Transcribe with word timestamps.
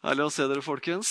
Herlig 0.00 0.24
å 0.24 0.32
se 0.32 0.46
dere, 0.48 0.62
folkens. 0.64 1.10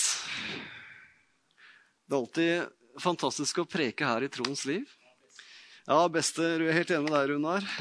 Det 2.10 2.16
er 2.16 2.18
alltid 2.18 3.02
fantastisk 3.04 3.60
å 3.62 3.68
preke 3.70 4.08
her 4.08 4.26
i 4.26 4.30
troens 4.34 4.64
liv. 4.66 4.90
Ja, 5.86 6.08
beste, 6.10 6.58
du 6.58 6.66
er 6.66 6.74
helt 6.74 6.90
enig 6.96 7.06
med 7.06 7.14
deg, 7.14 7.30
Runar. 7.30 7.62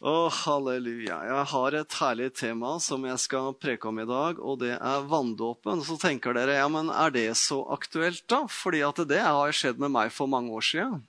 Å, 0.00 0.30
halleluja. 0.32 1.18
Jeg 1.28 1.48
har 1.50 1.78
et 1.80 1.98
herlig 1.98 2.30
tema 2.38 2.76
som 2.80 3.02
jeg 3.04 3.18
skal 3.20 3.58
preke 3.58 3.90
om 3.90 3.98
i 4.00 4.06
dag, 4.06 4.38
og 4.38 4.62
det 4.62 4.78
er 4.78 5.10
vanndåpen. 5.10 5.82
Så 5.84 5.98
tenker 6.00 6.38
dere, 6.38 6.60
ja, 6.62 6.70
men 6.70 6.94
er 6.94 7.10
det 7.12 7.26
så 7.42 7.58
aktuelt, 7.74 8.22
da? 8.30 8.46
Fordi 8.46 8.86
at 8.86 9.02
det 9.10 9.20
har 9.26 9.50
skjedd 9.50 9.82
med 9.82 9.92
meg 9.98 10.14
for 10.14 10.30
mange 10.30 10.54
år 10.54 10.64
siden. 10.70 11.02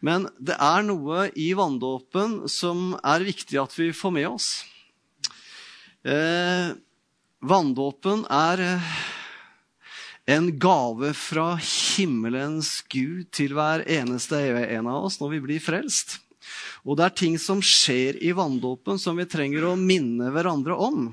Men 0.00 0.26
det 0.40 0.56
er 0.56 0.88
noe 0.88 1.28
i 1.36 1.52
vanndåpen 1.54 2.48
som 2.50 2.96
er 3.04 3.28
viktig 3.28 3.60
at 3.60 3.76
vi 3.76 3.92
får 3.94 4.16
med 4.16 4.32
oss. 4.32 4.52
Eh, 6.02 6.74
vanndåpen 7.38 8.24
er 8.26 8.60
eh, 8.60 8.92
en 10.34 10.48
gave 10.58 11.12
fra 11.14 11.54
himmelens 11.62 12.80
Gud 12.90 13.28
til 13.34 13.54
hver 13.54 13.84
eneste 13.86 14.40
en 14.74 14.90
av 14.90 15.06
oss 15.06 15.20
når 15.22 15.36
vi 15.36 15.42
blir 15.46 15.62
frelst. 15.62 16.18
Og 16.82 16.98
det 16.98 17.06
er 17.06 17.18
ting 17.22 17.36
som 17.38 17.62
skjer 17.62 18.18
i 18.18 18.32
vanndåpen 18.34 18.98
som 18.98 19.18
vi 19.18 19.28
trenger 19.30 19.68
å 19.68 19.78
minne 19.78 20.32
hverandre 20.34 20.74
om. 20.74 21.12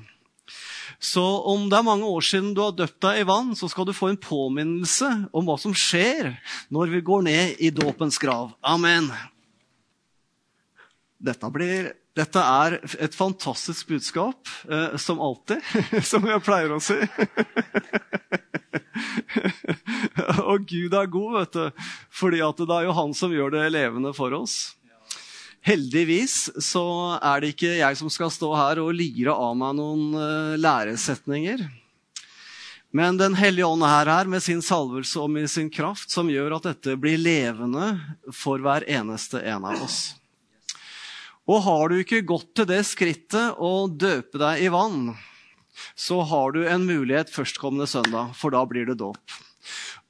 Så 1.00 1.22
om 1.48 1.68
det 1.70 1.78
er 1.78 1.86
mange 1.86 2.08
år 2.10 2.24
siden 2.26 2.50
du 2.52 2.60
har 2.64 2.74
døpt 2.76 2.98
deg 3.06 3.22
i 3.22 3.28
vann, 3.28 3.54
så 3.56 3.70
skal 3.70 3.86
du 3.88 3.94
få 3.96 4.10
en 4.10 4.20
påminnelse 4.20 5.08
om 5.32 5.46
hva 5.46 5.56
som 5.60 5.72
skjer 5.72 6.34
når 6.68 6.96
vi 6.96 7.04
går 7.06 7.24
ned 7.30 7.62
i 7.62 7.70
dåpens 7.72 8.18
grav. 8.20 8.50
Amen. 8.60 9.08
Dette, 11.20 11.48
blir, 11.54 11.92
dette 12.18 12.42
er 12.42 12.74
et 12.98 13.14
fantastisk 13.14 13.86
budskap, 13.92 14.48
eh, 14.70 14.96
som 14.98 15.20
alltid, 15.22 15.62
som 16.10 16.26
jeg 16.26 16.42
pleier 16.42 16.72
å 16.74 16.80
si. 16.82 16.98
Og 20.50 20.66
Gud 20.66 20.94
er 20.96 21.06
god, 21.10 21.32
vet 21.38 21.52
du, 21.54 21.70
fordi 22.10 22.38
det 22.42 22.76
er 22.76 22.84
jo 22.88 22.98
han 22.98 23.14
som 23.16 23.32
gjør 23.34 23.50
det 23.54 23.72
levende 23.72 24.12
for 24.16 24.34
oss. 24.36 24.74
Heldigvis 25.62 26.50
så 26.64 27.18
er 27.20 27.42
det 27.42 27.52
ikke 27.52 27.78
jeg 27.78 27.98
som 28.00 28.10
skal 28.12 28.30
stå 28.32 28.54
her 28.56 28.80
og 28.80 28.94
lire 28.96 29.34
av 29.34 29.56
meg 29.60 29.76
noen 29.78 30.14
eh, 30.16 30.56
læresetninger. 30.60 31.66
Men 32.90 33.20
Den 33.20 33.36
hellige 33.38 33.68
ånd 33.68 33.84
er 33.86 34.10
her 34.10 34.26
med 34.26 34.42
sin 34.42 34.62
salvelse 34.66 35.20
og 35.22 35.30
med 35.30 35.46
sin 35.52 35.70
kraft, 35.70 36.10
som 36.10 36.30
gjør 36.32 36.56
at 36.56 36.72
dette 36.72 36.96
blir 36.98 37.20
levende 37.20 37.92
for 38.34 38.58
hver 38.58 38.88
eneste 38.90 39.44
en 39.46 39.68
av 39.68 39.84
oss. 39.84 40.19
Og 41.50 41.64
har 41.66 41.90
du 41.90 41.98
ikke 41.98 42.22
gått 42.22 42.52
til 42.54 42.68
det 42.70 42.84
skrittet 42.86 43.58
å 43.58 43.88
døpe 43.90 44.38
deg 44.38 44.62
i 44.62 44.70
vann, 44.70 45.16
så 45.98 46.20
har 46.30 46.54
du 46.54 46.60
en 46.62 46.84
mulighet 46.86 47.32
førstkommende 47.32 47.88
søndag, 47.90 48.34
for 48.38 48.54
da 48.54 48.62
blir 48.68 48.86
det 48.86 49.00
dåp. 49.00 49.38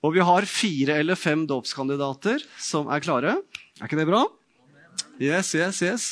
Og 0.04 0.16
vi 0.16 0.24
har 0.24 0.48
fire 0.48 0.98
eller 1.00 1.16
fem 1.16 1.46
dåpskandidater 1.48 2.44
som 2.60 2.90
er 2.92 3.04
klare. 3.04 3.38
Er 3.80 3.88
ikke 3.88 4.00
det 4.00 4.08
bra? 4.08 4.24
Yes, 5.20 5.54
yes, 5.56 5.80
yes. 5.84 6.10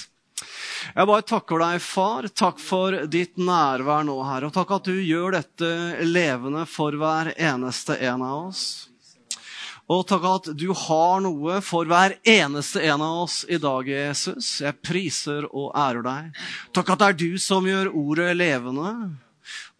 Jeg 0.95 1.09
bare 1.09 1.25
takker 1.27 1.61
deg, 1.61 1.81
far. 1.83 2.29
Takk 2.33 2.61
for 2.63 2.95
ditt 3.11 3.37
nærvær 3.41 4.07
nå, 4.09 4.17
her. 4.29 4.47
Og 4.49 4.55
takk 4.55 4.77
at 4.79 4.89
du 4.89 4.97
gjør 4.97 5.37
dette 5.37 5.71
levende 6.07 6.65
for 6.69 6.97
hver 6.97 7.33
eneste 7.35 7.99
en 8.09 8.25
av 8.25 8.49
oss. 8.49 8.88
Og 9.89 10.03
takk 10.09 10.27
at 10.29 10.51
du 10.61 10.67
har 10.77 11.23
noe 11.25 11.63
for 11.65 11.89
hver 11.89 12.19
eneste 12.29 12.83
en 12.85 13.01
av 13.05 13.23
oss 13.25 13.41
i 13.49 13.57
dag, 13.61 13.89
Jesus. 13.89 14.59
Jeg 14.61 14.77
priser 14.85 15.47
og 15.49 15.73
ærer 15.73 16.05
deg. 16.05 16.43
Takk 16.77 16.93
at 16.93 17.01
det 17.01 17.09
er 17.09 17.19
du 17.23 17.41
som 17.41 17.69
gjør 17.69 17.95
ordet 17.97 18.35
levende. 18.37 18.93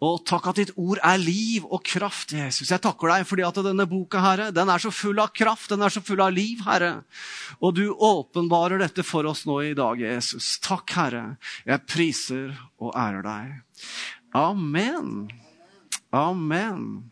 Og 0.01 0.23
takk 0.25 0.47
at 0.49 0.61
ditt 0.61 0.73
ord 0.79 1.01
er 1.05 1.19
liv 1.21 1.67
og 1.67 1.83
kraft, 1.85 2.33
Jesus. 2.37 2.71
Jeg 2.71 2.81
takker 2.85 3.11
deg 3.13 3.27
fordi 3.29 3.45
at 3.45 3.61
denne 3.67 3.89
boka 3.91 4.23
Herre, 4.23 4.49
den 4.55 4.71
er 4.71 4.81
så 4.81 4.93
full 4.95 5.19
av 5.21 5.33
kraft, 5.35 5.69
den 5.75 5.83
er 5.85 5.93
så 5.93 6.01
full 6.05 6.23
av 6.25 6.33
liv, 6.33 6.63
Herre. 6.65 7.03
Og 7.59 7.75
du 7.77 7.85
åpenbarer 7.91 8.81
dette 8.81 9.05
for 9.05 9.29
oss 9.29 9.45
nå 9.49 9.59
i 9.67 9.75
dag, 9.77 10.01
Jesus. 10.01 10.55
Takk, 10.65 10.95
Herre. 10.97 11.25
Jeg 11.69 11.85
priser 11.91 12.55
og 12.79 12.95
ærer 12.97 13.27
deg. 13.27 13.85
Amen. 14.39 15.29
Amen. 16.15 17.11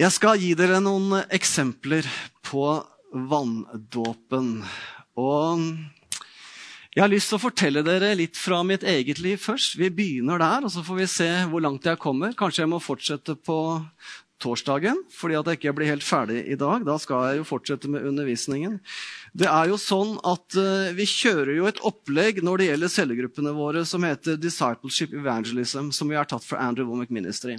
Jeg 0.00 0.14
skal 0.14 0.38
gi 0.40 0.54
dere 0.56 0.78
noen 0.80 1.26
eksempler 1.28 2.06
på 2.48 2.62
vanndåpen. 3.12 4.46
Og 5.20 5.64
jeg 6.94 7.02
har 7.02 7.10
lyst 7.12 7.28
til 7.28 7.36
å 7.36 7.42
fortelle 7.42 7.82
dere 7.84 8.14
litt 8.16 8.38
fra 8.40 8.62
mitt 8.64 8.86
eget 8.88 9.20
liv 9.20 9.36
først. 9.42 9.76
Vi 9.76 9.90
begynner 9.92 10.40
der, 10.40 10.64
og 10.64 10.72
så 10.72 10.80
får 10.86 11.02
vi 11.02 11.08
se 11.18 11.28
hvor 11.52 11.60
langt 11.60 11.84
jeg 11.84 12.00
kommer. 12.00 12.32
Kanskje 12.32 12.62
jeg 12.62 12.72
må 12.72 12.80
fortsette 12.80 13.36
på 13.44 13.58
torsdagen, 14.40 15.04
fordi 15.12 15.36
at 15.36 15.52
jeg 15.52 15.60
ikke 15.60 15.76
blir 15.76 15.92
helt 15.92 16.06
ferdig 16.06 16.46
i 16.48 16.56
dag. 16.56 16.80
Da 16.88 16.96
skal 17.02 17.26
jeg 17.28 17.42
jo 17.42 17.50
fortsette 17.50 17.92
med 17.92 18.08
undervisningen. 18.08 18.80
Det 19.36 19.46
er 19.46 19.70
jo 19.70 19.76
sånn 19.78 20.16
at 20.26 20.56
uh, 20.58 20.90
Vi 20.96 21.06
kjører 21.06 21.52
jo 21.54 21.68
et 21.70 21.80
opplegg 21.86 22.40
når 22.44 22.60
det 22.60 22.68
gjelder 22.70 22.92
cellegruppene 22.94 23.54
våre 23.54 23.84
som 23.88 24.04
heter 24.06 24.38
Discipleship 24.40 25.14
Evangelism, 25.14 25.92
som 25.94 26.10
vi 26.10 26.18
har 26.18 26.28
tatt 26.30 26.46
fra 26.46 26.62
Andrew 26.66 26.88
Womack 26.90 27.12
Ministry. 27.14 27.56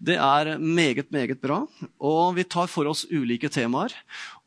Det 0.00 0.18
er 0.18 0.56
meget, 0.58 1.10
meget 1.14 1.40
bra, 1.42 1.62
og 2.02 2.36
vi 2.38 2.46
tar 2.48 2.70
for 2.70 2.90
oss 2.90 3.04
ulike 3.10 3.50
temaer. 3.52 3.94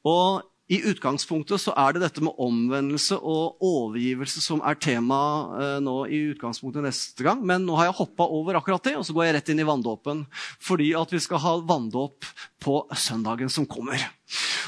Og 0.07 0.43
i 0.69 0.77
utgangspunktet 0.85 1.61
så 1.63 1.73
er 1.81 1.95
det 1.95 2.03
dette 2.03 2.21
med 2.21 2.37
omvendelse 2.37 3.17
og 3.17 3.57
overgivelse 3.65 4.41
som 4.43 4.61
er 4.61 4.77
tema 4.77 5.21
eh, 5.57 5.77
nå 5.81 5.95
i 6.05 6.19
utgangspunktet 6.29 6.85
neste 6.85 7.25
gang. 7.25 7.41
Men 7.41 7.65
nå 7.65 7.77
har 7.79 7.89
jeg 7.89 7.97
hoppa 7.97 8.27
over 8.29 8.59
akkurat 8.59 8.85
det, 8.85 8.93
og 8.99 9.07
så 9.07 9.15
går 9.17 9.25
jeg 9.25 9.37
rett 9.39 9.49
inn 9.49 9.63
i 9.63 9.65
vanndåpen. 9.65 10.21
Fordi 10.61 10.91
at 10.99 11.15
vi 11.15 11.23
skal 11.25 11.41
ha 11.41 11.55
vanndåp 11.65 12.27
på 12.61 12.83
søndagen 12.93 13.49
som 13.49 13.65
kommer. 13.69 14.03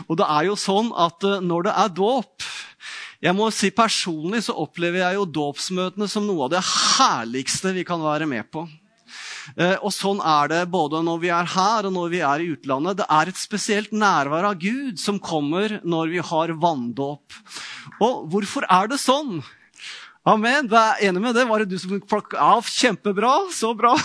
Og 0.07 0.17
det 0.17 0.25
er 0.25 0.49
jo 0.49 0.57
sånn 0.57 0.89
at 0.97 1.21
eh, 1.27 1.43
når 1.45 1.69
det 1.69 1.77
er 1.83 1.95
dåp 2.01 2.49
jeg 3.21 3.37
må 3.37 3.51
si 3.53 3.69
Personlig 3.69 4.39
så 4.47 4.55
opplever 4.57 5.03
jeg 5.03 5.19
jo 5.19 5.27
dåpsmøtene 5.29 6.07
som 6.09 6.25
noe 6.25 6.47
av 6.47 6.55
det 6.55 6.63
herligste 6.65 7.75
vi 7.75 7.85
kan 7.85 8.01
være 8.01 8.25
med 8.25 8.49
på. 8.49 8.65
Eh, 9.57 9.77
og 9.81 9.91
sånn 9.95 10.21
er 10.23 10.51
det 10.51 10.61
både 10.73 11.01
når 11.05 11.21
vi 11.23 11.31
er 11.33 11.49
her 11.53 11.87
og 11.89 11.95
når 11.95 12.11
vi 12.13 12.21
er 12.25 12.43
i 12.43 12.51
utlandet. 12.55 12.99
Det 13.01 13.07
er 13.09 13.31
et 13.31 13.39
spesielt 13.39 13.95
nærvær 13.95 14.51
av 14.51 14.59
Gud 14.61 14.99
som 15.01 15.19
kommer 15.21 15.79
når 15.83 16.13
vi 16.13 16.21
har 16.31 16.53
vanndåp. 16.61 17.41
Og 18.01 18.29
hvorfor 18.31 18.67
er 18.69 18.91
det 18.91 19.01
sånn? 19.01 19.41
Amen. 20.21 20.67
Du 20.69 20.75
er 20.77 21.01
enig 21.07 21.21
med 21.23 21.33
det? 21.33 21.47
Var 21.49 21.63
det 21.63 21.71
du 21.71 21.79
som 21.81 21.97
plukka 21.97 22.37
av? 22.37 22.67
Kjempebra. 22.69 23.33
Så 23.53 23.73
bra. 23.77 23.95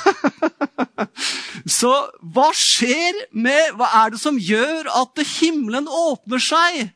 Så 1.78 1.90
hva 2.22 2.46
skjer 2.54 3.26
med 3.34 3.74
Hva 3.76 3.88
er 4.04 4.14
det 4.14 4.20
som 4.22 4.38
gjør 4.38 4.88
at 5.02 5.24
himmelen 5.36 5.88
åpner 5.90 6.42
seg 6.42 6.86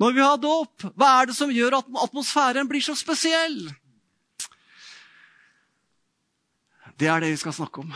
når 0.00 0.14
vi 0.16 0.22
har 0.24 0.38
dåp? 0.40 0.86
Hva 0.96 1.10
er 1.20 1.28
det 1.30 1.36
som 1.36 1.52
gjør 1.52 1.78
at 1.80 1.98
atmosfæren 2.06 2.68
blir 2.70 2.84
så 2.84 2.96
spesiell? 2.98 3.58
Det 6.96 7.08
er 7.12 7.20
det 7.20 7.34
vi 7.34 7.40
skal 7.40 7.52
snakke 7.52 7.82
om. 7.84 7.90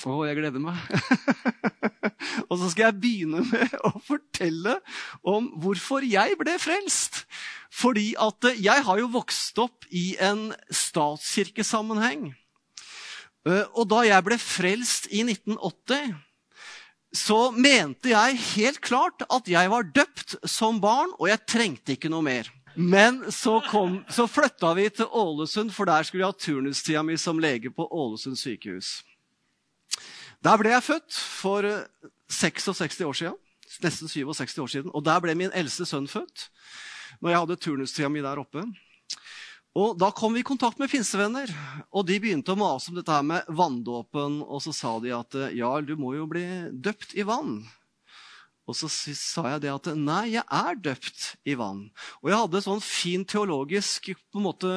Å, 0.00 0.14
jeg 0.28 0.36
gleder 0.36 0.60
meg. 0.60 0.76
og 2.48 2.54
så 2.60 2.68
skal 2.68 2.86
jeg 2.86 3.00
begynne 3.00 3.44
med 3.48 3.76
å 3.84 3.94
fortelle 4.04 4.76
om 5.24 5.48
hvorfor 5.60 6.04
jeg 6.04 6.36
ble 6.40 6.56
frelst. 6.60 7.22
Fordi 7.72 8.12
at 8.20 8.50
jeg 8.60 8.84
har 8.84 9.00
jo 9.00 9.10
vokst 9.12 9.60
opp 9.62 9.88
i 9.88 10.14
en 10.20 10.50
statskirkesammenheng. 10.68 12.30
Eh, 13.48 13.64
og 13.72 13.88
da 13.92 14.02
jeg 14.04 14.26
ble 14.26 14.40
frelst 14.40 15.08
i 15.12 15.22
1980, 15.24 16.12
så 17.16 17.40
mente 17.56 18.12
jeg 18.12 18.40
helt 18.52 18.80
klart 18.84 19.24
at 19.32 19.48
jeg 19.50 19.72
var 19.72 19.88
døpt 19.96 20.36
som 20.48 20.78
barn, 20.82 21.12
og 21.18 21.30
jeg 21.30 21.46
trengte 21.48 21.96
ikke 21.96 22.12
noe 22.12 22.26
mer. 22.26 22.52
Men 22.74 23.32
så, 23.32 23.60
kom, 23.70 24.04
så 24.08 24.26
flytta 24.30 24.74
vi 24.78 24.88
til 24.94 25.08
Ålesund, 25.10 25.72
for 25.74 25.88
der 25.90 26.06
skulle 26.06 26.22
jeg 26.22 26.32
ha 26.32 26.38
turnustida 26.38 27.02
mi 27.02 27.16
som 27.18 27.40
lege 27.42 27.72
på 27.74 27.86
Ålesund 27.90 28.38
sykehus. 28.38 29.00
Der 30.40 30.60
ble 30.60 30.72
jeg 30.72 30.86
født 30.86 31.16
for 31.16 31.66
66 32.30 33.00
eh, 33.00 33.08
år 33.08 33.18
siden. 33.18 33.40
Nesten 33.84 34.08
67 34.08 34.58
år 34.58 34.70
siden. 34.70 34.92
Og 34.94 35.04
der 35.04 35.20
ble 35.22 35.34
min 35.36 35.52
eldste 35.54 35.86
sønn 35.86 36.08
født. 36.10 36.48
Når 37.20 37.30
jeg 37.30 37.42
hadde 37.42 37.58
turnustida 37.60 38.08
mi 38.08 38.22
der 38.24 38.40
oppe. 38.40 38.64
Og 39.76 39.98
Da 39.98 40.10
kom 40.10 40.34
vi 40.34 40.40
i 40.42 40.46
kontakt 40.46 40.80
med 40.82 40.90
pinsevenner, 40.90 41.50
og 41.94 42.02
de 42.08 42.16
begynte 42.18 42.56
å 42.56 42.58
mase 42.58 42.90
om 42.90 42.96
dette 42.98 43.14
her 43.14 43.22
med 43.22 43.46
vanndåpen. 43.46 44.40
Og 44.42 44.62
så 44.64 44.74
sa 44.74 44.96
de 45.02 45.12
at 45.14 45.36
ja, 45.54 45.70
du 45.80 45.94
må 46.00 46.14
jo 46.16 46.26
bli 46.30 46.46
døpt 46.72 47.14
i 47.14 47.26
vann. 47.26 47.60
Og 48.68 48.76
så 48.76 48.90
sa 48.90 49.46
jeg 49.54 49.64
det 49.64 49.72
at 49.72 49.92
nei, 49.98 50.36
jeg 50.36 50.44
er 50.44 50.80
døpt 50.82 51.30
i 51.48 51.56
vann. 51.58 51.88
Og 52.22 52.30
jeg 52.30 52.42
hadde 52.42 52.64
sånn 52.66 52.82
fin 52.84 53.24
teologisk 53.26 54.12
på 54.12 54.38
en 54.38 54.46
måte 54.46 54.72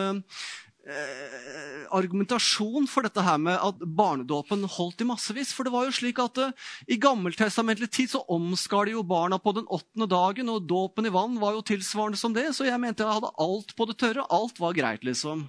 eh, 0.88 1.84
argumentasjon 1.94 2.88
for 2.90 3.06
dette 3.06 3.24
her 3.24 3.40
med 3.42 3.60
at 3.60 3.84
barnedåpen 3.84 4.66
holdt 4.78 5.04
i 5.04 5.08
massevis. 5.10 5.54
For 5.56 5.68
det 5.68 5.76
var 5.76 5.88
jo 5.88 5.96
slik 5.96 6.22
at 6.24 6.42
eh, 6.42 6.56
i 6.90 7.00
gammeltestamentlig 7.02 7.92
tid 7.94 8.14
så 8.16 8.24
omskar 8.34 8.90
de 8.90 8.98
jo 8.98 9.06
barna 9.08 9.40
på 9.42 9.56
den 9.60 9.70
åttende 9.70 10.10
dagen, 10.12 10.52
og 10.54 10.68
dåpen 10.70 11.10
i 11.10 11.14
vann 11.14 11.40
var 11.44 11.58
jo 11.58 11.66
tilsvarende 11.74 12.20
som 12.20 12.36
det, 12.36 12.50
så 12.58 12.68
jeg 12.70 12.82
mente 12.82 13.06
jeg 13.06 13.20
hadde 13.20 13.36
alt 13.46 13.76
på 13.78 13.90
det 13.90 14.00
tørre. 14.02 14.26
Alt 14.34 14.64
var 14.64 14.78
greit, 14.78 15.06
liksom. 15.06 15.48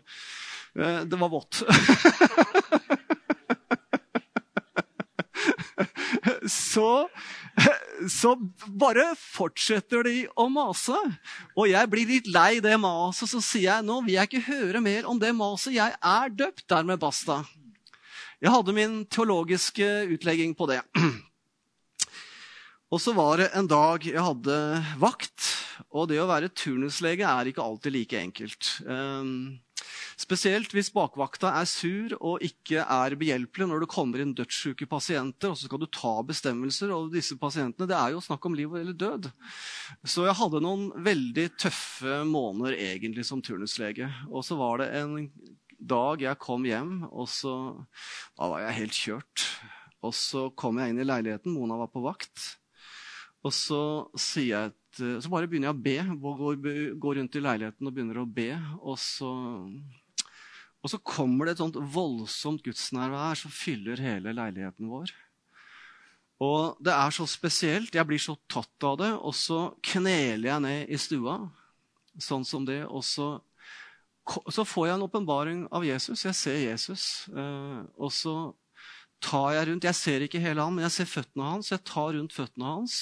Eh, 0.76 1.00
det 1.08 1.20
var 1.20 1.32
vått. 1.32 1.64
så, 6.50 7.06
så 8.10 8.34
bare 8.68 9.06
fortsetter 9.18 10.04
de 10.06 10.14
å 10.36 10.48
mase. 10.52 10.98
Og 11.56 11.68
jeg 11.70 11.90
blir 11.92 12.10
litt 12.10 12.30
lei 12.30 12.60
det 12.64 12.76
maset, 12.80 13.30
så 13.30 13.42
sier 13.44 13.70
jeg 13.70 13.86
nå 13.86 14.00
vil 14.04 14.18
jeg 14.18 14.30
ikke 14.30 14.46
høre 14.48 14.82
mer 14.84 15.08
om 15.10 15.20
det 15.20 15.34
maset. 15.36 15.74
Jeg 15.76 15.96
er 15.98 16.34
døpt. 16.34 16.66
Dermed 16.70 17.00
basta. 17.02 17.42
Jeg 18.42 18.52
hadde 18.52 18.74
min 18.76 19.02
teologiske 19.08 19.86
utlegging 20.12 20.56
på 20.56 20.68
det. 20.68 20.80
Og 22.92 23.00
så 23.02 23.14
var 23.16 23.40
det 23.40 23.50
en 23.56 23.66
dag 23.66 24.04
jeg 24.06 24.22
hadde 24.22 24.56
vakt. 25.02 25.46
Og 25.90 26.10
det 26.10 26.20
å 26.22 26.28
være 26.30 26.52
turnuslege 26.54 27.26
er 27.26 27.50
ikke 27.50 27.64
alltid 27.64 27.94
like 27.94 28.20
enkelt. 28.20 28.68
Um, 28.86 29.56
Spesielt 30.20 30.72
hvis 30.74 30.92
bakvakta 30.94 31.50
er 31.58 31.66
sur 31.68 32.14
og 32.20 32.44
ikke 32.44 32.84
er 32.84 33.16
behjelpelig 33.18 33.66
når 33.70 33.84
det 33.84 33.90
kommer 33.90 34.22
inn 34.22 34.34
dødssyke 34.36 34.86
pasienter, 34.90 35.50
og 35.50 35.58
så 35.58 35.68
skal 35.68 35.82
du 35.82 35.88
ta 35.90 36.14
bestemmelser 36.26 36.92
over 36.94 37.10
disse 37.14 37.36
pasientene. 37.40 37.88
Det 37.90 37.98
er 37.98 38.14
jo 38.14 38.22
snakk 38.24 38.46
om 38.46 38.56
liv 38.56 38.74
eller 38.78 38.94
død. 38.94 39.30
Så 40.06 40.28
jeg 40.28 40.38
hadde 40.38 40.62
noen 40.64 40.88
veldig 41.04 41.48
tøffe 41.66 42.22
måneder 42.28 42.78
egentlig 42.78 43.26
som 43.28 43.42
turnuslege. 43.44 44.10
Og 44.30 44.46
så 44.46 44.58
var 44.60 44.82
det 44.82 44.90
en 45.00 45.16
dag 45.84 46.22
jeg 46.22 46.40
kom 46.40 46.64
hjem, 46.68 47.02
og 47.10 47.28
så 47.28 47.54
Da 48.38 48.48
var 48.48 48.62
jeg 48.64 48.78
helt 48.80 48.98
kjørt. 48.98 49.48
Og 50.04 50.12
så 50.16 50.48
kom 50.56 50.78
jeg 50.78 50.92
inn 50.92 51.00
i 51.00 51.06
leiligheten. 51.06 51.54
Mona 51.54 51.78
var 51.80 51.90
på 51.92 52.02
vakt. 52.04 52.54
Og 53.44 53.52
så 53.52 53.80
jeg 54.40 54.72
så 54.94 55.30
bare 55.32 55.48
begynner 55.50 55.72
jeg 55.72 55.74
å 55.74 55.84
be. 55.84 55.96
Går, 56.22 56.58
går 57.02 57.18
rundt 57.18 57.36
i 57.36 57.42
leiligheten 57.42 57.88
og 57.88 57.94
begynner 57.96 58.20
å 58.22 58.28
be. 58.30 58.50
Og 58.84 58.98
så 59.00 59.30
og 60.84 60.90
så 60.92 61.00
kommer 61.00 61.48
det 61.48 61.54
et 61.54 61.62
sånt 61.62 61.78
voldsomt 61.94 62.64
gudsnærvær 62.66 63.38
som 63.40 63.52
fyller 63.52 64.02
hele 64.04 64.34
leiligheten 64.36 64.90
vår. 64.92 65.12
Og 66.44 66.76
det 66.84 66.92
er 66.92 67.14
så 67.14 67.24
spesielt. 67.30 67.94
Jeg 67.94 68.04
blir 68.04 68.20
så 68.20 68.34
tatt 68.52 68.84
av 68.84 68.98
det. 69.00 69.08
Og 69.16 69.32
så 69.38 69.60
kneler 69.80 70.50
jeg 70.50 70.64
ned 70.66 70.92
i 70.92 70.98
stua, 71.00 71.38
sånn 72.20 72.44
som 72.44 72.66
det. 72.68 72.82
Og 72.84 73.00
så, 73.06 73.30
så 74.52 74.66
får 74.68 74.90
jeg 74.90 74.98
en 74.98 75.06
åpenbaring 75.06 75.64
av 75.72 75.88
Jesus. 75.88 76.26
Jeg 76.28 76.36
ser 76.36 76.60
Jesus. 76.66 77.06
Eh, 77.32 77.80
og 77.96 78.12
så 78.12 78.36
tar 79.24 79.54
jeg 79.56 79.70
rundt 79.70 79.88
Jeg 79.88 79.96
ser 79.96 80.26
ikke 80.26 80.42
hele 80.42 80.60
han, 80.60 80.76
men 80.76 80.84
jeg 80.84 80.98
ser 80.98 81.12
føttene 81.14 81.48
hans. 81.54 81.72
Jeg 81.72 81.80
tar 81.88 82.12
rundt 82.18 82.36
føttene 82.36 82.76
hans. 82.76 83.00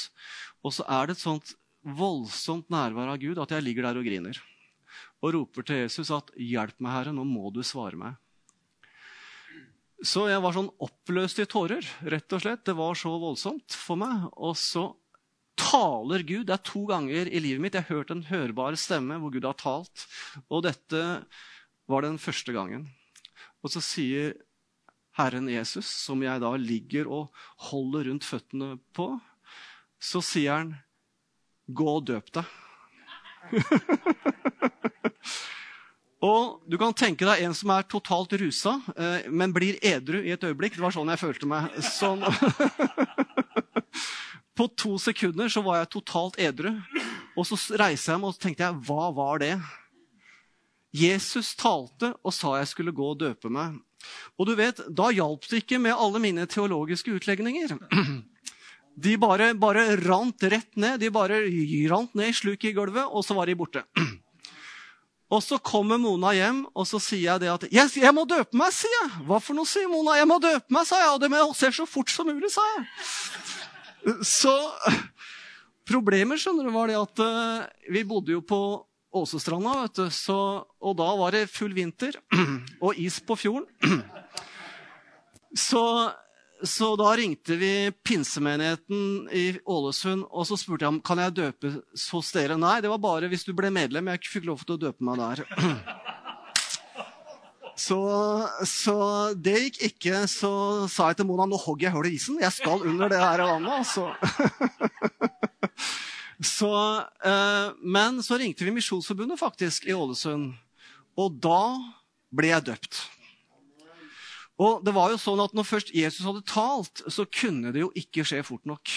Og 0.62 0.78
så 0.78 0.86
er 0.86 1.10
det 1.10 1.18
et 1.18 1.26
sånt 1.26 1.56
voldsomt 1.82 2.70
nærvær 2.70 3.16
av 3.16 3.18
Gud 3.18 3.42
at 3.42 3.56
jeg 3.56 3.66
ligger 3.66 3.90
der 3.90 3.98
og 3.98 4.06
griner 4.06 4.38
og 5.22 5.34
roper 5.36 5.66
til 5.66 5.84
Jesus 5.84 6.10
at 6.10 6.32
'Hjelp 6.34 6.80
meg, 6.82 6.92
Herre, 6.92 7.14
nå 7.14 7.24
må 7.24 7.52
du 7.54 7.62
svare 7.62 7.96
meg'. 7.98 8.18
Så 10.02 10.26
jeg 10.26 10.42
var 10.42 10.54
sånn 10.56 10.70
oppløst 10.82 11.38
i 11.38 11.46
tårer, 11.46 11.86
rett 12.10 12.34
og 12.34 12.42
slett. 12.42 12.64
Det 12.66 12.74
var 12.74 12.98
så 12.98 13.12
voldsomt 13.22 13.76
for 13.78 14.00
meg. 14.00 14.26
Og 14.34 14.56
så 14.58 14.88
taler 15.54 16.24
Gud. 16.26 16.48
Det 16.48 16.56
er 16.56 16.64
to 16.66 16.82
ganger 16.90 17.30
i 17.30 17.38
livet 17.38 17.62
mitt 17.62 17.76
jeg 17.78 17.86
har 17.86 18.00
hørt 18.00 18.10
en 18.10 18.26
hørbar 18.26 18.74
stemme 18.74 19.20
hvor 19.22 19.30
Gud 19.30 19.46
har 19.46 19.54
talt. 19.54 20.06
Og 20.50 20.64
dette 20.66 21.22
var 21.86 22.02
den 22.02 22.18
første 22.18 22.50
gangen. 22.50 22.88
Og 23.62 23.70
så 23.70 23.82
sier 23.84 24.34
Herren 25.14 25.46
Jesus, 25.52 25.86
som 25.86 26.22
jeg 26.24 26.42
da 26.42 26.50
ligger 26.58 27.06
og 27.06 27.44
holder 27.68 28.08
rundt 28.10 28.26
føttene 28.26 28.80
på, 28.96 29.12
så 30.02 30.18
sier 30.24 30.56
han, 30.56 30.74
'Gå 31.70 31.86
og 31.86 32.06
døp 32.10 32.32
deg'. 32.34 32.48
Og 36.22 36.62
du 36.70 36.76
kan 36.78 36.94
tenke 36.94 37.26
deg 37.26 37.42
en 37.42 37.54
som 37.56 37.72
er 37.74 37.86
totalt 37.90 38.34
rusa, 38.38 38.76
eh, 38.94 39.28
men 39.30 39.54
blir 39.54 39.78
edru 39.82 40.20
i 40.22 40.34
et 40.34 40.44
øyeblikk. 40.46 40.78
Det 40.78 40.84
var 40.84 40.94
sånn 40.94 41.10
jeg 41.10 41.22
følte 41.22 41.48
meg. 41.50 41.74
Sånn. 41.82 42.22
På 44.58 44.68
to 44.78 44.98
sekunder 45.02 45.50
så 45.50 45.64
var 45.66 45.80
jeg 45.80 45.94
totalt 45.96 46.38
edru. 46.38 46.76
Og 47.34 47.48
så 47.48 47.58
reiser 47.80 48.14
jeg 48.14 48.22
meg 48.22 48.30
og 48.30 48.38
tenkte 48.38 48.68
jeg, 48.68 48.82
hva 48.86 49.08
var 49.16 49.42
det? 49.42 49.56
Jesus 50.92 51.54
talte 51.56 52.12
og 52.20 52.34
sa 52.36 52.58
jeg 52.60 52.70
skulle 52.70 52.94
gå 52.94 53.14
og 53.14 53.22
døpe 53.24 53.50
meg. 53.50 53.80
Og 54.36 54.46
du 54.46 54.52
vet, 54.58 54.82
Da 54.92 55.08
hjalp 55.14 55.46
det 55.48 55.62
ikke 55.62 55.80
med 55.80 55.96
alle 55.96 56.20
mine 56.22 56.46
teologiske 56.46 57.16
utlegninger. 57.18 57.78
De 59.02 59.14
bare, 59.16 59.54
bare 59.56 59.96
rant 60.04 60.42
rett 60.52 60.76
ned. 60.76 61.00
De 61.00 61.08
bare 61.10 61.40
rant 61.88 62.12
ned 62.14 62.28
i 62.28 62.34
sluk 62.36 62.66
i 62.68 62.74
gulvet, 62.76 63.08
og 63.08 63.24
så 63.24 63.34
var 63.34 63.48
de 63.48 63.56
borte. 63.56 63.82
Og 65.32 65.40
så 65.40 65.56
kommer 65.64 66.00
Mona 66.00 66.34
hjem, 66.36 66.62
og 66.76 66.84
så 66.88 67.00
sier 67.00 67.24
jeg 67.30 67.42
det 67.44 67.50
at 67.52 67.66
jeg, 67.72 67.90
jeg 68.02 68.12
må 68.12 68.26
døpe 68.28 68.56
meg, 68.58 68.72
sier 68.76 68.92
jeg. 68.98 69.24
Hva 69.28 69.38
for 69.40 69.56
noe, 69.56 69.68
sier 69.68 69.88
Mona. 69.88 70.18
Jeg 70.20 70.28
må 70.28 70.36
døpe 70.42 70.74
meg, 70.74 70.84
sa 70.88 71.00
jeg. 71.00 71.12
Og 71.14 71.20
det 71.22 71.30
må 71.32 71.40
jeg 71.40 71.56
se 71.56 71.70
så 71.78 71.86
fort 71.88 72.12
som 72.12 72.28
mulig, 72.28 72.50
sa 72.52 72.64
jeg. 72.74 72.86
Så 74.28 74.52
problemet 75.88 76.42
skjønner 76.42 76.68
du, 76.68 76.72
var 76.74 76.90
det 76.90 76.98
at 77.00 77.22
uh, 77.24 77.92
vi 77.94 78.04
bodde 78.08 78.34
jo 78.34 78.42
på 78.44 78.60
Åsestranda, 79.12 79.74
vet 79.86 80.02
du. 80.02 80.04
Så, 80.12 80.36
og 80.80 80.96
da 81.00 81.08
var 81.20 81.36
det 81.36 81.46
full 81.52 81.72
vinter 81.76 82.16
og 82.84 83.00
is 83.00 83.20
på 83.24 83.38
fjorden. 83.40 83.68
Så 85.68 85.80
så 86.62 86.92
da 86.96 87.10
ringte 87.18 87.56
vi 87.58 87.90
pinsemenigheten 88.06 89.28
i 89.34 89.46
Ålesund 89.66 90.28
og 90.30 90.46
så 90.46 90.58
spurte 90.60 90.86
jeg 90.86 90.94
om 90.94 91.00
kan 91.02 91.18
jeg 91.18 91.34
døpe 91.40 91.72
hos 91.90 92.30
dere. 92.34 92.58
Nei, 92.60 92.76
det 92.84 92.90
var 92.92 93.02
bare 93.02 93.30
hvis 93.32 93.46
du 93.48 93.50
ble 93.56 93.72
medlem. 93.74 94.10
Jeg 94.12 94.30
fikk 94.30 94.46
lov 94.46 94.62
til 94.62 94.76
å 94.76 94.82
døpe 94.86 95.06
meg 95.06 95.18
der. 95.22 95.44
Så, 97.82 97.98
så, 98.68 98.94
det 99.34 99.54
gikk 99.58 99.78
ikke. 99.88 100.18
Så 100.30 100.50
sa 100.92 101.08
jeg 101.10 101.18
til 101.18 101.26
Mona 101.26 101.46
nå 101.48 101.58
hogger 101.58 101.88
jeg 101.88 101.94
hull 101.94 102.08
i 102.10 102.12
isen. 102.18 102.36
Jeg 102.42 102.54
skal 102.54 102.84
under 102.86 103.10
det 103.10 103.18
her 103.18 103.42
vannet. 103.48 103.88
Så. 103.88 104.04
så, 106.58 106.72
eh, 107.24 107.72
men 107.82 108.20
så 108.22 108.38
ringte 108.38 108.68
vi 108.68 108.74
Misjonsforbundet 108.76 109.40
faktisk 109.40 109.88
i 109.88 109.96
Ålesund. 109.96 110.52
Og 111.18 111.40
da 111.42 111.62
ble 112.30 112.52
jeg 112.52 112.68
døpt. 112.68 113.02
Og 114.60 114.82
det 114.84 114.92
var 114.94 115.12
jo 115.12 115.20
sånn 115.20 115.40
at 115.40 115.54
Når 115.56 115.64
først 115.64 115.94
Jesus 115.96 116.26
hadde 116.26 116.44
talt, 116.46 117.04
så 117.08 117.24
kunne 117.24 117.72
det 117.72 117.84
jo 117.84 117.92
ikke 117.98 118.24
skje 118.26 118.42
fort 118.46 118.66
nok. 118.68 118.92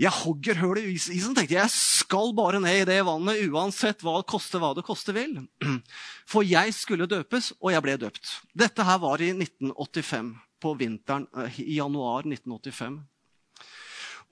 Jeg 0.00 0.10
hogger 0.10 0.58
høl 0.58 0.80
i 0.80 0.96
isen. 0.96 1.34
tenkte 1.36 1.54
Jeg 1.54 1.70
skal 1.70 2.32
bare 2.34 2.58
ned 2.62 2.80
i 2.82 2.88
det 2.88 2.98
vannet 3.06 3.44
uansett 3.46 4.02
hva 4.02 4.16
det 4.18 4.30
koster 4.30 4.62
hva 4.62 4.72
det 4.74 4.82
koste 4.86 5.14
vil. 5.14 5.36
For 6.30 6.42
jeg 6.46 6.74
skulle 6.74 7.06
døpes, 7.10 7.52
og 7.60 7.70
jeg 7.74 7.84
ble 7.84 7.94
døpt. 8.02 8.32
Dette 8.58 8.86
her 8.86 8.98
var 9.04 9.22
i 9.22 9.30
1985, 9.36 10.32
på 10.64 10.74
vinteren, 10.80 11.28
eh, 11.38 11.60
i 11.62 11.78
januar 11.78 12.26
1985. 12.26 12.98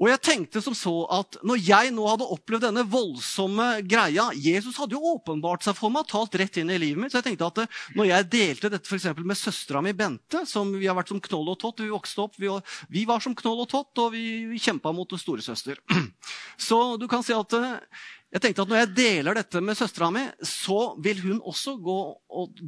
Og 0.02 0.09
jeg 0.11 0.18
tenkte 0.26 0.59
som 0.64 0.75
så 0.75 0.92
at 1.14 1.37
når 1.47 1.61
jeg 1.62 1.90
nå 1.94 2.02
hadde 2.11 2.26
opplevd 2.35 2.64
denne 2.66 2.82
voldsomme 2.90 3.66
greia 3.87 4.25
Jesus 4.35 4.80
hadde 4.80 4.97
jo 4.97 5.12
åpenbart 5.14 5.62
seg 5.62 5.76
for 5.78 5.94
meg, 5.94 6.09
talt 6.11 6.35
rett 6.40 6.59
inn 6.59 6.73
i 6.75 6.78
livet 6.82 6.99
mitt. 6.99 7.12
Så 7.12 7.21
jeg 7.21 7.28
tenkte 7.28 7.50
at 7.52 7.61
eh, 7.62 7.76
når 7.94 8.09
jeg 8.09 8.28
delte 8.32 8.71
dette 8.73 8.90
for 8.90 9.23
med 9.23 9.38
søstera 9.38 9.82
mi 9.85 9.92
Bente, 9.94 10.42
som 10.50 10.73
vi 10.75 10.88
har 10.90 10.97
vært 10.99 11.12
som 11.12 11.21
knoll 11.23 11.52
og 11.52 11.61
tott 11.62 11.85
Vi 11.85 11.92
vokste 11.92 12.25
opp, 12.25 12.35
vi, 12.42 12.50
vi 12.90 13.04
var 13.06 13.23
som 13.23 13.37
knoll 13.38 13.62
og 13.62 13.68
tott, 13.71 13.92
og 14.02 14.16
vi, 14.16 14.59
kjempa 14.62 14.90
mot 14.94 15.14
storesøster. 15.18 15.78
Så 16.66 16.80
du 16.99 17.06
kan 17.11 17.23
si 17.23 17.37
at 17.37 17.54
eh, 17.59 18.02
jeg 18.35 18.42
tenkte 18.42 18.64
at 18.64 18.73
når 18.73 18.82
jeg 18.82 18.92
deler 18.97 19.38
dette 19.38 19.62
med 19.62 19.78
søstera 19.78 20.09
mi, 20.11 20.25
så 20.42 20.97
vil 21.04 21.23
hun 21.23 21.38
også 21.38 21.76
gå, 21.78 21.99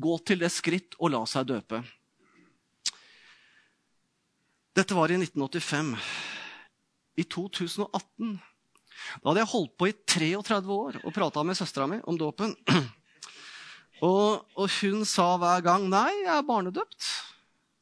gå 0.07 0.14
til 0.29 0.45
det 0.45 0.53
skritt 0.55 0.95
å 1.03 1.11
la 1.11 1.25
seg 1.26 1.50
døpe. 1.50 1.83
Dette 4.75 4.95
var 4.95 5.11
i 5.11 5.19
1985 5.19 5.95
i 7.16 7.25
2018. 7.25 8.35
Da 9.21 9.30
hadde 9.30 9.42
jeg 9.42 9.52
holdt 9.52 9.75
på 9.78 9.88
i 9.90 9.97
33 10.06 10.75
år 10.75 11.00
og 11.02 11.14
prata 11.14 11.42
med 11.47 11.59
søstera 11.59 11.88
mi 11.90 12.00
om 12.04 12.18
dåpen. 12.18 12.54
Og, 14.04 14.42
og, 14.59 14.66
hun 14.83 15.04
sa 15.06 15.37
hver 15.38 15.62
gang 15.64 15.87
'Nei, 15.88 16.11
jeg 16.26 16.35
er 16.35 16.42
barnedøpt'. 16.44 17.06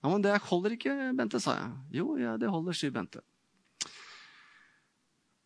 Ja, 0.04 0.08
'Men 0.08 0.22
det 0.22 0.36
holder 0.44 0.76
ikke, 0.76 0.92
Bente', 1.18 1.40
sa 1.40 1.56
jeg. 1.56 1.70
'Jo, 1.90 2.16
ja, 2.20 2.36
det 2.36 2.50
holder', 2.52 2.76
sier 2.76 2.92
Bente. 2.94 3.22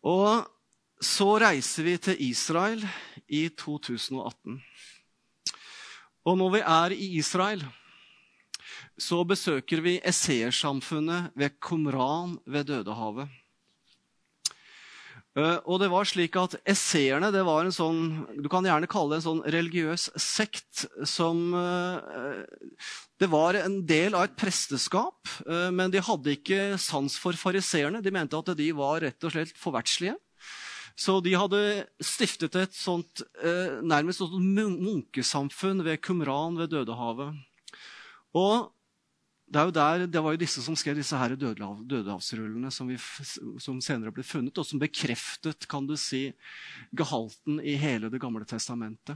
Og 0.03 0.45
så 1.01 1.39
reiser 1.41 1.83
vi 1.83 1.97
til 1.97 2.21
Israel 2.29 2.83
i 3.27 3.47
2018. 3.49 4.61
Og 6.25 6.37
når 6.37 6.49
vi 6.51 6.59
er 6.59 6.93
i 6.93 7.09
Israel, 7.17 7.65
så 8.99 9.23
besøker 9.23 9.81
vi 9.81 9.99
Eseersamfunnet 10.03 11.31
ved 11.35 11.59
Qumran 11.61 12.37
ved 12.45 12.65
Dødehavet. 12.65 13.29
Eh, 15.37 15.57
og 15.69 15.77
det 15.81 15.89
var 15.93 16.07
slik 16.09 16.35
at 16.39 16.55
Esseerne 16.65 17.29
det 17.33 17.43
var 17.45 17.67
en 17.67 17.73
sånn 17.73 17.99
du 18.41 18.47
kan 18.49 18.65
gjerne 18.65 18.89
kalle 18.89 19.13
det 19.13 19.19
en 19.19 19.27
sånn 19.27 19.43
religiøs 19.45 20.09
sekt 20.17 20.87
som 21.05 21.51
eh, 21.53 22.45
Det 23.21 23.29
var 23.29 23.57
en 23.59 23.79
del 23.89 24.17
av 24.17 24.27
et 24.27 24.37
presteskap, 24.37 25.29
eh, 25.45 25.69
men 25.73 25.93
de 25.93 26.01
hadde 26.01 26.33
ikke 26.37 26.77
sans 26.81 27.17
for 27.21 27.37
fariseerne. 27.37 28.01
De 28.01 28.13
mente 28.13 28.37
at 28.37 28.53
de 28.57 28.71
var 28.77 29.01
rett 29.05 29.25
og 29.25 29.33
slett 29.33 29.53
forverdslige. 29.57 30.17
Så 30.97 31.19
de 31.21 31.35
hadde 31.37 31.61
stiftet 32.01 32.55
et 32.57 32.73
sånt 32.73 33.21
nærmest 33.85 34.17
sånt 34.17 34.39
munkesamfunn 34.41 35.83
ved 35.85 35.99
Kumran 36.01 36.57
ved 36.57 36.71
Dødehavet. 36.73 37.35
Og 38.33 38.71
det, 39.47 39.71
der, 39.71 40.07
det, 40.07 40.19
var 40.19 40.35
jo 40.35 40.41
disse 40.41 40.61
som 40.63 40.75
skrev 40.75 40.97
disse 40.99 41.15
her 41.15 41.35
dødehav, 41.39 41.79
dødehavsrullene 41.87 42.71
som, 42.73 42.89
vi, 42.91 42.97
som, 43.63 43.79
senere 43.83 44.11
ble 44.11 44.25
funnet, 44.27 44.57
og 44.59 44.67
som 44.67 44.81
bekreftet 44.81 45.69
kan 45.71 45.87
du 45.87 45.95
si, 45.99 46.33
gehalten 46.91 47.61
i 47.63 47.77
hele 47.79 48.11
Det 48.11 48.19
gamle 48.19 48.43
testamentet. 48.47 49.15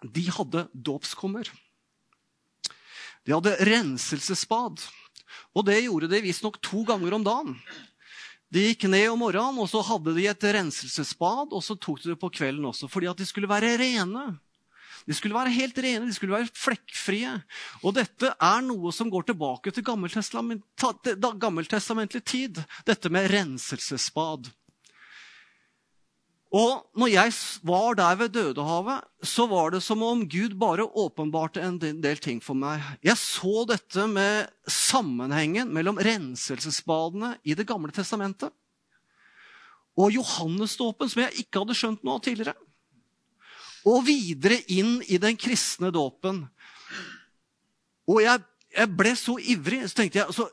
De 0.00 0.24
hadde 0.32 0.64
dåpskummer. 0.72 1.50
De 3.24 3.34
hadde 3.36 3.56
renselsesbad. 3.68 4.80
Og 5.52 5.66
det 5.68 5.82
gjorde 5.84 6.08
de 6.08 6.22
visstnok 6.24 6.56
to 6.64 6.84
ganger 6.88 7.16
om 7.16 7.26
dagen. 7.26 7.58
De 8.54 8.68
gikk 8.68 8.86
ned 8.88 9.10
om 9.10 9.20
morgenen, 9.20 9.60
og 9.60 9.68
så 9.68 9.82
hadde 9.84 10.14
de 10.16 10.28
et 10.30 10.48
renselsesbad, 10.56 11.52
og 11.52 11.62
så 11.64 11.76
tok 11.76 12.00
de 12.00 12.12
det 12.12 12.20
på 12.20 12.32
kvelden 12.32 12.68
også, 12.70 12.88
fordi 12.88 13.08
at 13.10 13.20
de 13.20 13.26
skulle 13.28 13.50
være 13.50 13.76
rene. 13.80 14.24
De 15.04 15.12
skulle 15.16 15.36
være 15.36 15.52
helt 15.52 15.78
rene, 15.84 16.06
de 16.08 16.14
skulle 16.16 16.32
være 16.32 16.48
flekkfrie. 16.56 17.34
Og 17.84 17.92
dette 17.98 18.30
er 18.32 18.62
noe 18.64 18.92
som 18.94 19.10
går 19.12 19.26
tilbake 19.28 19.72
til 19.74 19.84
gammeltestamentlig 19.84 22.22
tid. 22.24 22.62
Dette 22.88 23.12
med 23.12 23.28
renselsesbad. 23.32 24.48
Og 26.54 26.86
når 26.94 27.08
jeg 27.10 27.32
var 27.66 27.96
der 27.98 28.14
ved 28.16 28.28
Dødehavet, 28.36 29.02
så 29.26 29.46
var 29.50 29.70
det 29.74 29.82
som 29.82 30.02
om 30.06 30.28
Gud 30.30 30.54
bare 30.60 30.86
åpenbarte 30.86 31.64
en 31.66 31.78
del 31.82 32.18
ting 32.22 32.38
for 32.42 32.54
meg. 32.54 32.80
Jeg 33.02 33.16
så 33.18 33.64
dette 33.68 34.06
med 34.06 34.46
sammenhengen 34.70 35.72
mellom 35.74 35.98
renselsesbadene 35.98 37.38
i 37.42 37.54
Det 37.58 37.66
gamle 37.66 37.92
testamentet 37.92 38.52
og 39.94 40.10
Johannesdåpen, 40.10 41.10
som 41.10 41.22
jeg 41.22 41.44
ikke 41.44 41.62
hadde 41.62 41.76
skjønt 41.78 42.02
noe 42.02 42.18
av 42.18 42.24
tidligere 42.24 42.56
og 43.84 44.04
videre 44.06 44.60
inn 44.72 44.98
i 45.08 45.20
den 45.20 45.36
kristne 45.40 45.90
dåpen. 45.94 46.42
Og 48.08 48.20
jeg, 48.24 48.42
jeg, 48.74 48.90
ble 48.96 49.14
så 49.16 49.36
ivrig. 49.40 49.82
så 49.88 50.00
tenkte 50.00 50.22
jeg, 50.22 50.36
så, 50.36 50.48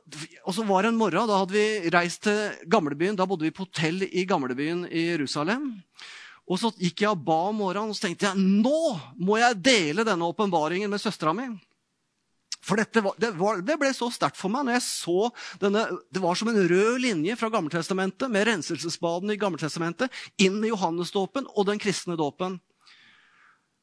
Og 0.45 0.55
så 0.55 0.65
var 0.67 0.83
det 0.83 0.91
en 0.91 1.00
morgen, 1.00 1.27
da 1.27 1.41
hadde 1.41 1.55
vi 1.55 1.91
reist 1.93 2.23
til 2.27 2.67
gamlebyen. 2.71 3.17
Da 3.19 3.27
bodde 3.27 3.47
vi 3.47 3.55
på 3.55 3.67
hotell 3.67 4.03
i 4.07 4.25
gamlebyen 4.27 4.85
i 4.91 5.07
Jerusalem. 5.11 5.73
Og 6.51 6.59
så 6.59 6.71
gikk 6.75 7.05
jeg 7.05 7.13
og 7.13 7.23
ba 7.23 7.38
om 7.50 7.61
morgenen 7.61 7.93
og 7.93 7.97
så 7.97 8.07
tenkte 8.07 8.27
jeg, 8.27 8.39
nå 8.39 8.95
må 9.23 9.38
jeg 9.39 9.59
dele 9.63 10.07
denne 10.07 10.27
åpenbaringen 10.27 10.91
med 10.91 11.00
søstera 11.00 11.35
mi. 11.38 11.47
For 12.61 12.77
var, 12.77 13.15
det, 13.17 13.31
var, 13.39 13.61
det, 13.65 13.77
ble 13.81 13.89
så 13.95 14.11
sterkt 14.13 14.38
for 14.38 14.53
meg 14.53 14.67
når 14.67 14.75
jeg 14.75 14.83
så 14.85 15.31
denne 15.63 15.81
Det 16.13 16.21
var 16.21 16.38
som 16.38 16.51
en 16.51 16.59
rød 16.69 17.00
linje 17.01 17.33
fra 17.39 17.50
Gammeltestamentet 17.50 18.29
med 18.29 18.45
renselsesbaden 18.51 19.33
i 19.33 19.39
Gammeltestamentet 19.41 20.13
inn 20.38 20.59
i 20.61 20.69
Johannesdåpen 20.69 21.50
og 21.55 21.65
den 21.71 21.81
kristne 21.81 22.19
dåpen. 22.19 22.59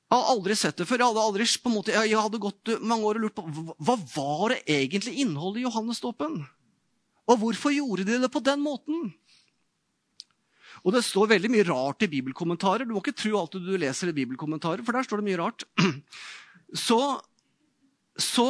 Jeg 0.09 0.17
hadde 0.17 0.33
aldri 0.33 0.55
sett 0.57 0.79
det 0.81 0.87
før. 0.89 1.03
Jeg 1.03 1.11
hadde, 1.11 1.25
aldri, 1.29 1.47
måte, 1.69 1.93
jeg 1.93 2.17
hadde 2.17 2.41
gått 2.41 2.71
mange 2.81 3.05
år 3.05 3.19
og 3.19 3.27
lurt 3.27 3.37
på 3.37 3.45
hva 3.85 3.97
var 4.15 4.55
det 4.55 4.63
egentlig 4.79 5.19
innholdet 5.21 5.61
i 5.61 5.67
Johannesdåpen. 5.67 6.39
Og 7.29 7.43
hvorfor 7.43 7.75
gjorde 7.75 8.07
de 8.09 8.17
det 8.23 8.31
på 8.33 8.41
den 8.41 8.63
måten? 8.65 9.11
Og 10.87 10.95
Det 10.95 11.05
står 11.05 11.35
veldig 11.35 11.51
mye 11.53 11.67
rart 11.69 12.07
i 12.07 12.11
bibelkommentarer. 12.11 12.87
Du 12.89 12.95
må 12.95 13.03
ikke 13.03 13.19
tro 13.21 13.35
alt 13.37 13.59
du 13.61 13.75
leser 13.77 14.09
i 14.09 14.17
bibelkommentarer, 14.17 14.81
for 14.87 14.97
der 14.97 15.05
står 15.05 15.21
det 15.21 15.29
mye 15.29 15.41
rart. 15.41 15.67
Så, 16.77 16.99
så 18.21 18.45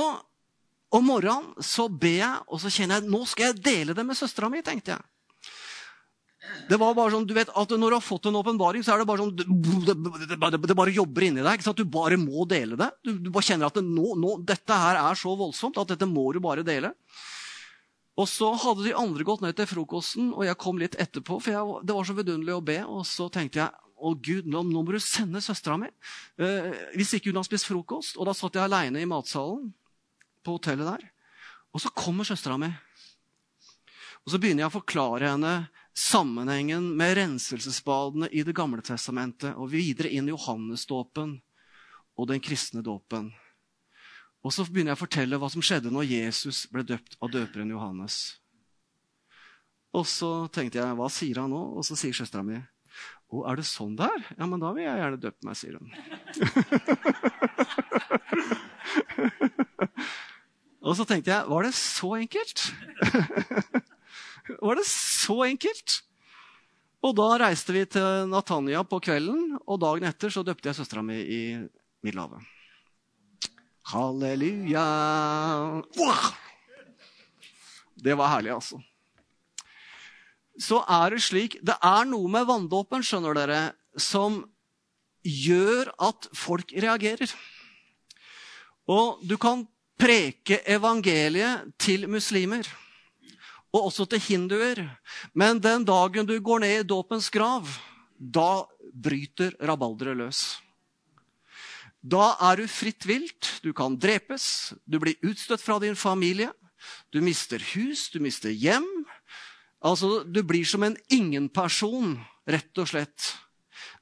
om 0.90 1.04
morgenen 1.06 1.62
så 1.62 1.84
ber 1.86 2.16
jeg, 2.16 2.40
og 2.50 2.58
så 2.58 2.72
kjenner 2.72 2.98
jeg 2.98 3.12
nå 3.12 3.20
skal 3.30 3.52
jeg 3.52 3.60
dele 3.62 3.94
det 3.94 4.02
med 4.08 4.18
søstera 4.18 4.48
mi. 4.50 4.58
tenkte 4.66 4.96
jeg. 4.96 5.04
Det 6.68 6.76
var 6.80 6.96
bare 6.96 7.12
sånn, 7.14 7.24
du 7.28 7.32
vet 7.36 7.48
at 7.48 7.70
Når 7.72 7.90
du 7.90 7.96
har 7.96 8.04
fått 8.04 8.28
en 8.28 8.36
åpenbaring, 8.40 8.84
så 8.84 8.94
er 8.94 9.00
det 9.00 9.08
bare 9.08 9.24
sånn 9.24 9.32
det, 9.36 9.94
det, 10.36 10.60
det, 10.68 10.76
bare 10.76 10.92
jobber 10.92 11.24
inni 11.24 11.40
deg. 11.40 11.56
ikke 11.56 11.68
sant? 11.68 11.80
Du 11.80 11.88
bare 11.88 12.18
må 12.20 12.44
dele 12.48 12.76
det. 12.80 12.90
Du, 13.04 13.14
du 13.24 13.30
bare 13.32 13.48
kjenner 13.48 13.70
at 13.70 13.80
nå, 13.80 14.12
nå, 14.20 14.36
dette 14.48 14.78
her 14.82 15.00
er 15.00 15.18
så 15.18 15.32
voldsomt 15.38 15.80
at 15.80 15.94
dette 15.94 16.08
må 16.08 16.28
du 16.36 16.42
bare 16.44 16.66
dele. 16.66 16.92
Og 18.18 18.26
Så 18.26 18.50
hadde 18.64 18.88
de 18.88 18.96
andre 18.98 19.24
gått 19.26 19.44
ned 19.44 19.54
til 19.56 19.68
frokosten, 19.70 20.32
og 20.34 20.42
jeg 20.44 20.58
kom 20.58 20.80
litt 20.80 20.98
etterpå. 20.98 21.38
for 21.38 21.54
jeg, 21.54 21.84
Det 21.86 21.94
var 21.94 22.08
så 22.08 22.16
vidunderlig 22.18 22.56
å 22.56 22.64
be. 22.64 22.80
Og 22.84 23.06
så 23.06 23.28
tenkte 23.30 23.62
jeg 23.62 23.70
å 23.98 24.14
Gud, 24.14 24.46
nå, 24.46 24.62
nå 24.66 24.82
må 24.82 24.94
du 24.94 24.98
sende 25.02 25.42
søstera 25.42 25.78
mi. 25.78 25.88
Eh, 26.38 26.74
hvis 26.98 27.14
ikke 27.14 27.30
hun 27.30 27.40
har 27.40 27.46
spist 27.46 27.68
frokost. 27.70 28.18
Og 28.18 28.26
da 28.26 28.34
satt 28.34 28.58
jeg 28.58 28.66
aleine 28.66 29.00
i 29.00 29.08
matsalen 29.08 29.70
på 30.42 30.58
hotellet 30.58 30.86
der. 30.86 31.08
Og 31.74 31.82
så 31.82 31.94
kommer 31.94 32.26
søstera 32.26 32.58
mi. 32.58 32.70
Og 34.26 34.32
så 34.34 34.40
begynner 34.42 34.66
jeg 34.66 34.72
å 34.72 34.78
forklare 34.80 35.30
henne 35.32 35.52
sammenhengen 35.98 36.96
med 36.96 37.16
renselsesbadene 37.16 38.28
i 38.30 38.44
Det 38.46 38.54
gamle 38.54 38.82
testamentet 38.86 39.56
og 39.58 39.72
videre 39.72 40.12
inn 40.14 40.28
i 40.28 40.34
Johannesdåpen 40.34 41.40
og 42.18 42.28
den 42.30 42.40
kristne 42.42 42.82
dåpen. 42.86 43.32
Og 44.46 44.52
så 44.54 44.62
begynner 44.68 44.92
jeg 44.92 44.98
å 45.00 45.02
fortelle 45.02 45.38
hva 45.42 45.48
som 45.50 45.62
skjedde 45.64 45.90
når 45.90 46.06
Jesus 46.06 46.66
ble 46.70 46.82
døpt 46.86 47.18
av 47.18 47.32
døperen 47.34 47.74
Johannes. 47.74 48.38
Og 49.96 50.06
så 50.06 50.46
tenkte 50.54 50.78
jeg, 50.78 50.94
hva 50.94 51.08
sier 51.10 51.42
han 51.42 51.50
nå? 51.50 51.62
Og 51.74 51.82
så 51.86 51.94
sier 51.98 52.14
søstera 52.14 52.46
mi, 52.46 52.62
å, 53.34 53.42
er 53.50 53.54
det 53.58 53.66
sånn 53.66 53.96
det 53.98 54.06
er? 54.06 54.22
Ja, 54.38 54.46
men 54.46 54.62
da 54.62 54.70
vil 54.76 54.86
jeg 54.86 54.98
gjerne 55.02 55.22
døpe 55.26 55.42
meg, 55.48 55.58
sier 55.58 55.74
hun. 55.82 55.88
og 60.86 60.94
så 60.94 61.04
tenkte 61.08 61.34
jeg, 61.34 61.42
var 61.50 61.62
det 61.66 61.74
så 61.74 62.14
enkelt? 62.22 62.58
Var 64.56 64.78
det 64.80 64.86
så 64.88 65.42
enkelt? 65.44 66.02
Og 67.04 67.14
da 67.14 67.28
reiste 67.44 67.74
vi 67.74 67.84
til 67.86 68.26
Natanya 68.30 68.82
på 68.86 68.98
kvelden, 69.02 69.58
og 69.68 69.80
dagen 69.82 70.08
etter 70.08 70.32
så 70.34 70.42
døpte 70.46 70.70
jeg 70.70 70.78
søstera 70.80 71.04
mi 71.04 71.18
i 71.20 71.42
Middelhavet. 72.02 72.42
Halleluja! 73.92 74.84
Det 77.98 78.14
var 78.18 78.32
herlig, 78.34 78.52
altså. 78.56 78.80
Så 80.58 80.80
er 80.90 81.14
det 81.14 81.22
slik 81.22 81.54
Det 81.62 81.76
er 81.86 82.08
noe 82.10 82.28
med 82.30 82.46
vanndåpen, 82.48 83.04
skjønner 83.06 83.38
dere, 83.38 83.60
som 83.94 84.42
gjør 85.22 85.92
at 86.02 86.28
folk 86.34 86.74
reagerer. 86.74 87.30
Og 88.90 89.22
du 89.22 89.36
kan 89.38 89.66
preke 89.98 90.60
evangeliet 90.66 91.72
til 91.78 92.06
muslimer 92.10 92.66
og 93.74 93.90
også 93.90 94.06
til 94.08 94.22
hinduer. 94.22 94.82
Men 95.34 95.60
den 95.60 95.84
dagen 95.88 96.28
du 96.28 96.36
går 96.40 96.64
ned 96.64 96.80
i 96.80 96.88
dåpens 96.88 97.28
grav, 97.32 97.68
da 98.18 98.64
bryter 98.92 99.54
rabalderet 99.60 100.18
løs. 100.18 100.42
Da 101.98 102.32
er 102.50 102.60
du 102.60 102.70
fritt 102.70 103.04
vilt, 103.08 103.58
du 103.62 103.72
kan 103.76 103.98
drepes, 103.98 104.72
du 104.86 105.00
blir 105.02 105.18
utstøtt 105.26 105.62
fra 105.62 105.78
din 105.82 105.98
familie. 105.98 106.52
Du 107.12 107.20
mister 107.20 107.60
hus, 107.74 108.06
du 108.12 108.20
mister 108.22 108.54
hjem. 108.54 108.86
Altså, 109.82 110.24
Du 110.24 110.42
blir 110.42 110.64
som 110.64 110.82
en 110.82 110.96
ingenperson, 111.10 112.18
rett 112.46 112.78
og 112.78 112.88
slett. 112.88 113.34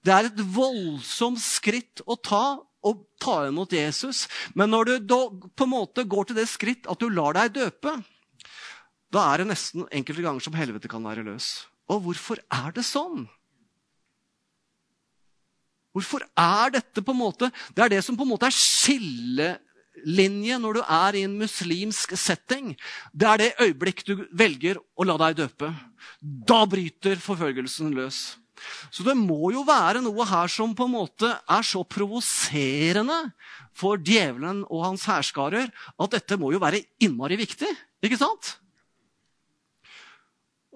Det 0.05 0.13
er 0.13 0.29
et 0.29 0.41
voldsomt 0.55 1.41
skritt 1.41 2.05
å 2.07 2.17
ta 2.17 2.61
å 2.87 2.93
ta 3.19 3.41
imot 3.49 3.73
Jesus. 3.75 4.27
Men 4.55 4.71
når 4.71 4.85
du 4.85 4.95
da 5.11 5.21
på 5.31 5.67
en 5.67 5.73
måte 5.73 6.07
går 6.07 6.29
til 6.29 6.39
det 6.39 6.47
skritt 6.51 6.87
at 6.87 7.01
du 7.01 7.09
lar 7.11 7.35
deg 7.35 7.57
døpe, 7.57 7.97
da 9.15 9.23
er 9.31 9.43
det 9.43 9.51
nesten 9.53 9.87
enkelte 9.95 10.25
ganger 10.25 10.45
som 10.45 10.57
helvete 10.59 10.91
kan 10.91 11.05
være 11.05 11.25
løs. 11.27 11.67
Og 11.93 12.03
hvorfor 12.07 12.41
er 12.53 12.75
det 12.75 12.85
sånn? 12.87 13.27
Hvorfor 15.97 16.27
er 16.37 16.75
dette 16.75 17.01
på 17.01 17.15
en 17.15 17.23
måte 17.23 17.47
Det 17.73 17.87
er 17.87 17.95
det 17.95 18.03
som 18.05 18.19
på 18.19 18.27
en 18.27 18.33
måte 18.35 18.51
er 18.51 18.53
skillelinje 18.53 20.59
når 20.61 20.77
du 20.77 20.83
er 20.83 21.17
i 21.17 21.23
en 21.25 21.39
muslimsk 21.41 22.13
setting. 22.21 22.75
Det 23.17 23.31
er 23.31 23.41
det 23.41 23.57
øyeblikk 23.65 24.05
du 24.05 24.27
velger 24.37 24.77
å 24.77 25.07
la 25.09 25.17
deg 25.25 25.39
døpe. 25.45 25.71
Da 26.21 26.67
bryter 26.69 27.17
forfølgelsen 27.23 27.97
løs. 27.97 28.37
Så 28.91 29.05
det 29.07 29.17
må 29.17 29.53
jo 29.53 29.65
være 29.69 30.03
noe 30.05 30.27
her 30.29 30.51
som 30.53 30.75
på 30.77 30.87
en 30.89 30.95
måte 30.97 31.29
er 31.29 31.65
så 31.65 31.83
provoserende 31.85 33.19
for 33.77 34.01
djevelen 34.01 34.65
og 34.69 34.85
hans 34.85 35.05
hærskarer 35.09 35.73
at 35.73 36.15
dette 36.15 36.39
må 36.41 36.53
jo 36.55 36.63
være 36.63 36.83
innmari 37.05 37.39
viktig. 37.41 37.69
Ikke 38.05 38.21
sant? 38.21 38.57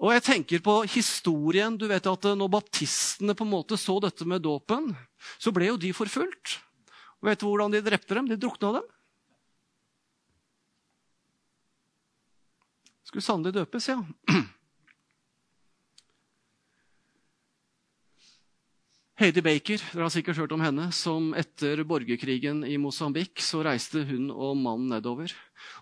Og 0.01 0.15
jeg 0.15 0.23
tenker 0.25 0.63
på 0.65 0.79
historien. 0.89 1.77
du 1.77 1.87
vet 1.87 2.07
at 2.07 2.23
Når 2.23 2.49
baptistene 2.49 3.35
på 3.35 3.45
en 3.45 3.53
måte 3.53 3.77
så 3.77 3.99
dette 4.01 4.25
med 4.25 4.41
dåpen, 4.41 4.95
så 5.37 5.51
ble 5.51 5.69
jo 5.69 5.77
de 5.77 5.93
forfulgt. 5.93 6.57
Og 7.21 7.29
vet 7.29 7.39
du 7.39 7.45
hvordan 7.45 7.71
de 7.71 7.83
drepte 7.85 8.17
dem? 8.17 8.27
De 8.27 8.37
drukna 8.37 8.81
dem. 8.81 8.87
Skulle 13.05 13.21
sannelig 13.21 13.53
døpes, 13.53 13.89
ja. 13.91 14.01
Heidi 19.21 19.37
Baker, 19.45 19.77
dere 19.93 20.07
har 20.07 20.09
sikkert 20.09 20.39
hørt 20.41 20.53
om 20.55 20.63
henne, 20.65 20.87
som 20.97 21.27
etter 21.37 21.83
borgerkrigen 21.85 22.63
i 22.65 22.73
Mosambik 22.81 23.37
så 23.45 23.59
reiste 23.61 24.01
hun 24.09 24.31
og 24.33 24.55
mannen 24.57 24.87
nedover 24.89 25.29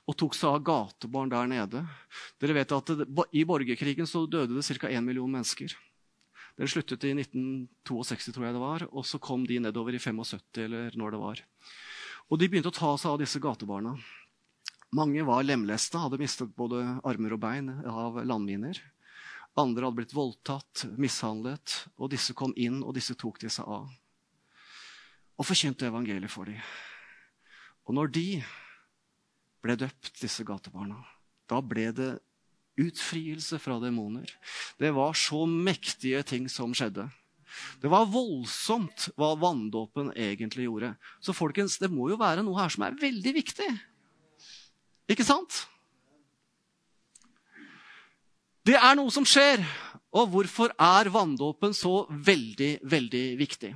og 0.03 0.17
tok 0.19 0.35
seg 0.35 0.57
av 0.57 0.65
gatebarn 0.67 1.31
der 1.31 1.47
nede. 1.47 1.85
Dere 2.43 2.57
vet 2.57 2.73
at 2.75 2.91
det, 2.99 3.07
I 3.31 3.45
borgerkrigen 3.47 4.09
så 4.11 4.25
døde 4.27 4.57
det 4.57 4.65
ca. 4.67 4.91
1 4.91 5.07
million 5.07 5.31
mennesker. 5.31 5.71
Den 6.59 6.67
sluttet 6.67 7.07
i 7.07 7.13
1962, 7.15 8.35
tror 8.35 8.49
jeg 8.49 8.57
det 8.57 8.65
var, 8.65 8.87
og 8.91 9.07
så 9.07 9.21
kom 9.23 9.47
de 9.47 9.61
nedover 9.63 9.95
i 9.95 10.03
75, 10.03 10.59
eller 10.65 10.99
når 10.99 11.15
det 11.15 11.23
var. 11.23 11.43
Og 12.27 12.43
De 12.43 12.51
begynte 12.51 12.75
å 12.75 12.75
ta 12.75 12.91
seg 12.99 13.13
av 13.13 13.23
disse 13.23 13.39
gatebarna. 13.39 13.95
Mange 14.99 15.23
var 15.23 15.47
lemlesta, 15.47 16.03
hadde 16.03 16.19
mistet 16.19 16.51
både 16.59 16.83
armer 17.07 17.39
og 17.39 17.45
bein 17.47 17.71
av 17.87 18.19
landminer. 18.19 18.83
Andre 19.59 19.87
hadde 19.87 19.99
blitt 19.99 20.15
voldtatt, 20.15 20.85
mishandlet, 20.99 21.75
og 21.99 22.11
disse 22.13 22.35
kom 22.37 22.53
inn, 22.55 22.81
og 22.83 22.95
disse 22.95 23.15
tok 23.19 23.41
de 23.41 23.51
seg 23.51 23.67
av. 23.67 23.89
Og 25.39 25.47
forkynte 25.47 25.87
evangeliet 25.89 26.31
for 26.31 26.49
dem. 26.49 26.59
Og 27.87 27.95
når 27.97 28.11
de 28.15 28.27
ble 29.63 29.75
døpt, 29.79 30.13
disse 30.21 30.45
gatebarna, 30.47 30.99
da 31.49 31.59
ble 31.65 31.89
det 31.95 32.11
utfrielse 32.79 33.59
fra 33.59 33.79
demoner. 33.81 34.29
Det 34.79 34.91
var 34.95 35.17
så 35.17 35.43
mektige 35.49 36.21
ting 36.23 36.47
som 36.51 36.75
skjedde. 36.75 37.09
Det 37.81 37.89
var 37.91 38.07
voldsomt 38.11 39.09
hva 39.17 39.33
vanndåpen 39.39 40.13
egentlig 40.13 40.67
gjorde. 40.67 40.93
Så 41.19 41.35
folkens, 41.35 41.79
det 41.81 41.89
må 41.91 42.11
jo 42.11 42.19
være 42.19 42.45
noe 42.45 42.59
her 42.61 42.71
som 42.71 42.85
er 42.85 42.97
veldig 42.99 43.33
viktig. 43.35 43.69
Ikke 45.09 45.25
sant? 45.25 45.63
Det 48.67 48.75
er 48.75 48.97
noe 48.99 49.11
som 49.13 49.27
skjer. 49.27 49.63
Og 50.09 50.31
hvorfor 50.33 50.71
er 50.73 51.11
vanndåpen 51.13 51.75
så 51.77 52.07
veldig, 52.09 52.79
veldig 52.89 53.25
viktig? 53.37 53.75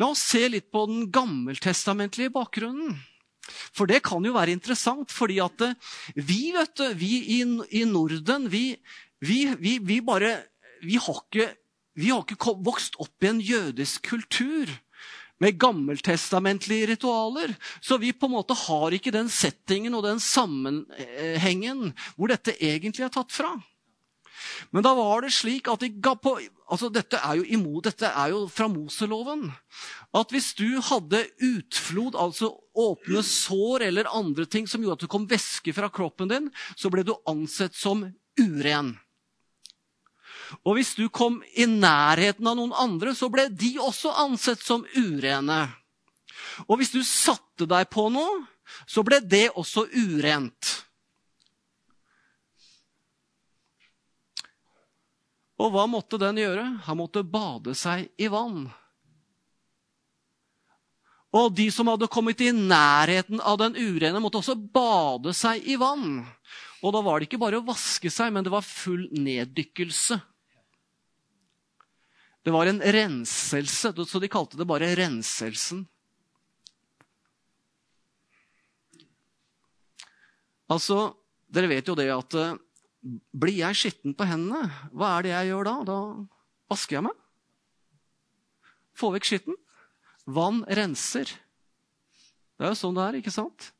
La 0.00 0.08
oss 0.10 0.22
se 0.30 0.46
litt 0.48 0.70
på 0.72 0.86
den 0.88 1.06
gammeltestamentlige 1.12 2.32
bakgrunnen. 2.34 2.96
For 3.48 3.88
det 3.88 4.02
kan 4.04 4.24
jo 4.24 4.34
være 4.36 4.54
interessant, 4.56 5.12
fordi 5.12 5.38
at 5.44 5.62
eh, 5.64 5.76
vi 6.16 6.50
vet 6.56 6.74
du, 6.76 6.86
vi 6.98 7.12
i, 7.38 7.40
i 7.80 7.84
Norden 7.88 8.48
vi, 8.52 8.64
vi, 9.24 9.38
vi, 9.60 9.78
vi 9.80 10.00
bare 10.04 10.34
har, 10.82 11.22
ikke, 11.22 11.48
vi 11.96 12.10
har 12.12 12.24
ikke 12.24 12.58
vokst 12.64 12.98
opp 13.00 13.24
i 13.24 13.30
en 13.30 13.40
jødisk 13.44 14.04
kultur 14.10 14.72
med 15.40 15.56
gammeltestamentlige 15.60 16.90
ritualer. 16.92 17.54
Så 17.80 17.96
vi 18.02 18.12
på 18.12 18.28
en 18.28 18.36
måte 18.36 18.56
har 18.66 18.94
ikke 18.94 19.14
den 19.14 19.30
settingen 19.32 19.96
og 19.96 20.04
den 20.08 20.20
sammenhengen 20.20 21.92
hvor 22.16 22.32
dette 22.32 22.56
egentlig 22.58 23.06
er 23.06 23.14
tatt 23.14 23.32
fra. 23.32 23.54
Men 24.70 24.84
da 24.86 24.92
var 24.96 25.24
det 25.24 25.32
slik 25.34 25.68
at 25.70 25.82
de 25.82 25.90
ga 26.02 26.14
på, 26.18 26.36
altså 26.70 26.90
dette, 26.92 27.18
er 27.18 27.42
imot, 27.54 27.86
dette 27.88 28.10
er 28.10 28.32
jo 28.34 28.44
fra 28.52 28.68
Moseloven. 28.70 29.48
At 30.16 30.32
hvis 30.34 30.52
du 30.58 30.80
hadde 30.84 31.24
utflod, 31.44 32.16
altså 32.18 32.52
åpne 32.78 33.24
sår 33.26 33.88
eller 33.88 34.10
andre 34.14 34.46
ting 34.46 34.68
som 34.70 34.84
gjorde 34.84 35.00
at 35.00 35.06
det 35.06 35.12
kom 35.12 35.28
væske 35.30 35.74
fra 35.76 35.90
kroppen 35.92 36.32
din, 36.32 36.48
så 36.76 36.92
ble 36.92 37.04
du 37.06 37.16
ansett 37.28 37.76
som 37.76 38.06
uren. 38.38 38.94
Og 40.64 40.78
hvis 40.78 40.94
du 40.96 41.08
kom 41.12 41.42
i 41.60 41.66
nærheten 41.68 42.46
av 42.48 42.56
noen 42.56 42.72
andre, 42.72 43.12
så 43.16 43.28
ble 43.32 43.48
de 43.52 43.74
også 43.82 44.14
ansett 44.24 44.62
som 44.64 44.86
urene. 44.96 45.66
Og 46.66 46.80
hvis 46.80 46.94
du 46.94 47.02
satte 47.04 47.68
deg 47.68 47.90
på 47.92 48.08
noe, 48.12 48.46
så 48.88 49.04
ble 49.06 49.20
det 49.24 49.48
også 49.56 49.86
urent. 49.92 50.87
Og 55.58 55.72
hva 55.74 55.88
måtte 55.90 56.20
den 56.22 56.38
gjøre? 56.38 56.64
Han 56.86 57.00
måtte 57.00 57.24
bade 57.26 57.74
seg 57.78 58.06
i 58.20 58.28
vann. 58.30 58.68
Og 61.34 61.52
de 61.52 61.66
som 61.74 61.90
hadde 61.90 62.08
kommet 62.08 62.40
i 62.40 62.52
nærheten 62.54 63.42
av 63.44 63.58
den 63.60 63.76
urene, 63.76 64.20
måtte 64.22 64.40
også 64.40 64.56
bade 64.56 65.34
seg 65.36 65.66
i 65.68 65.76
vann. 65.80 66.22
Og 66.80 66.94
da 66.94 67.02
var 67.04 67.18
det 67.18 67.28
ikke 67.28 67.42
bare 67.42 67.58
å 67.58 67.66
vaske 67.66 68.10
seg, 68.12 68.32
men 68.32 68.46
det 68.46 68.54
var 68.54 68.64
full 68.64 69.08
neddykkelse. 69.12 70.20
Det 72.46 72.54
var 72.54 72.70
en 72.70 72.80
renselse, 72.80 73.92
så 73.92 74.22
de 74.22 74.30
kalte 74.32 74.56
det 74.56 74.66
bare 74.68 74.94
renselsen. 74.96 75.82
Altså, 80.68 81.10
Dere 81.48 81.68
vet 81.70 81.86
jo 81.88 81.94
det 81.96 82.10
at 82.12 82.34
eh, 82.36 82.56
blir 83.02 83.60
jeg 83.60 83.78
skitten 83.78 84.14
på 84.16 84.26
hendene, 84.28 84.68
hva 84.92 85.16
er 85.16 85.26
det 85.26 85.34
jeg 85.34 85.50
gjør 85.52 85.68
da? 85.68 85.74
Da 85.86 85.98
vasker 86.72 86.98
jeg 86.98 87.06
meg. 87.06 87.24
Få 88.98 89.12
vekk 89.14 89.28
skitten. 89.28 89.58
Vann 90.26 90.64
renser. 90.66 91.30
Det 92.58 92.66
er 92.66 92.72
jo 92.74 92.78
sånn 92.80 92.96
det 92.98 93.04
er, 93.04 93.18
ikke 93.20 93.34
sant? 93.34 93.70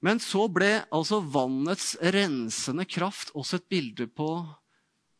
Men 0.00 0.20
så 0.22 0.46
ble 0.48 0.78
altså 0.88 1.18
vannets 1.20 1.92
rensende 2.00 2.86
kraft 2.88 3.34
også 3.36 3.58
et 3.60 3.68
bilde 3.68 4.06
på 4.08 4.30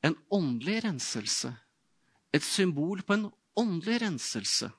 en 0.07 0.17
åndelig 0.33 0.79
renselse. 0.87 1.51
Et 2.33 2.45
symbol 2.45 3.03
på 3.05 3.19
en 3.19 3.27
åndelig 3.59 4.01
renselse. 4.07 4.71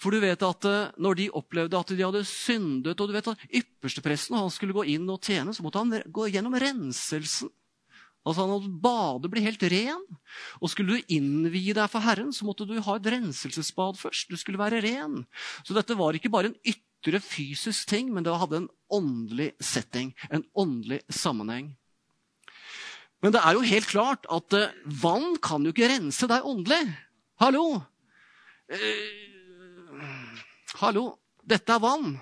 For 0.00 0.14
du 0.14 0.22
vet 0.22 0.42
at 0.46 0.66
eh, 0.68 0.92
når 1.02 1.18
de 1.18 1.30
opplevde 1.36 1.76
at 1.78 1.92
de 1.92 2.02
hadde 2.02 2.24
syndet 2.28 3.00
og 3.00 3.10
du 3.10 3.16
vet 3.16 3.32
at 3.32 3.48
Ypperstepresten 3.60 4.38
han 4.38 4.52
skulle 4.52 4.76
gå 4.76 4.86
inn 4.94 5.08
og 5.12 5.20
tjene, 5.24 5.52
så 5.52 5.64
måtte 5.64 5.82
han 5.82 5.92
gå 6.08 6.30
gjennom 6.32 6.56
renselsen. 6.56 7.52
Altså 8.20 8.44
Han 8.44 8.52
måtte 8.52 8.80
bade, 8.84 9.30
bli 9.32 9.42
helt 9.44 9.62
ren. 9.72 10.02
Og 10.60 10.72
skulle 10.72 10.98
du 10.98 11.12
innvie 11.14 11.74
deg 11.76 11.88
for 11.92 12.04
Herren, 12.04 12.34
så 12.36 12.44
måtte 12.44 12.66
du 12.68 12.76
ha 12.84 12.96
et 12.96 13.08
renselsesbad 13.14 13.96
først. 14.00 14.28
Du 14.28 14.36
skulle 14.40 14.60
være 14.60 14.82
ren. 14.84 15.22
Så 15.64 15.76
dette 15.76 15.96
var 15.96 16.16
ikke 16.16 16.32
bare 16.32 16.52
en 16.52 16.58
ytre 16.60 17.20
fysisk 17.24 17.88
ting, 17.88 18.12
men 18.12 18.26
det 18.26 18.36
hadde 18.36 18.62
en 18.62 18.70
åndelig 18.92 19.54
setting. 19.64 20.12
En 20.28 20.44
åndelig 20.52 21.00
sammenheng. 21.08 21.72
Men 23.24 23.32
det 23.32 23.40
er 23.44 23.56
jo 23.56 23.64
helt 23.68 23.88
klart 23.88 24.28
at 24.32 24.56
uh, 24.56 24.76
vann 25.00 25.34
kan 25.44 25.64
jo 25.64 25.72
ikke 25.72 25.88
rense 25.92 26.28
deg 26.28 26.44
åndelig. 26.48 26.84
Hallo! 27.40 27.64
Uh, 28.70 29.29
hallo! 30.78 31.16
Dette 31.40 31.74
er 31.74 31.82
vann. 31.82 32.12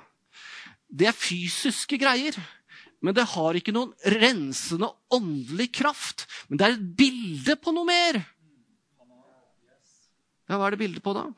Det 0.89 1.09
er 1.11 1.17
fysiske 1.17 1.99
greier. 2.01 2.37
Men 3.05 3.15
det 3.15 3.29
har 3.35 3.59
ikke 3.59 3.75
noen 3.75 3.93
rensende 4.19 4.89
åndelig 5.15 5.69
kraft. 5.79 6.27
Men 6.49 6.59
det 6.59 6.67
er 6.67 6.77
et 6.77 6.89
bilde 6.99 7.59
på 7.61 7.75
noe 7.75 7.87
mer. 7.87 8.19
Ja, 10.49 10.57
hva 10.57 10.67
er 10.67 10.75
det 10.75 10.81
bildet 10.81 11.05
på, 11.05 11.13
da? 11.13 11.29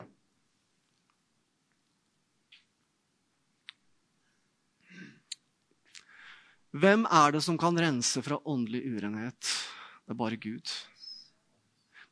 Hvem 6.71 7.03
er 7.11 7.33
det 7.35 7.41
som 7.43 7.57
kan 7.59 7.75
rense 7.75 8.23
fra 8.23 8.39
åndelig 8.47 8.85
urenhet? 8.87 9.51
Det 10.07 10.15
er 10.15 10.19
bare 10.21 10.39
Gud. 10.39 10.71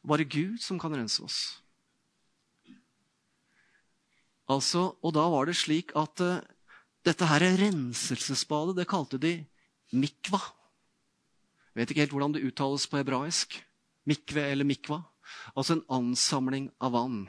Bare 0.03 0.27
Gud 0.27 0.59
som 0.59 0.79
kan 0.79 0.91
rense 0.95 1.23
oss. 1.23 1.39
Altså, 4.49 4.97
Og 5.03 5.13
da 5.13 5.27
var 5.29 5.45
det 5.45 5.57
slik 5.59 5.93
at 5.95 6.21
uh, 6.25 6.41
dette 7.05 7.25
her 7.25 7.45
renselsesbadet 7.62 8.75
det 8.79 8.89
kalte 8.89 9.19
de 9.21 9.45
mikva. 9.93 10.41
Jeg 11.73 11.81
vet 11.81 11.91
ikke 11.93 12.03
helt 12.03 12.15
hvordan 12.15 12.33
det 12.35 12.43
uttales 12.43 12.88
på 12.89 12.99
hebraisk. 12.99 13.59
Mikve 14.09 14.41
eller 14.51 14.65
mikva. 14.65 15.03
Altså 15.55 15.77
en 15.77 15.85
ansamling 15.89 16.71
av 16.81 16.95
vann. 16.97 17.21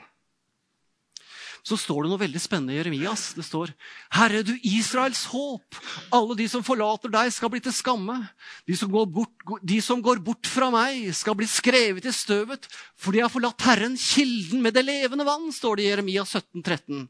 Så 1.61 1.77
står 1.77 2.03
det 2.03 2.09
noe 2.09 2.21
veldig 2.21 2.41
spennende 2.41 2.73
i 2.73 2.79
Jeremias. 2.79 3.27
Det 3.37 3.45
står 3.45 3.69
Herre, 4.17 4.41
du 4.45 4.55
Israels 4.65 5.27
håp. 5.29 5.77
Alle 6.13 6.37
de 6.39 6.47
som 6.49 6.65
forlater 6.65 7.11
deg, 7.13 7.29
skal 7.33 7.51
bli 7.53 7.61
til 7.61 7.75
skamme. 7.75 8.17
De 8.65 8.77
som, 8.77 8.89
bort, 8.89 9.45
de 9.61 9.77
som 9.85 10.01
går 10.01 10.23
bort 10.25 10.49
fra 10.49 10.71
meg, 10.73 11.11
skal 11.15 11.37
bli 11.37 11.49
skrevet 11.49 12.07
i 12.09 12.13
støvet, 12.15 12.65
for 12.97 13.13
de 13.13 13.21
har 13.21 13.33
forlatt 13.33 13.61
Herren, 13.67 13.97
kilden 13.99 14.63
med 14.65 14.73
det 14.77 14.87
levende 14.87 15.27
vann, 15.27 15.51
står 15.53 15.77
det 15.77 15.85
i 15.85 15.91
Jeremias 15.91 16.33
17, 16.33 16.63
13. 16.65 17.05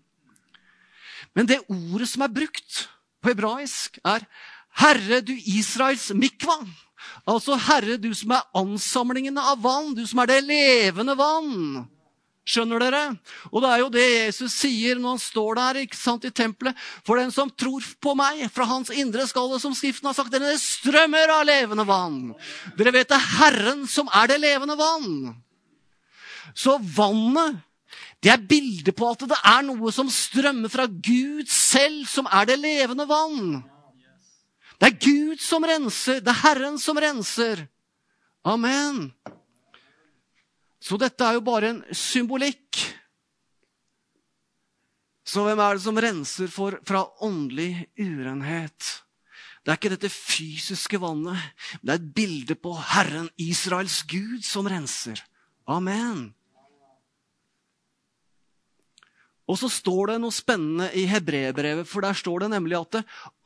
Men 1.38 1.48
det 1.48 1.62
ordet 1.72 2.10
som 2.12 2.26
er 2.26 2.36
brukt 2.36 2.86
på 3.24 3.32
hebraisk, 3.32 4.00
er 4.04 4.26
'Herre, 4.76 5.22
du 5.22 5.34
Israels 5.34 6.12
mikva'. 6.12 6.68
Altså 7.28 7.56
'Herre, 7.56 7.98
du 7.98 8.14
som 8.14 8.32
er 8.32 8.48
ansamlingene 8.56 9.40
av 9.40 9.62
vann', 9.64 9.96
du 9.96 10.06
som 10.08 10.20
er 10.20 10.26
det 10.26 10.44
levende 10.44 11.16
vann. 11.16 11.88
Skjønner 12.42 12.82
dere? 12.82 13.02
Og 13.52 13.62
det 13.62 13.70
er 13.70 13.82
jo 13.84 13.90
det 13.94 14.06
Jesus 14.06 14.56
sier 14.64 14.98
når 14.98 15.14
han 15.14 15.22
står 15.22 15.58
der 15.60 15.80
ikke 15.84 15.98
sant, 16.00 16.26
i 16.26 16.34
tempelet. 16.34 16.78
For 17.06 17.22
den 17.22 17.30
som 17.34 17.52
tror 17.54 17.86
på 18.02 18.16
meg, 18.18 18.48
fra 18.54 18.66
hans 18.70 18.90
indre 18.90 19.28
skal 19.30 19.52
det, 19.54 19.62
som 19.62 19.76
Skriften 19.78 20.10
har 20.10 20.18
sagt, 20.18 20.34
det 20.34 20.58
strømmer 20.62 21.36
av 21.38 21.46
levende 21.48 21.86
vann. 21.86 22.32
Dere 22.80 22.96
vet 22.96 23.12
det 23.12 23.20
er 23.20 23.30
Herren 23.38 23.86
som 23.90 24.10
er 24.10 24.32
det 24.32 24.40
levende 24.42 24.78
vann. 24.80 25.12
Så 26.58 26.80
vannet 26.82 27.62
det 28.22 28.30
er 28.30 28.42
bildet 28.46 28.94
på 28.94 29.08
at 29.10 29.24
det 29.26 29.38
er 29.50 29.64
noe 29.66 29.90
som 29.94 30.10
strømmer 30.14 30.70
fra 30.70 30.86
Gud 30.86 31.50
selv, 31.50 32.06
som 32.10 32.28
er 32.30 32.46
det 32.50 32.60
levende 32.62 33.08
vann. 33.10 33.62
Det 34.78 34.92
er 34.92 34.98
Gud 35.02 35.42
som 35.42 35.66
renser. 35.66 36.22
Det 36.22 36.30
er 36.30 36.42
Herren 36.44 36.78
som 36.82 36.98
renser. 37.02 37.66
Amen. 38.46 39.10
Så 40.82 40.98
dette 40.98 41.24
er 41.24 41.38
jo 41.38 41.46
bare 41.46 41.70
en 41.76 41.84
symbolikk. 41.94 42.80
Så 45.22 45.46
hvem 45.46 45.62
er 45.62 45.78
det 45.78 45.86
som 45.86 46.00
renser 46.02 46.50
for, 46.52 46.80
fra 46.88 47.06
åndelig 47.24 47.86
urenhet? 48.02 48.90
Det 49.62 49.70
er 49.70 49.78
ikke 49.78 49.94
dette 49.94 50.10
fysiske 50.10 50.98
vannet. 51.02 51.38
Det 51.86 51.94
er 51.94 52.00
et 52.02 52.14
bilde 52.18 52.58
på 52.58 52.74
Herren 52.96 53.30
Israels 53.40 54.02
Gud 54.10 54.42
som 54.46 54.66
renser. 54.66 55.22
Amen. 55.70 56.32
Og 59.52 59.60
så 59.60 59.68
står 59.72 60.14
det 60.14 60.18
noe 60.24 60.32
spennende 60.32 60.88
i 60.96 61.04
hebreerbrevet, 61.12 61.88
for 61.90 62.06
der 62.06 62.16
står 62.16 62.46
det 62.46 62.52
nemlig 62.54 62.78
at 62.78 63.02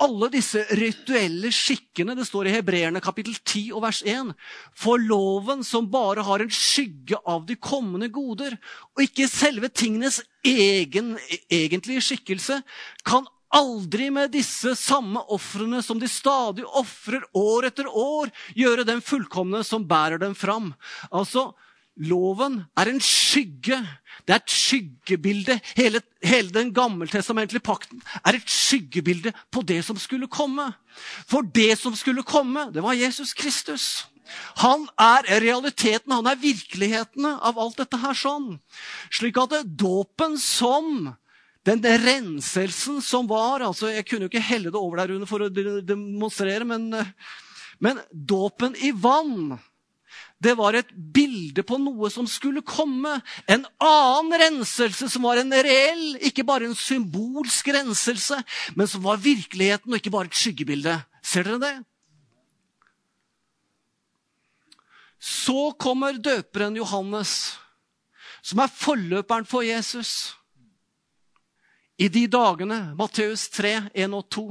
alle 0.06 0.30
disse 0.30 0.62
rituelle 0.78 1.50
skikkene 1.56 2.14
Det 2.18 2.28
står 2.28 2.50
i 2.50 2.54
Hebreerne 2.54 3.02
kapittel 3.02 3.34
10 3.40 3.64
og 3.74 3.82
vers 3.88 4.04
1. 4.06 4.34
For 4.78 5.02
loven 5.02 5.64
som 5.66 5.90
bare 5.90 6.26
har 6.28 6.44
en 6.44 6.54
skygge 6.54 7.18
av 7.26 7.48
de 7.50 7.58
kommende 7.58 8.12
goder, 8.14 8.58
og 8.94 9.06
ikke 9.08 9.30
selve 9.32 9.72
tingenes 9.74 10.22
egen, 10.46 11.16
egentlige 11.50 12.04
skikkelse, 12.12 12.62
kan 13.08 13.26
aldri 13.56 14.12
med 14.14 14.34
disse 14.36 14.76
samme 14.78 15.22
ofrene 15.34 15.82
som 15.86 16.00
de 16.02 16.10
stadig 16.12 16.66
ofrer 16.66 17.24
år 17.38 17.70
etter 17.72 17.90
år, 17.90 18.30
gjøre 18.54 18.86
dem 18.88 19.02
fullkomne 19.02 19.64
som 19.66 19.88
bærer 19.88 20.22
dem 20.22 20.36
fram. 20.38 20.74
Altså, 21.10 21.50
Loven 21.96 22.60
er 22.76 22.90
en 22.92 23.00
skygge. 23.00 23.78
Det 24.28 24.34
er 24.36 24.42
et 24.42 24.52
skyggebilde. 24.52 25.60
Hele, 25.78 26.02
hele 26.24 26.52
den 26.52 26.74
gammeltestamentlige 26.76 27.64
pakten 27.64 28.02
er 28.26 28.36
et 28.36 28.50
skyggebilde 28.52 29.32
på 29.52 29.64
det 29.64 29.80
som 29.88 30.00
skulle 30.00 30.28
komme. 30.28 30.68
For 31.30 31.46
det 31.56 31.78
som 31.80 31.96
skulle 31.96 32.24
komme, 32.24 32.70
det 32.74 32.84
var 32.84 33.00
Jesus 33.00 33.34
Kristus. 33.34 34.08
Han 34.60 34.88
er 35.00 35.28
realiteten, 35.42 36.12
han 36.12 36.28
er 36.28 36.42
virkelighetene 36.42 37.36
av 37.46 37.60
alt 37.62 37.78
dette 37.80 38.00
her 38.02 38.18
sånn. 38.18 38.56
Slik 39.14 39.38
at 39.40 39.62
dåpen 39.66 40.40
som 40.42 41.14
den 41.66 41.82
renselsen 41.82 43.00
som 43.02 43.26
var 43.26 43.64
altså 43.66 43.90
Jeg 43.90 44.06
kunne 44.06 44.28
jo 44.28 44.30
ikke 44.30 44.44
helle 44.44 44.70
det 44.70 44.78
over 44.78 45.00
der 45.00 45.16
under 45.16 45.30
for 45.30 45.46
å 45.46 45.50
demonstrere, 45.50 46.66
men, 46.68 46.92
men 47.82 48.02
dåpen 48.12 48.76
i 48.78 48.92
vann 48.92 49.56
det 50.44 50.54
var 50.60 50.76
et 50.78 50.92
bilde 50.94 51.64
på 51.66 51.78
noe 51.82 52.10
som 52.12 52.28
skulle 52.30 52.64
komme. 52.66 53.16
En 53.48 53.66
annen 53.82 54.38
renselse 54.42 55.10
som 55.12 55.26
var 55.26 55.40
en 55.42 55.54
reell, 55.54 56.18
ikke 56.28 56.46
bare 56.48 56.68
en 56.68 56.78
symbolsk 56.78 57.72
renselse, 57.74 58.42
men 58.76 58.90
som 58.92 59.04
var 59.06 59.22
virkeligheten 59.24 59.94
og 59.94 60.00
ikke 60.00 60.14
bare 60.14 60.30
et 60.30 60.40
skyggebilde. 60.40 61.00
Ser 61.26 61.48
dere 61.48 61.62
det? 61.64 61.76
Så 65.20 65.72
kommer 65.82 66.20
døperen 66.22 66.76
Johannes, 66.78 67.56
som 68.46 68.62
er 68.62 68.70
forløperen 68.70 69.48
for 69.50 69.66
Jesus. 69.66 70.36
I 71.96 72.10
de 72.12 72.26
dagene 72.28 72.92
Matteus 73.00 73.46
3, 73.56 73.90
1 73.96 74.16
og 74.18 74.26
2, 74.34 74.44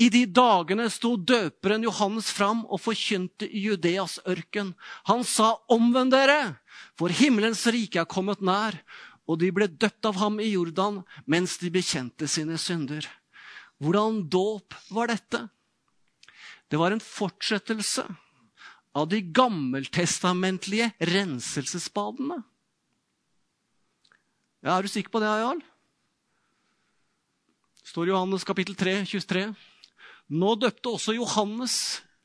i 0.00 0.08
de 0.08 0.22
dagene 0.24 0.86
sto 0.88 1.16
døperen 1.20 1.84
Johannes 1.84 2.30
fram 2.32 2.62
og 2.64 2.80
forkynte 2.80 3.44
i 3.44 3.66
Judeas 3.66 4.16
ørken. 4.24 4.72
Han 5.04 5.24
sa, 5.24 5.58
'Omvend 5.68 6.12
dere, 6.16 6.56
for 6.96 7.08
himmelens 7.08 7.66
rike 7.66 8.00
er 8.00 8.08
kommet 8.08 8.40
nær.' 8.40 8.80
Og 9.28 9.36
de 9.40 9.52
ble 9.52 9.68
døpt 9.68 10.06
av 10.08 10.16
ham 10.16 10.40
i 10.40 10.48
Jordan 10.54 11.02
mens 11.26 11.58
de 11.60 11.68
bekjente 11.68 12.24
sine 12.24 12.56
synder. 12.56 13.04
Hvordan 13.76 14.24
dåp 14.32 14.72
var 14.88 15.12
dette? 15.12 15.50
Det 16.70 16.80
var 16.80 16.92
en 16.92 17.04
fortsettelse 17.04 18.06
av 18.96 19.08
de 19.12 19.20
gammeltestamentlige 19.20 20.94
renselsesbadene. 21.12 22.40
Ja, 24.64 24.78
er 24.78 24.82
du 24.82 24.88
sikker 24.88 25.12
på 25.12 25.20
det, 25.20 25.28
Jarl? 25.28 25.60
Står 27.88 28.08
i 28.08 28.12
Johannes 28.12 28.44
kapittel 28.44 28.76
3, 28.76 29.00
23. 29.08 29.46
Nå 30.28 30.54
døpte 30.60 30.92
også 30.92 31.16
Johannes 31.16 31.74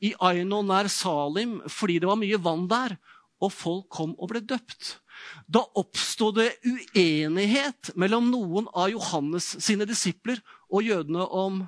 i 0.04 0.12
Aino 0.20 0.60
nær 0.66 0.90
Salim 0.92 1.60
fordi 1.72 2.00
det 2.02 2.10
var 2.10 2.20
mye 2.20 2.40
vann 2.42 2.66
der, 2.68 2.98
og 3.40 3.52
folk 3.52 3.88
kom 3.92 4.12
og 4.18 4.30
ble 4.32 4.44
døpt. 4.44 4.98
Da 5.48 5.62
oppstod 5.78 6.36
det 6.40 6.50
uenighet 6.68 7.94
mellom 7.96 8.28
noen 8.32 8.68
av 8.74 8.92
Johannes 8.92 9.54
sine 9.64 9.88
disipler 9.88 10.42
og 10.68 10.84
jødene 10.84 11.24
om 11.24 11.62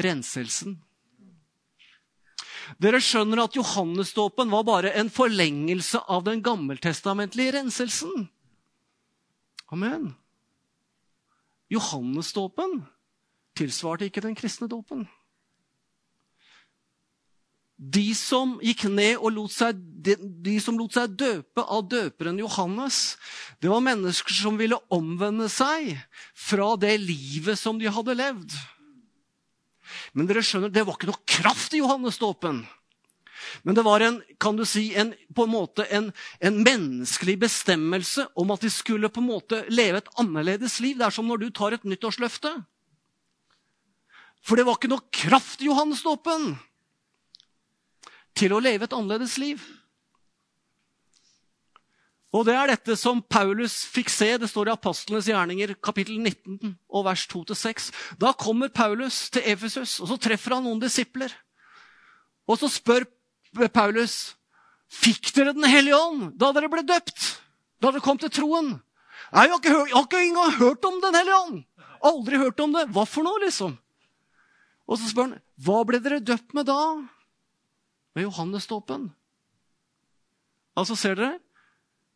renselsen. 0.00 0.76
Dere 2.80 3.00
skjønner 3.02 3.42
at 3.42 3.56
Johannesdåpen 3.56 4.52
var 4.52 4.66
bare 4.68 4.92
en 5.00 5.10
forlengelse 5.10 6.04
av 6.06 6.22
den 6.28 6.42
gammeltestamentlige 6.44 7.56
renselsen. 7.56 8.28
Amen. 9.72 10.12
Johannesdåpen 11.70 12.80
tilsvarte 13.58 14.08
ikke 14.08 14.22
den 14.24 14.36
kristne 14.38 14.68
dåpen. 14.70 15.06
De 17.80 18.10
som 18.12 18.58
gikk 18.60 18.84
ned 18.92 19.22
og 19.22 19.30
lot 19.32 19.54
seg, 19.54 19.78
de, 20.04 20.16
de 20.44 20.58
som 20.60 20.76
lot 20.76 20.92
seg 20.92 21.14
døpe 21.16 21.62
av 21.64 21.86
døperen 21.88 22.36
Johannes, 22.42 23.16
det 23.62 23.70
var 23.72 23.80
mennesker 23.86 24.36
som 24.36 24.58
ville 24.60 24.76
omvende 24.92 25.48
seg 25.48 25.94
fra 26.36 26.74
det 26.80 26.98
livet 27.00 27.56
som 27.56 27.80
de 27.80 27.88
hadde 27.88 28.18
levd. 28.18 28.58
Men 30.12 30.28
dere 30.28 30.44
skjønner, 30.44 30.72
det 30.74 30.84
var 30.84 30.98
ikke 30.98 31.08
noe 31.08 31.24
kraft 31.38 31.72
i 31.72 31.80
Johannesdåpen. 31.80 32.60
Men 33.62 33.76
det 33.76 33.84
var 33.86 34.04
en, 34.04 34.20
kan 34.40 34.56
du 34.56 34.64
si, 34.68 34.90
en, 34.98 35.12
på 35.34 35.46
en 35.46 35.52
måte 35.52 35.86
en, 35.90 36.10
en, 36.40 36.60
menneskelig 36.64 37.38
bestemmelse 37.46 38.26
om 38.38 38.52
at 38.54 38.64
de 38.64 38.70
skulle 38.72 39.10
på 39.12 39.22
en 39.22 39.30
måte 39.30 39.62
leve 39.72 40.02
et 40.02 40.12
annerledes 40.20 40.78
liv. 40.84 40.98
Det 40.98 41.08
er 41.08 41.16
som 41.16 41.28
når 41.28 41.44
du 41.44 41.48
tar 41.54 41.76
et 41.76 41.86
nyttårsløfte. 41.88 42.52
For 44.44 44.56
det 44.56 44.66
var 44.68 44.78
ikke 44.78 44.92
noe 44.92 45.08
kraft 45.12 45.60
i 45.60 45.68
Johannesdåpen 45.68 46.54
til 48.38 48.54
å 48.54 48.62
leve 48.62 48.86
et 48.86 48.96
annerledes 48.96 49.36
liv. 49.40 49.60
Og 52.30 52.44
det 52.46 52.54
er 52.54 52.70
dette 52.70 52.94
som 52.98 53.18
Paulus 53.26 53.80
fikk 53.90 54.10
se. 54.12 54.28
Det 54.38 54.48
står 54.50 54.70
i 54.70 54.74
Apostlenes 54.76 55.26
gjerninger, 55.26 55.74
kapittel 55.82 56.20
19, 56.22 56.76
og 56.94 57.06
vers 57.08 57.24
2-6. 57.30 57.90
Da 58.22 58.30
kommer 58.38 58.70
Paulus 58.70 59.24
til 59.34 59.42
Efesus, 59.50 59.98
og 59.98 60.12
så 60.12 60.18
treffer 60.28 60.54
han 60.54 60.68
noen 60.68 60.82
disipler. 60.82 61.34
Og 62.46 62.60
så 62.60 62.70
spør 62.70 63.08
Paulus, 63.74 64.36
fikk 64.90 65.32
dere 65.34 65.54
Den 65.56 65.66
hellige 65.66 65.98
ånd 65.98 66.32
da 66.38 66.52
dere 66.54 66.70
ble 66.70 66.84
døpt? 66.86 67.42
Da 67.80 67.90
dere 67.90 68.04
kom 68.04 68.18
til 68.20 68.32
troen? 68.32 68.74
Jeg 69.30 69.50
har 69.50 69.58
ikke, 69.58 69.70
jeg 69.70 69.94
har 69.94 70.06
ikke 70.06 70.24
engang 70.26 70.56
hørt 70.58 70.84
om 70.84 70.98
Den 71.02 71.18
hellige 71.18 71.38
ånd. 71.46 71.62
Aldri 72.00 72.40
hørt 72.40 72.60
om 72.60 72.72
det. 72.74 72.88
Hva 72.94 73.04
for 73.06 73.26
noe, 73.26 73.42
liksom? 73.44 73.76
Og 74.90 74.98
så 74.98 75.10
spør 75.10 75.28
han, 75.28 75.40
hva 75.60 75.82
ble 75.86 76.00
dere 76.02 76.22
døpt 76.24 76.54
med 76.56 76.66
da? 76.70 76.80
Med 78.16 78.26
Johannesdåpen. 78.26 79.10
Altså, 80.78 80.96
ser 80.98 81.18
dere? 81.18 81.38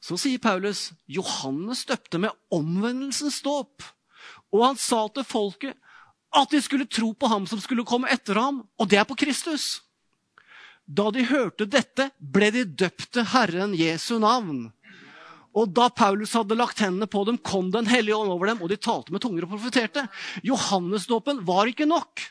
Så 0.04 0.18
sier 0.20 0.40
Paulus, 0.42 0.90
Johannes 1.08 1.84
døpte 1.88 2.20
med 2.20 2.34
omvendelsens 2.52 3.38
dåp. 3.44 3.84
Og 4.52 4.64
han 4.64 4.80
sa 4.80 5.06
til 5.14 5.24
folket 5.24 5.78
at 6.34 6.50
de 6.50 6.60
skulle 6.60 6.88
tro 6.90 7.12
på 7.14 7.30
ham 7.30 7.46
som 7.46 7.60
skulle 7.62 7.86
komme 7.86 8.10
etter 8.10 8.36
ham, 8.40 8.64
og 8.76 8.90
det 8.90 8.98
er 8.98 9.06
på 9.06 9.16
Kristus. 9.16 9.83
Da 10.84 11.08
de 11.14 11.24
hørte 11.24 11.66
dette, 11.70 12.10
ble 12.20 12.50
de 12.52 12.64
døpt 12.64 13.10
til 13.16 13.24
Herren 13.32 13.72
Jesu 13.76 14.18
navn. 14.20 14.66
Og 15.54 15.70
da 15.70 15.86
Paulus 15.88 16.34
hadde 16.34 16.56
lagt 16.58 16.82
hendene 16.82 17.06
på 17.06 17.22
dem, 17.28 17.38
kom 17.38 17.70
Den 17.70 17.86
hellige 17.86 18.16
ånd 18.18 18.32
over 18.34 18.50
dem, 18.50 18.60
og 18.62 18.68
de 18.68 18.76
talte 18.76 19.14
med 19.14 19.22
tunger 19.22 19.46
og 19.46 19.54
profeterte. 19.54 20.08
Johannesdåpen 20.42 21.44
var 21.46 21.70
ikke 21.70 21.86
nok. 21.86 22.24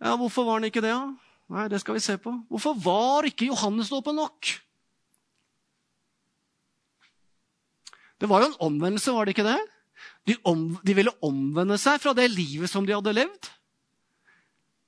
Ja, 0.00 0.14
Hvorfor 0.16 0.46
var 0.46 0.60
den 0.60 0.70
ikke 0.70 0.84
det? 0.84 0.94
da? 0.94 1.12
Nei, 1.50 1.68
Det 1.68 1.80
skal 1.80 1.94
vi 1.94 2.04
se 2.04 2.16
på. 2.18 2.32
Hvorfor 2.48 2.78
var 2.78 3.26
ikke 3.26 3.50
Johannesdåpen 3.50 4.16
nok? 4.16 4.54
Det 8.16 8.28
var 8.30 8.40
jo 8.40 8.48
en 8.48 8.60
omvendelse, 8.70 9.12
var 9.12 9.26
det 9.26 9.36
ikke 9.36 9.44
det? 9.44 9.58
De, 10.26 10.36
om, 10.48 10.78
de 10.82 10.94
ville 10.96 11.12
omvende 11.22 11.76
seg 11.78 12.00
fra 12.00 12.14
det 12.16 12.30
livet 12.32 12.70
som 12.70 12.86
de 12.86 12.94
hadde 12.96 13.12
levd. 13.12 13.50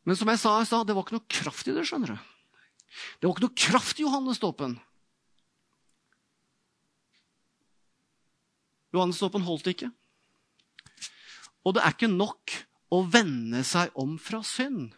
Men 0.09 0.16
som 0.16 0.31
jeg 0.33 0.40
sa 0.40 0.55
i 0.57 0.66
stad, 0.66 0.87
det 0.88 0.94
var 0.97 1.05
ikke 1.05 1.18
noe 1.18 1.29
kraft 1.29 1.68
i 1.68 1.75
det. 1.77 1.85
skjønner 1.85 2.14
du. 2.14 2.29
Det 3.21 3.29
var 3.29 3.35
ikke 3.35 3.44
noe 3.44 3.61
kraft 3.68 3.99
i 4.01 4.07
Johannes-dåpen 8.97 9.44
holdt 9.44 9.68
ikke. 9.68 9.90
Og 11.68 11.77
det 11.77 11.83
er 11.85 11.92
ikke 11.92 12.09
nok 12.09 12.55
å 12.88 13.03
vende 13.05 13.61
seg 13.68 13.92
om 14.01 14.16
fra 14.23 14.40
synd. 14.47 14.94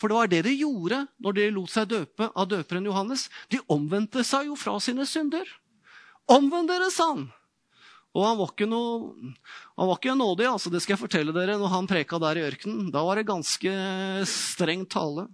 For 0.00 0.08
det 0.08 0.16
var 0.16 0.30
det 0.32 0.40
de 0.48 0.54
gjorde 0.56 1.02
når 1.22 1.36
de 1.36 1.50
lot 1.52 1.70
seg 1.70 1.90
døpe 1.92 2.30
av 2.32 2.48
døperen 2.48 2.88
Johannes. 2.88 3.28
De 3.52 3.60
omvendte 3.70 4.24
seg 4.26 4.48
jo 4.48 4.56
fra 4.58 4.78
sine 4.82 5.04
synder. 5.06 5.44
Omvend 6.32 6.72
dere, 6.72 6.88
sa 6.90 7.12
han. 7.12 7.28
Og 8.12 8.26
han 8.26 8.36
var 8.36 8.50
ikke 8.52 8.68
noe, 8.68 9.30
han 9.78 9.88
var 9.88 9.96
ikke 9.96 10.16
nådig, 10.18 10.46
altså, 10.50 10.72
det 10.72 10.82
skal 10.84 10.94
jeg 10.94 11.00
fortelle 11.00 11.32
dere. 11.32 11.56
Når 11.60 11.70
han 11.72 11.88
preka 11.88 12.18
der 12.20 12.40
i 12.40 12.44
ørkenen, 12.44 12.90
da 12.92 13.04
var 13.06 13.16
det 13.16 13.28
ganske 13.30 13.72
streng 14.28 14.84
tale. 14.92 15.30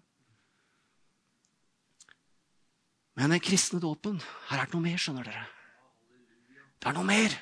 Men 3.18 3.34
den 3.34 3.42
kristne 3.42 3.80
dåpen 3.82 4.20
Her 4.46 4.60
er 4.60 4.68
det 4.68 4.76
noe 4.76 4.84
mer, 4.84 5.00
skjønner 5.02 5.26
dere. 5.26 5.42
Det 6.78 6.86
er 6.86 6.94
noe 6.94 7.08
mer. 7.08 7.34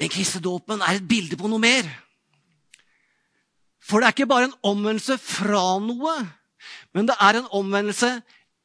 Den 0.00 0.12
kristne 0.12 0.42
dåpen 0.44 0.84
er 0.84 0.98
et 0.98 1.08
bilde 1.08 1.38
på 1.40 1.48
noe 1.48 1.60
mer. 1.60 1.88
For 3.80 4.00
det 4.00 4.10
er 4.10 4.14
ikke 4.18 4.28
bare 4.28 4.50
en 4.50 4.58
omvendelse 4.68 5.16
fra 5.20 5.78
noe, 5.80 6.18
men 6.92 7.08
det 7.08 7.16
er 7.24 7.40
en 7.40 7.48
omvendelse 7.56 8.10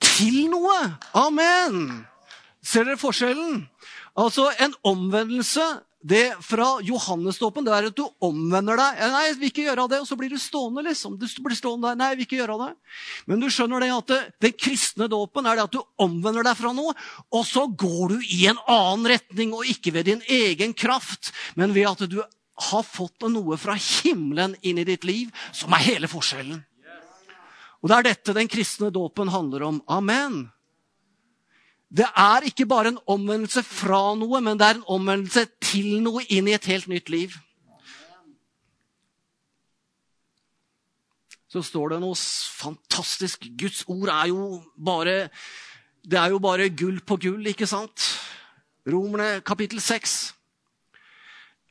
til 0.04 0.50
noe. 0.52 0.76
Amen! 1.16 2.04
Ser 2.66 2.88
dere 2.88 3.00
forskjellen? 3.00 3.64
Altså, 4.16 4.48
En 4.60 4.74
omvendelse 4.84 5.66
det 6.06 6.36
fra 6.46 6.68
Johannesdåpen 6.86 7.66
det 7.66 7.74
er 7.74 7.88
at 7.90 7.98
du 7.98 8.04
omvender 8.22 8.78
deg. 8.78 9.00
Nei, 9.10 9.22
jeg 9.26 9.38
vil 9.40 9.50
ikke 9.50 9.64
gjøre 9.66 9.88
det, 9.90 10.00
og 10.04 10.06
så 10.06 10.18
blir 10.20 10.30
du 10.30 10.38
stående. 10.38 10.84
liksom. 10.86 11.16
Du 11.18 11.26
blir 11.42 11.58
stående 11.58 11.90
der. 11.90 11.98
Nei, 11.98 12.10
jeg 12.12 12.20
vil 12.20 12.28
ikke 12.28 12.40
gjøre 12.44 12.58
det. 12.62 12.68
Men 13.26 13.42
du 13.42 13.48
skjønner 13.50 13.82
det 13.82 13.90
at 13.96 14.14
det, 14.14 14.20
den 14.46 14.54
kristne 14.54 15.08
dåpen 15.10 15.50
er 15.50 15.58
det 15.58 15.66
at 15.66 15.74
du 15.74 15.82
omvender 16.06 16.46
deg 16.46 16.60
fra 16.60 16.76
noe, 16.78 16.94
og 17.34 17.44
så 17.50 17.66
går 17.66 18.14
du 18.14 18.30
i 18.38 18.46
en 18.52 18.62
annen 18.70 19.10
retning, 19.16 19.56
og 19.58 19.66
ikke 19.66 19.96
ved 19.98 20.12
din 20.12 20.22
egen 20.30 20.78
kraft, 20.78 21.34
men 21.58 21.74
ved 21.74 21.90
at 21.90 22.06
du 22.12 22.20
har 22.70 22.86
fått 22.86 23.26
noe 23.26 23.58
fra 23.58 23.74
himmelen 23.74 24.54
inn 24.62 24.78
i 24.78 24.86
ditt 24.86 25.10
liv, 25.10 25.34
som 25.58 25.74
er 25.74 25.88
hele 25.90 26.12
forskjellen. 26.12 26.62
Og 27.82 27.90
Det 27.90 27.98
er 27.98 28.12
dette 28.14 28.34
den 28.38 28.50
kristne 28.50 28.94
dåpen 28.94 29.30
handler 29.34 29.66
om. 29.68 29.82
Amen. 29.90 30.46
Det 31.96 32.06
er 32.12 32.44
ikke 32.50 32.66
bare 32.68 32.92
en 32.92 33.00
omvendelse 33.08 33.64
fra 33.64 34.16
noe, 34.20 34.42
men 34.44 34.60
det 34.60 34.68
er 34.68 34.80
en 34.80 34.88
omvendelse 34.98 35.46
til 35.64 36.02
noe 36.04 36.26
inn 36.28 36.50
i 36.50 36.56
et 36.58 36.68
helt 36.68 36.90
nytt 36.92 37.12
liv. 37.14 37.36
Så 41.48 41.62
står 41.64 41.94
det 41.94 42.02
noe 42.04 42.18
fantastisk. 42.60 43.48
Guds 43.56 43.86
ord 43.88 44.12
er 44.12 44.28
jo 44.34 44.64
bare 44.76 45.30
Det 46.06 46.20
er 46.20 46.30
jo 46.30 46.40
bare 46.40 46.70
gull 46.70 47.00
på 47.02 47.16
gull, 47.18 47.48
ikke 47.48 47.66
sant? 47.66 48.04
Romerne 48.86 49.42
kapittel 49.42 49.80
6. 49.82 50.36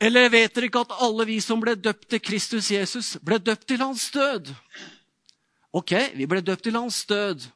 Eller 0.00 0.26
vet 0.32 0.54
dere 0.56 0.66
ikke 0.66 0.82
at 0.82 0.96
alle 1.04 1.26
vi 1.28 1.36
som 1.40 1.60
ble 1.62 1.76
døpt 1.78 2.08
til 2.10 2.20
Kristus 2.20 2.70
Jesus, 2.72 3.12
ble 3.22 3.38
døpt 3.38 3.68
til 3.68 3.78
hans 3.78 4.08
død? 4.10 4.50
Ok, 5.72 5.92
vi 6.16 6.26
ble 6.26 6.42
døpt 6.42 6.64
til 6.66 6.74
hans 6.74 7.04
død. 7.06 7.46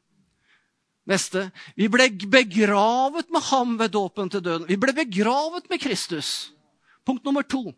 Neste. 1.09 1.49
Vi 1.79 1.89
ble 1.89 2.11
begravet 2.29 3.31
med 3.33 3.47
ham 3.49 3.79
ved 3.81 3.95
dåpen 3.97 4.29
til 4.29 4.45
døden. 4.45 4.69
Vi 4.69 4.77
ble 4.77 4.93
begravet 4.93 5.69
med 5.71 5.81
Kristus. 5.81 6.51
Punkt 7.09 7.25
nummer 7.25 7.43
to. 7.43 7.71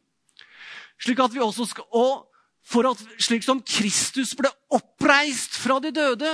Slik 1.01 1.23
at 1.23 1.35
vi 1.35 1.40
også 1.40 1.69
skal, 1.71 1.87
og 1.95 2.27
for 2.66 2.90
at 2.90 3.01
slik 3.23 3.47
som 3.47 3.62
Kristus 3.62 4.35
ble 4.38 4.51
oppreist 4.75 5.57
fra 5.62 5.79
de 5.83 5.93
døde 5.95 6.33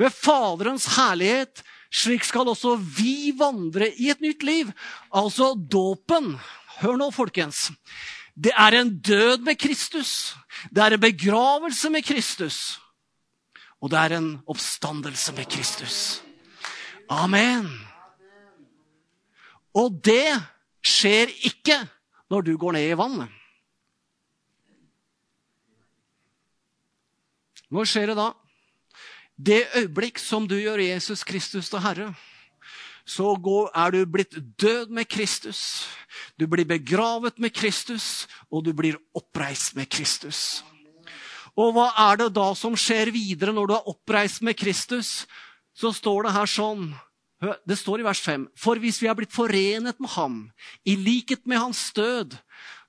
ved 0.00 0.12
Faderens 0.14 0.86
herlighet, 0.96 1.64
slik 1.90 2.24
skal 2.24 2.52
også 2.52 2.76
vi 2.78 3.32
vandre 3.36 3.88
i 3.96 4.12
et 4.12 4.20
nytt 4.22 4.44
liv. 4.46 4.70
Altså 5.12 5.54
dåpen. 5.56 6.36
Hør 6.80 7.00
nå, 7.00 7.10
folkens. 7.12 7.70
Det 8.36 8.52
er 8.56 8.76
en 8.78 8.92
død 9.00 9.42
med 9.44 9.58
Kristus. 9.60 10.36
Det 10.70 10.84
er 10.84 10.96
en 10.96 11.02
begravelse 11.02 11.90
med 11.90 12.04
Kristus. 12.06 12.78
Og 13.80 13.90
det 13.92 13.98
er 13.98 14.16
en 14.18 14.30
oppstandelse 14.50 15.32
med 15.36 15.48
Kristus. 15.50 16.22
Amen. 17.10 17.68
Og 19.74 20.00
det 20.04 20.36
skjer 20.84 21.32
ikke 21.48 21.78
når 22.30 22.46
du 22.46 22.56
går 22.60 22.76
ned 22.76 22.90
i 22.90 22.98
vannet. 22.98 23.36
Hva 27.70 27.86
skjer 27.86 28.10
det 28.10 28.18
da? 28.18 28.32
Det 29.40 29.62
øyeblikk 29.78 30.18
som 30.18 30.48
du 30.50 30.56
gjør 30.58 30.82
Jesus 30.82 31.22
Kristus 31.24 31.70
til 31.70 31.80
Herre, 31.80 32.08
så 33.06 33.32
er 33.74 33.90
du 33.94 34.04
blitt 34.06 34.34
død 34.60 34.90
med 34.90 35.08
Kristus. 35.08 35.88
Du 36.38 36.46
blir 36.46 36.64
begravet 36.64 37.38
med 37.38 37.54
Kristus, 37.54 38.28
og 38.50 38.64
du 38.64 38.72
blir 38.76 38.98
oppreist 39.14 39.74
med 39.76 39.88
Kristus. 39.90 40.62
Og 41.60 41.74
hva 41.76 41.90
er 42.08 42.22
det 42.22 42.30
da 42.38 42.50
som 42.56 42.76
skjer 42.78 43.10
videre 43.12 43.52
når 43.52 43.68
du 43.68 43.76
er 43.76 43.88
oppreist 43.92 44.40
med 44.46 44.56
Kristus? 44.56 45.26
Så 45.76 45.92
står 45.96 46.26
det 46.26 46.36
her 46.38 46.50
sånn 46.50 46.90
Det 47.68 47.76
står 47.80 48.02
i 48.02 48.04
vers 48.04 48.20
5.: 48.20 48.48
For 48.52 48.76
hvis 48.76 48.98
vi 49.00 49.08
er 49.08 49.16
blitt 49.16 49.32
forenet 49.32 49.96
med 49.96 50.10
ham, 50.12 50.34
i 50.84 50.92
likhet 50.96 51.46
med 51.48 51.56
hans 51.62 51.80
død, 51.96 52.36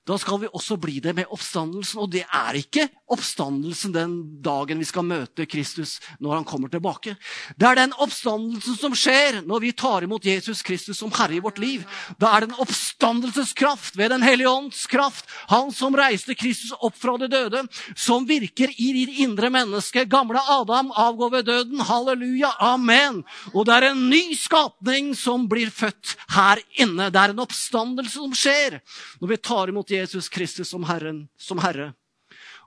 da 0.02 0.16
skal 0.18 0.40
vi 0.42 0.48
også 0.50 0.74
bli 0.82 0.96
det 0.98 1.12
med 1.14 1.30
oppstandelsen. 1.30 2.00
Og 2.02 2.08
det 2.10 2.24
er 2.26 2.56
ikke 2.58 2.88
oppstandelsen 3.12 3.92
den 3.94 4.14
dagen 4.42 4.80
vi 4.82 4.86
skal 4.88 5.06
møte 5.06 5.46
Kristus 5.46 5.98
når 6.18 6.40
han 6.40 6.46
kommer 6.48 6.72
tilbake. 6.72 7.14
Det 7.54 7.68
er 7.68 7.78
den 7.78 7.94
oppstandelsen 8.02 8.78
som 8.80 8.96
skjer 8.98 9.42
når 9.46 9.62
vi 9.62 9.70
tar 9.78 10.02
imot 10.02 10.26
Jesus 10.26 10.64
Kristus 10.66 10.98
som 10.98 11.12
Herre 11.14 11.36
i 11.38 11.42
vårt 11.44 11.60
liv. 11.62 11.84
Da 12.18 12.32
er 12.32 12.42
det 12.42 12.50
en 12.50 12.64
oppstandelseskraft 12.64 13.98
ved 13.98 14.10
Den 14.12 14.26
hellige 14.26 14.50
ånds 14.50 14.86
kraft, 14.90 15.30
han 15.48 15.70
som 15.72 15.94
reiste 15.96 16.34
Kristus 16.34 16.74
opp 16.80 16.98
fra 16.98 17.14
de 17.22 17.30
døde, 17.30 17.62
som 17.94 18.26
virker 18.26 18.74
i 18.74 18.90
ditt 18.96 19.22
indre 19.22 19.52
menneske. 19.54 20.04
Gamle 20.10 20.42
Adam 20.50 20.90
avgår 20.98 21.30
ved 21.36 21.46
døden. 21.46 21.80
Halleluja. 21.86 22.50
Amen. 22.58 23.22
Og 23.54 23.68
det 23.68 23.78
er 23.78 23.88
en 23.92 24.02
ny 24.10 24.34
skapning 24.34 25.14
som 25.14 25.46
blir 25.48 25.70
født 25.70 26.16
her 26.34 26.58
inne. 26.82 27.06
Det 27.12 27.22
er 27.22 27.36
en 27.36 27.46
oppstandelse 27.46 28.18
som 28.18 28.34
skjer 28.34 28.80
når 29.22 29.30
vi 29.30 29.40
tar 29.46 29.70
imot 29.70 29.91
Jesus 29.92 30.28
Kristus 30.32 30.72
som, 30.72 30.84
Herren, 30.88 31.26
som 31.36 31.60
Herre. 31.62 31.92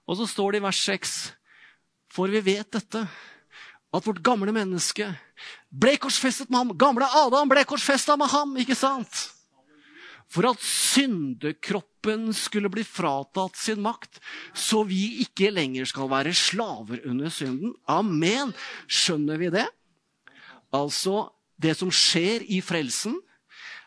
Og 0.05 0.19
så 0.19 0.27
står 0.29 0.55
det 0.55 0.61
i 0.61 0.65
vers 0.65 0.81
6.: 0.85 1.15
For 2.13 2.31
vi 2.31 2.41
vet 2.45 2.69
dette, 2.71 3.05
at 3.95 4.07
vårt 4.07 4.23
gamle 4.23 4.51
menneske 4.55 5.07
ble 5.71 5.95
korsfestet 6.01 6.51
med 6.51 6.61
ham. 6.61 6.75
Gamle 6.77 7.07
Adam 7.23 7.49
ble 7.49 7.63
korsfesta 7.67 8.17
med 8.19 8.29
ham, 8.31 8.55
ikke 8.61 8.77
sant? 8.77 9.29
For 10.31 10.47
at 10.49 10.61
syndekroppen 10.61 12.31
skulle 12.35 12.71
bli 12.73 12.83
fratatt 12.87 13.57
sin 13.59 13.83
makt, 13.85 14.19
så 14.57 14.81
vi 14.87 15.21
ikke 15.23 15.51
lenger 15.53 15.87
skal 15.89 16.09
være 16.11 16.33
slaver 16.35 17.05
under 17.05 17.31
synden. 17.33 17.75
Amen. 17.87 18.53
Skjønner 18.87 19.39
vi 19.41 19.51
det? 19.53 19.67
Altså, 20.75 21.29
det 21.61 21.75
som 21.79 21.93
skjer 21.93 22.43
i 22.51 22.59
frelsen, 22.65 23.15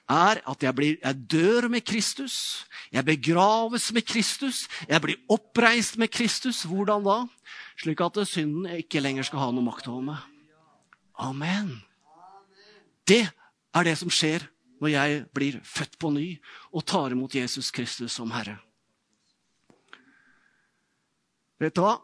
er 0.08 0.40
at 0.48 0.62
jeg, 0.62 0.74
blir, 0.74 0.96
jeg, 1.02 1.24
dør 1.30 1.68
med 1.68 1.84
Kristus. 1.84 2.66
Jeg 2.92 3.04
begraves 3.04 3.92
med 3.92 4.06
Kristus. 4.08 4.66
Jeg 4.88 5.00
blir 5.04 5.20
oppreist 5.28 5.98
med 5.98 6.08
Kristus. 6.08 6.62
Hvordan 6.64 7.04
da? 7.04 7.18
Slik 7.78 8.00
at 8.00 8.20
synden 8.28 8.66
ikke 8.78 9.02
lenger 9.04 9.28
skal 9.28 9.44
ha 9.44 9.50
noe 9.52 9.66
makt 9.66 9.90
over 9.92 10.06
meg. 10.12 10.22
Amen. 11.18 11.74
Det 13.08 13.24
er 13.74 13.84
det 13.84 13.96
som 14.00 14.10
skjer 14.12 14.46
når 14.78 14.92
jeg 14.94 15.22
blir 15.34 15.58
født 15.66 15.98
på 15.98 16.10
ny 16.14 16.28
og 16.72 16.86
tar 16.86 17.12
imot 17.12 17.34
Jesus 17.34 17.70
Kristus 17.74 18.14
som 18.14 18.30
Herre. 18.32 18.58
Vet 21.58 21.74
du 21.74 21.82
hva? 21.82 21.96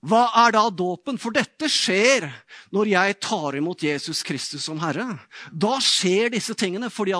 Hva 0.00 0.30
er 0.46 0.54
da 0.56 0.62
dåpen? 0.72 1.18
For 1.20 1.34
dette 1.36 1.68
skjer 1.68 2.24
når 2.72 2.88
jeg 2.88 3.16
tar 3.20 3.56
imot 3.58 3.82
Jesus 3.84 4.22
Kristus 4.24 4.64
som 4.64 4.80
Herre. 4.80 5.18
Da 5.52 5.74
skjer 5.84 6.32
disse 6.32 6.56
tingene. 6.56 6.88
fordi 6.90 7.12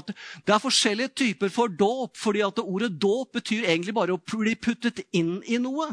Det 0.47 0.55
er 0.55 0.59
forskjellige 0.59 1.09
typer 1.09 1.49
for 1.49 1.69
dåp. 1.69 2.17
fordi 2.17 2.41
at 2.41 2.59
Ordet 2.59 3.01
dåp 3.01 3.33
betyr 3.33 3.69
egentlig 3.69 3.95
bare 3.95 4.13
å 4.13 4.23
bli 4.37 4.55
puttet 4.55 5.05
inn 5.13 5.43
i 5.47 5.59
noe. 5.59 5.93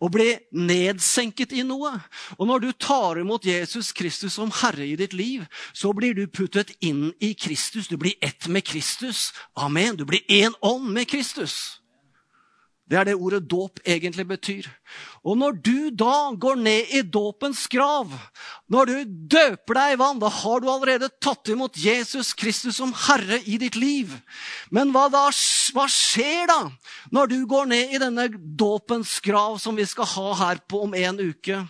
Å 0.00 0.08
bli 0.10 0.36
nedsenket 0.50 1.52
i 1.52 1.62
noe. 1.62 1.94
Og 2.38 2.46
når 2.46 2.58
du 2.58 2.72
tar 2.72 3.18
imot 3.18 3.44
Jesus 3.44 3.92
Kristus 3.92 4.34
som 4.34 4.50
Herre 4.50 4.84
i 4.84 4.96
ditt 4.96 5.12
liv, 5.12 5.46
så 5.72 5.92
blir 5.92 6.14
du 6.14 6.26
puttet 6.26 6.74
inn 6.80 7.12
i 7.20 7.34
Kristus. 7.34 7.86
Du 7.88 7.96
blir 7.96 8.14
ett 8.20 8.48
med 8.48 8.64
Kristus. 8.64 9.32
Amen. 9.54 9.96
Du 9.96 10.04
blir 10.04 10.26
én 10.28 10.54
ånd 10.60 10.90
med 10.90 11.08
Kristus. 11.08 11.80
Det 12.88 12.96
er 12.96 13.04
det 13.04 13.18
ordet 13.20 13.42
dåp 13.44 13.82
egentlig 13.84 14.24
betyr. 14.30 14.66
Og 15.20 15.36
når 15.36 15.58
du 15.60 15.90
da 15.92 16.30
går 16.40 16.56
ned 16.56 16.92
i 16.96 17.02
dåpens 17.04 17.66
grav, 17.68 18.08
når 18.72 18.88
du 18.88 19.16
døper 19.36 19.76
deg 19.76 19.92
i 19.92 19.98
vann, 20.00 20.20
da 20.22 20.30
har 20.32 20.62
du 20.64 20.70
allerede 20.72 21.10
tatt 21.20 21.50
imot 21.52 21.76
Jesus 21.76 22.32
Kristus 22.32 22.78
som 22.80 22.94
Herre 23.06 23.42
i 23.44 23.58
ditt 23.60 23.76
liv. 23.76 24.14
Men 24.72 24.94
hva, 24.94 25.08
da, 25.12 25.26
hva 25.76 25.84
skjer 25.92 26.48
da 26.48 26.62
når 27.12 27.34
du 27.34 27.36
går 27.50 27.68
ned 27.74 27.92
i 27.92 28.00
denne 28.00 28.30
dåpens 28.56 29.18
grav 29.24 29.60
som 29.60 29.76
vi 29.76 29.84
skal 29.88 30.08
ha 30.14 30.32
her 30.46 30.64
på 30.64 30.86
om 30.86 30.96
en 30.96 31.20
uke? 31.28 31.60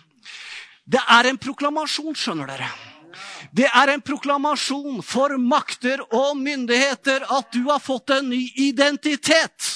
Det 0.89 1.03
er 1.03 1.27
en 1.27 1.41
proklamasjon, 1.41 2.15
skjønner 2.15 2.47
dere. 2.49 2.71
Det 3.51 3.67
er 3.67 3.91
en 3.91 4.01
proklamasjon 4.05 5.03
for 5.03 5.35
makter 5.41 6.01
og 6.07 6.39
myndigheter 6.39 7.27
at 7.27 7.51
du 7.51 7.65
har 7.67 7.83
fått 7.83 8.15
en 8.15 8.31
ny 8.31 8.45
identitet. 8.55 9.67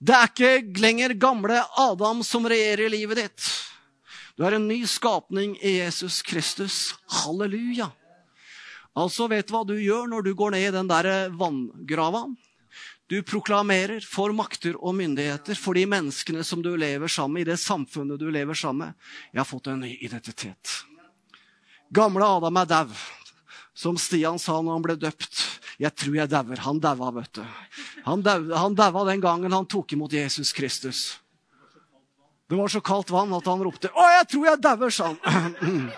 Det 0.00 0.16
er 0.16 0.30
ikke 0.30 0.80
lenger 0.80 1.12
gamle 1.20 1.58
Adam 1.76 2.22
som 2.24 2.46
regjerer 2.48 2.86
i 2.86 2.92
livet 2.94 3.18
ditt. 3.20 3.48
Du 4.32 4.46
er 4.48 4.56
en 4.56 4.68
ny 4.68 4.78
skapning 4.88 5.58
i 5.60 5.74
Jesus 5.76 6.22
Kristus. 6.24 6.94
Halleluja. 7.20 7.90
Altså, 8.96 9.28
vet 9.28 9.46
du 9.46 9.52
hva 9.52 9.60
du 9.68 9.74
gjør 9.76 10.08
når 10.08 10.24
du 10.24 10.30
går 10.34 10.56
ned 10.56 10.70
i 10.70 10.72
den 10.72 10.88
der 10.88 11.28
vanngrava? 11.36 12.24
Du 13.12 13.18
proklamerer 13.26 14.00
for 14.06 14.32
makter 14.32 14.78
og 14.78 14.94
myndigheter, 14.96 15.58
for 15.58 15.76
de 15.76 15.84
menneskene 15.90 16.46
som 16.46 16.62
du 16.64 16.72
lever 16.78 17.10
sammen 17.10 17.36
med, 17.36 17.44
i 17.44 17.50
det 17.50 17.60
samfunnet 17.60 18.22
du 18.22 18.30
lever 18.32 18.56
sammen 18.56 18.86
med. 18.86 19.08
Jeg 19.34 19.42
har 19.42 19.50
fått 19.50 19.68
en 19.68 19.82
ny 19.84 19.96
identitet. 20.00 20.76
Gamle 21.92 22.24
Adam 22.38 22.56
er 22.62 22.70
dau. 22.70 23.00
Som 23.80 23.96
Stian 23.96 24.36
sa 24.36 24.58
når 24.60 24.76
han 24.76 24.84
ble 24.84 24.96
døpt. 25.00 25.40
Jeg 25.80 25.94
tror 25.96 26.18
jeg 26.18 26.28
dauer. 26.28 26.60
Han 26.66 26.80
daua, 26.82 27.08
vet 27.16 27.38
du. 27.38 27.44
Han 28.04 28.74
daua 28.76 29.04
den 29.08 29.22
gangen 29.24 29.56
han 29.56 29.68
tok 29.70 29.94
imot 29.96 30.12
Jesus 30.12 30.52
Kristus. 30.52 31.16
Det 32.50 32.58
var 32.58 32.68
så 32.68 32.82
kaldt 32.84 33.12
vann 33.14 33.32
at 33.32 33.46
han 33.46 33.62
ropte 33.62 33.88
'Å, 33.88 34.04
jeg 34.18 34.26
tror 34.32 34.46
jeg 34.48 34.60
dauer', 34.60 34.90
sa 34.90 35.14
han. 35.22 35.54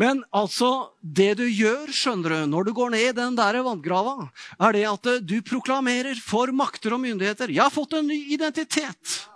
Men 0.00 0.24
altså, 0.32 0.94
det 1.02 1.34
du 1.36 1.44
gjør 1.44 1.90
skjønner 1.92 2.30
du, 2.32 2.46
når 2.48 2.64
du 2.64 2.72
går 2.72 2.90
ned 2.94 3.08
i 3.10 3.16
den 3.18 3.36
der 3.36 3.60
vanngrava, 3.66 4.30
er 4.56 4.72
det 4.72 4.86
at 4.88 5.04
du 5.26 5.42
proklamerer 5.44 6.16
for 6.24 6.48
makter 6.56 6.94
og 6.96 7.02
myndigheter. 7.02 7.52
Jeg 7.52 7.60
har 7.66 7.74
fått 7.74 7.98
en 7.98 8.08
ny 8.08 8.32
identitet. 8.32 9.26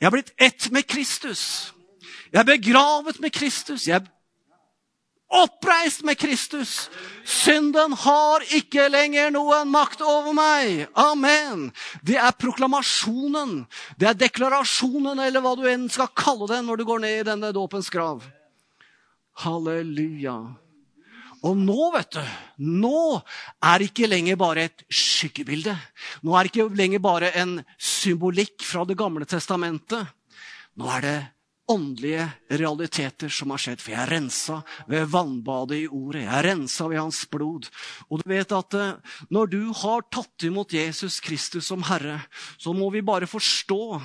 Jeg 0.00 0.08
har 0.08 0.16
blitt 0.16 0.34
ett 0.34 0.72
med 0.74 0.88
Kristus. 0.88 1.70
Jeg 2.32 2.40
er 2.40 2.48
begravet 2.48 3.20
med 3.20 3.32
Kristus. 3.32 3.86
Jeg 3.88 4.00
er 4.00 4.06
oppreist 5.28 6.04
med 6.04 6.18
Kristus. 6.20 6.88
Synden 7.24 7.92
har 7.92 8.44
ikke 8.56 8.88
lenger 8.92 9.32
noen 9.32 9.68
makt 9.72 10.02
over 10.04 10.32
meg. 10.36 10.86
Amen. 10.96 11.68
Det 12.02 12.16
er 12.20 12.36
proklamasjonen, 12.40 13.62
det 14.00 14.08
er 14.10 14.20
deklarasjonen, 14.26 15.20
eller 15.20 15.44
hva 15.44 15.54
du 15.58 15.66
enn 15.68 15.88
skal 15.92 16.12
kalle 16.16 16.48
den 16.50 16.68
når 16.68 16.80
du 16.80 16.88
går 16.88 17.04
ned 17.04 17.20
i 17.20 17.28
denne 17.28 17.52
dåpens 17.56 17.92
grav. 17.92 18.24
Halleluja. 19.44 20.38
Og 21.46 21.54
nå, 21.54 21.82
vet 21.94 22.16
du, 22.16 22.22
nå 22.82 23.20
er 23.62 23.78
det 23.78 23.92
ikke 23.92 24.08
lenger 24.10 24.38
bare 24.40 24.64
et 24.66 24.82
skyggebilde. 24.90 25.76
Nå 26.26 26.34
er 26.34 26.44
det 26.44 26.50
ikke 26.50 26.80
lenger 26.80 27.02
bare 27.04 27.30
en 27.38 27.60
symbolikk 27.78 28.64
fra 28.66 28.82
Det 28.88 28.98
gamle 28.98 29.28
testamentet. 29.28 30.08
Nå 30.78 30.88
er 30.96 31.04
det 31.04 31.18
åndelige 31.68 32.28
realiteter 32.50 33.32
som 33.32 33.52
har 33.52 33.62
skjedd. 33.62 33.82
For 33.82 33.94
jeg 33.94 34.02
er 34.02 34.12
rensa 34.14 34.60
ved 34.90 35.10
vannbadet 35.12 35.82
i 35.82 35.88
ordet. 35.88 36.24
Jeg 36.24 36.34
er 36.38 36.48
rensa 36.50 36.88
ved 36.88 37.02
hans 37.02 37.24
blod. 37.30 37.68
Og 38.08 38.22
du 38.22 38.32
vet 38.32 38.54
at 38.56 38.78
eh, 38.78 39.18
når 39.34 39.52
du 39.52 39.60
har 39.82 40.06
tatt 40.12 40.48
imot 40.48 40.72
Jesus 40.72 41.20
Kristus 41.24 41.68
som 41.68 41.84
Herre, 41.88 42.22
så 42.58 42.72
må 42.76 42.90
vi 42.94 43.04
bare 43.04 43.28
forstå 43.28 44.00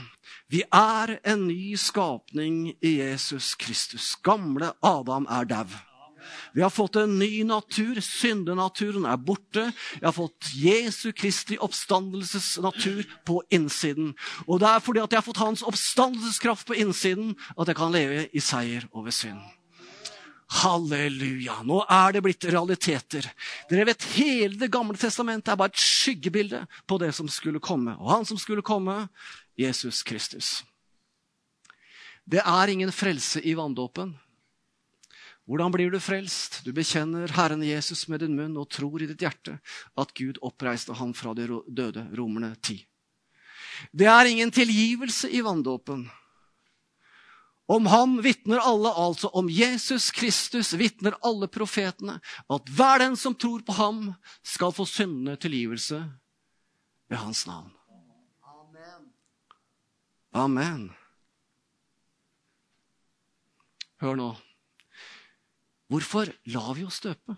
vi 0.54 0.62
er 0.70 1.18
en 1.24 1.48
ny 1.48 1.74
skapning 1.80 2.76
i 2.82 2.98
Jesus 3.00 3.56
Kristus. 3.60 4.14
Gamle 4.24 4.74
Adam 4.84 5.28
er 5.30 5.50
dau. 5.50 5.93
Vi 6.54 6.62
har 6.62 6.70
fått 6.74 6.96
en 6.96 7.18
ny 7.20 7.44
natur. 7.48 8.02
Syndenaturen 8.04 9.08
er 9.10 9.18
borte. 9.18 9.66
Jeg 10.00 10.06
har 10.06 10.16
fått 10.16 10.52
Jesu 10.58 11.12
Kristi 11.12 11.58
oppstandelsesnatur 11.58 13.04
på 13.26 13.42
innsiden. 13.54 14.14
Og 14.48 14.62
det 14.64 14.70
er 14.70 14.86
fordi 14.86 15.04
at 15.04 15.12
jeg 15.12 15.22
har 15.22 15.28
fått 15.28 15.44
hans 15.44 15.66
oppstandelseskraft 15.66 16.68
på 16.70 16.78
innsiden, 16.84 17.36
at 17.58 17.70
jeg 17.70 17.80
kan 17.80 17.94
leve 17.94 18.28
i 18.32 18.44
seier 18.44 18.88
over 18.94 19.14
synd. 19.14 19.42
Halleluja! 20.54 21.62
Nå 21.66 21.80
er 21.90 22.14
det 22.14 22.22
blitt 22.26 22.46
realiteter. 22.46 23.26
Dere 23.70 23.88
vet, 23.90 24.06
Hele 24.14 24.60
Det 24.60 24.70
gamle 24.72 24.98
testamentet 25.00 25.50
er 25.54 25.58
bare 25.58 25.74
et 25.74 25.82
skyggebilde 25.82 26.66
på 26.86 27.00
det 27.02 27.14
som 27.16 27.30
skulle 27.32 27.64
komme. 27.64 27.96
Og 27.98 28.12
han 28.12 28.28
som 28.28 28.38
skulle 28.38 28.66
komme, 28.66 29.08
Jesus 29.58 30.04
Kristus. 30.04 30.62
Det 32.26 32.42
er 32.46 32.72
ingen 32.72 32.92
frelse 32.92 33.42
i 33.42 33.56
vanndåpen. 33.58 34.14
Hvordan 35.44 35.74
blir 35.74 35.92
du 35.92 36.00
frelst? 36.00 36.62
Du 36.64 36.72
bekjenner 36.72 37.32
Herren 37.36 37.64
Jesus 37.66 38.06
med 38.08 38.22
din 38.24 38.36
munn 38.38 38.56
og 38.60 38.70
tror 38.72 39.02
i 39.04 39.10
ditt 39.10 39.22
hjerte 39.26 39.58
at 40.00 40.14
Gud 40.16 40.40
oppreiste 40.42 40.96
ham 40.96 41.12
fra 41.18 41.34
de 41.36 41.50
døde. 41.68 42.06
Romerne 42.16 42.54
10. 42.56 42.80
Det 43.92 44.08
er 44.08 44.30
ingen 44.30 44.52
tilgivelse 44.56 45.28
i 45.28 45.42
vanndåpen. 45.44 46.06
Om 47.68 47.86
ham 47.92 48.16
vitner 48.24 48.60
alle, 48.60 48.92
altså 48.92 49.28
om 49.36 49.50
Jesus 49.50 50.12
Kristus 50.12 50.74
vitner 50.80 51.16
alle 51.24 51.48
profetene, 51.48 52.18
at 52.52 52.72
hver 52.76 53.04
den 53.04 53.16
som 53.20 53.36
tror 53.36 53.64
på 53.64 53.76
ham, 53.76 54.14
skal 54.44 54.76
få 54.76 54.86
syndene 54.88 55.36
tilgivelse 55.40 56.02
ved 57.12 57.18
hans 57.18 57.46
navn. 57.48 57.72
Amen. 58.44 59.12
Amen. 60.34 60.90
Hør 64.04 64.20
nå. 64.20 64.32
Hvorfor 65.92 66.32
lar 66.52 66.74
vi 66.78 66.86
oss 66.88 67.02
døpe? 67.04 67.36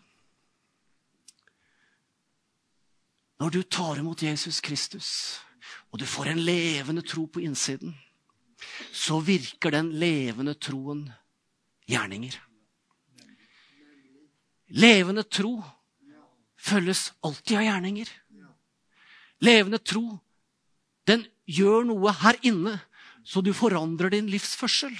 Når 3.42 3.52
du 3.52 3.62
tar 3.64 4.00
imot 4.00 4.24
Jesus 4.24 4.62
Kristus, 4.64 5.10
og 5.92 6.00
du 6.00 6.06
får 6.08 6.32
en 6.32 6.44
levende 6.46 7.04
tro 7.04 7.26
på 7.28 7.44
innsiden, 7.44 7.96
så 8.96 9.20
virker 9.20 9.74
den 9.76 9.92
levende 10.00 10.56
troen 10.56 11.04
gjerninger. 11.90 12.38
Levende 14.76 15.24
tro 15.24 15.60
følges 16.58 17.12
alltid 17.22 17.60
av 17.60 17.68
gjerninger. 17.68 18.12
Levende 19.44 19.82
tro, 19.84 20.20
den 21.06 21.26
gjør 21.46 21.86
noe 21.92 22.14
her 22.24 22.40
inne, 22.48 22.80
så 23.26 23.44
du 23.44 23.52
forandrer 23.54 24.14
din 24.14 24.30
livsførsel. 24.32 24.96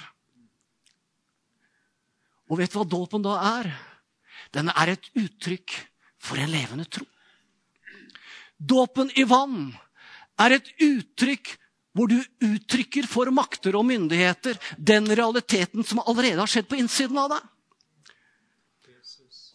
Og 2.50 2.60
vet 2.60 2.72
du 2.72 2.78
hva 2.78 2.86
dåpen 2.88 3.24
da 3.24 3.36
er? 3.58 3.70
Den 4.54 4.70
er 4.70 4.94
et 4.94 5.10
uttrykk 5.18 5.74
for 6.22 6.38
en 6.40 6.52
levende 6.52 6.86
tro. 6.88 7.06
Dåpen 8.56 9.10
i 9.18 9.26
vann 9.28 9.74
er 10.40 10.56
et 10.56 10.68
uttrykk 10.82 11.56
hvor 11.96 12.10
du 12.12 12.16
uttrykker 12.44 13.06
for 13.08 13.30
makter 13.32 13.76
og 13.78 13.86
myndigheter 13.88 14.58
den 14.76 15.08
realiteten 15.08 15.84
som 15.84 16.02
allerede 16.04 16.42
har 16.42 16.50
skjedd 16.50 16.68
på 16.68 16.76
innsiden 16.80 17.16
av 17.20 17.30
deg. 17.32 17.44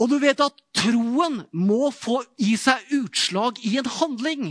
Og 0.01 0.10
du 0.10 0.17
vet 0.17 0.41
at 0.41 0.58
troen 0.73 1.43
må 1.54 1.91
få 1.93 2.23
i 2.41 2.56
seg 2.58 2.82
utslag 2.97 3.62
i 3.69 3.75
en 3.77 3.89
handling. 3.99 4.47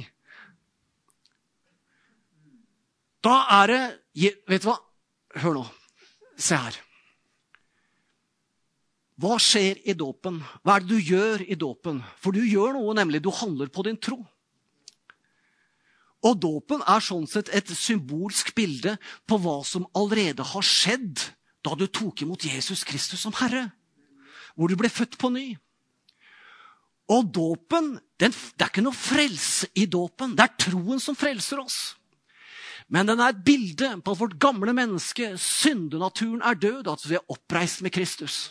Da 3.26 3.42
er 3.62 3.74
det 3.74 3.82
Vet 4.50 4.64
du 4.64 4.66
hva? 4.66 4.74
Hør 5.38 5.54
nå. 5.54 5.60
Se 6.34 6.56
her. 6.58 6.74
Hva 9.20 9.36
skjer 9.42 9.82
i 9.84 9.92
dåpen? 9.92 10.38
Hva 10.64 10.78
er 10.78 10.84
det 10.84 10.94
du 10.94 11.10
gjør 11.12 11.42
i 11.44 11.56
dåpen? 11.58 11.98
For 12.22 12.32
du 12.32 12.40
gjør 12.40 12.78
noe, 12.78 12.94
nemlig. 12.96 13.20
Du 13.20 13.28
handler 13.34 13.68
på 13.72 13.84
din 13.84 13.98
tro. 14.00 14.22
Og 16.24 16.36
dåpen 16.40 16.84
er 16.88 17.04
sånn 17.04 17.26
sett 17.28 17.50
et 17.56 17.68
symbolsk 17.72 18.52
bilde 18.56 18.96
på 19.28 19.38
hva 19.40 19.60
som 19.64 19.86
allerede 19.96 20.44
har 20.52 20.64
skjedd 20.64 21.20
da 21.64 21.76
du 21.76 21.86
tok 21.88 22.24
imot 22.24 22.44
Jesus 22.44 22.84
Kristus 22.88 23.24
som 23.24 23.36
Herre. 23.40 23.70
Hvor 24.56 24.68
du 24.68 24.76
ble 24.80 24.88
født 24.92 25.18
på 25.20 25.30
ny. 25.32 25.48
Og 27.10 27.26
dåpen 27.34 27.96
Det 28.20 28.28
er 28.60 28.68
ikke 28.68 28.84
noe 28.84 28.96
frelse 28.96 29.70
i 29.80 29.86
dåpen. 29.88 30.34
Det 30.36 30.44
er 30.44 30.58
troen 30.60 31.00
som 31.00 31.16
frelser 31.16 31.62
oss. 31.62 31.78
Men 32.92 33.08
den 33.08 33.20
er 33.22 33.32
et 33.32 33.44
bilde 33.46 33.88
på 34.04 34.12
at 34.12 34.20
vårt 34.20 34.36
gamle 34.42 34.74
menneske, 34.76 35.30
syndenaturen, 35.40 36.42
er 36.44 36.58
død, 36.58 36.90
at 36.92 37.06
vi 37.08 37.16
er 37.16 37.32
oppreist 37.32 37.80
med 37.80 37.94
Kristus. 37.96 38.50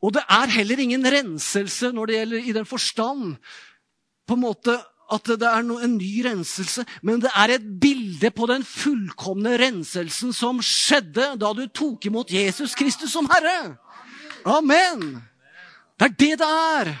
Og 0.00 0.14
det 0.16 0.22
er 0.32 0.54
heller 0.54 0.80
ingen 0.80 1.04
renselse 1.04 1.90
når 1.92 2.08
det 2.08 2.16
gjelder 2.16 2.48
i 2.48 2.54
den 2.56 2.68
forstand 2.68 3.36
på 4.28 4.36
en 4.36 4.44
måte 4.46 4.78
at 5.10 5.26
det 5.26 5.46
er 5.46 5.64
en 5.64 5.96
ny 5.98 6.22
renselse, 6.22 6.84
men 7.02 7.18
det 7.22 7.32
er 7.34 7.56
et 7.56 7.64
bilde 7.82 8.30
på 8.30 8.46
den 8.46 8.62
fullkomne 8.62 9.56
renselsen 9.58 10.30
som 10.36 10.60
skjedde 10.62 11.32
da 11.40 11.50
du 11.56 11.64
tok 11.66 12.06
imot 12.06 12.30
Jesus 12.30 12.76
Kristus 12.78 13.10
som 13.16 13.26
Herre. 13.32 13.74
Amen! 14.46 15.18
Det 15.98 16.06
er 16.06 16.14
det 16.14 16.34
det 16.40 16.48
er. 16.48 16.92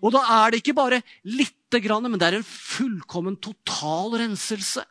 Og 0.00 0.14
da 0.14 0.24
er 0.40 0.50
det 0.50 0.62
ikke 0.62 0.74
bare 0.74 1.02
lite 1.22 1.82
grann, 1.84 2.08
men 2.08 2.18
det 2.18 2.30
er 2.30 2.38
en 2.40 2.48
fullkommen 2.48 3.36
total 3.36 4.16
renselse 4.22 4.82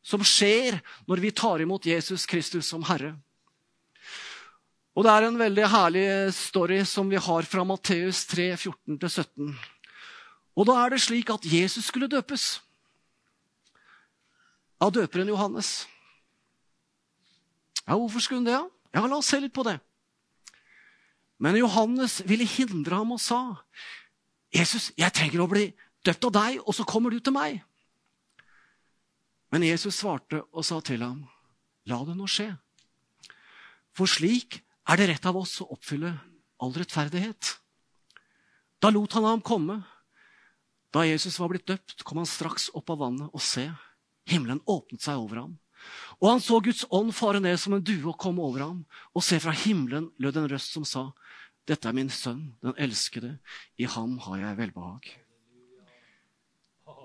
som 0.00 0.22
skjer 0.24 0.78
når 1.10 1.20
vi 1.26 1.34
tar 1.34 1.60
imot 1.60 1.90
Jesus 1.90 2.24
Kristus 2.30 2.70
som 2.70 2.86
Herre. 2.86 3.16
Og 4.98 5.06
det 5.06 5.12
er 5.12 5.26
en 5.26 5.38
veldig 5.38 5.68
herlig 5.70 6.06
story 6.34 6.80
som 6.88 7.10
vi 7.10 7.20
har 7.20 7.46
fra 7.46 7.62
Matteus 7.66 8.24
3, 8.30 8.50
14-17. 8.58 9.52
Og 10.58 10.66
da 10.66 10.74
er 10.82 10.92
det 10.92 11.02
slik 11.04 11.30
at 11.30 11.46
Jesus 11.46 11.86
skulle 11.88 12.10
døpes 12.10 12.58
av 14.82 14.90
døperen 14.96 15.30
Johannes. 15.30 15.86
Ja, 17.86 17.94
hvorfor 17.94 18.22
skulle 18.22 18.42
hun 18.42 18.50
det? 18.50 18.58
Ja, 18.94 19.06
La 19.06 19.20
oss 19.20 19.30
se 19.30 19.38
litt 19.40 19.54
på 19.54 19.64
det. 19.66 19.78
Men 21.40 21.56
Johannes 21.56 22.20
ville 22.28 22.44
hindre 22.44 22.98
ham 23.00 23.12
og 23.14 23.20
sa, 23.20 23.62
'Jesus, 24.52 24.92
jeg 24.98 25.12
trenger 25.12 25.40
å 25.40 25.48
bli 25.48 25.70
døpt 26.04 26.24
av 26.26 26.32
deg, 26.32 26.58
og 26.66 26.74
så 26.74 26.84
kommer 26.84 27.10
du 27.10 27.20
til 27.20 27.32
meg.' 27.32 27.62
Men 29.50 29.62
Jesus 29.62 29.94
svarte 30.02 30.42
og 30.52 30.64
sa 30.64 30.80
til 30.80 31.02
ham, 31.02 31.28
'La 31.86 32.04
det 32.04 32.16
nå 32.16 32.26
skje.' 32.26 32.58
For 33.94 34.06
slik 34.06 34.62
er 34.90 34.98
det 34.98 35.08
rett 35.12 35.26
av 35.30 35.38
oss 35.38 35.60
å 35.62 35.70
oppfylle 35.74 36.12
all 36.60 36.74
rettferdighet. 36.74 37.54
Da 38.82 38.90
lot 38.90 39.12
han 39.16 39.28
ham 39.28 39.42
komme. 39.44 39.80
Da 40.90 41.04
Jesus 41.06 41.38
var 41.38 41.52
blitt 41.52 41.68
døpt, 41.68 42.02
kom 42.02 42.18
han 42.18 42.28
straks 42.28 42.70
opp 42.74 42.90
av 42.90 42.98
vannet, 43.04 43.28
og 43.30 43.42
se, 43.44 43.68
himmelen 44.26 44.62
åpnet 44.66 45.04
seg 45.04 45.20
over 45.22 45.44
ham. 45.44 45.52
Og 46.18 46.26
han 46.28 46.42
så 46.44 46.58
Guds 46.60 46.82
ånd 46.92 47.14
fare 47.16 47.40
ned 47.40 47.56
som 47.60 47.76
en 47.76 47.84
due 47.84 48.10
og 48.10 48.18
komme 48.20 48.42
over 48.44 48.64
ham. 48.66 48.80
Og 49.14 49.24
se, 49.24 49.38
fra 49.40 49.54
himmelen 49.54 50.10
lød 50.20 50.40
en 50.40 50.50
røst 50.50 50.74
som 50.76 50.86
sa, 50.88 51.10
Dette 51.68 51.86
er 51.86 51.94
min 51.94 52.08
sønn, 52.10 52.56
den 52.64 52.74
elskede. 52.80 53.36
I 53.78 53.86
ham 53.86 54.16
har 54.24 54.40
jeg 54.40 54.58
velbehag. 54.58 55.06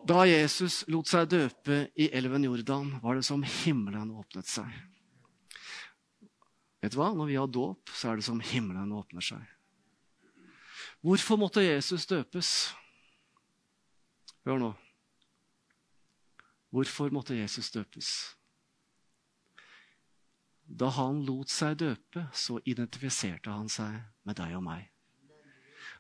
Da 0.10 0.24
Jesus 0.26 0.80
lot 0.90 1.10
seg 1.12 1.28
døpe 1.30 1.84
i 2.02 2.08
elven 2.16 2.48
Jordan, 2.48 2.96
var 3.04 3.20
det 3.20 3.28
som 3.28 3.44
himmelen 3.46 4.16
åpnet 4.16 4.50
seg. 4.50 4.72
Vet 6.86 6.94
du 6.94 7.00
hva? 7.00 7.10
Når 7.18 7.26
vi 7.32 7.36
har 7.40 7.48
dåp, 7.50 7.90
så 7.98 8.12
er 8.12 8.20
det 8.20 8.28
som 8.28 8.38
himmelen 8.46 8.92
åpner 8.94 9.24
seg. 9.26 9.42
Hvorfor 11.02 11.40
måtte 11.42 11.64
Jesus 11.66 12.06
døpes? 12.06 12.50
Hør 14.46 14.60
nå. 14.62 14.68
Hvorfor 16.70 17.10
måtte 17.10 17.34
Jesus 17.40 17.72
døpes? 17.74 18.12
Da 20.66 20.92
han 20.94 21.24
lot 21.26 21.50
seg 21.50 21.80
døpe, 21.82 22.28
så 22.38 22.60
identifiserte 22.70 23.50
han 23.50 23.70
seg 23.70 23.98
med 24.22 24.38
deg 24.38 24.54
og 24.60 24.66
meg. 24.70 24.86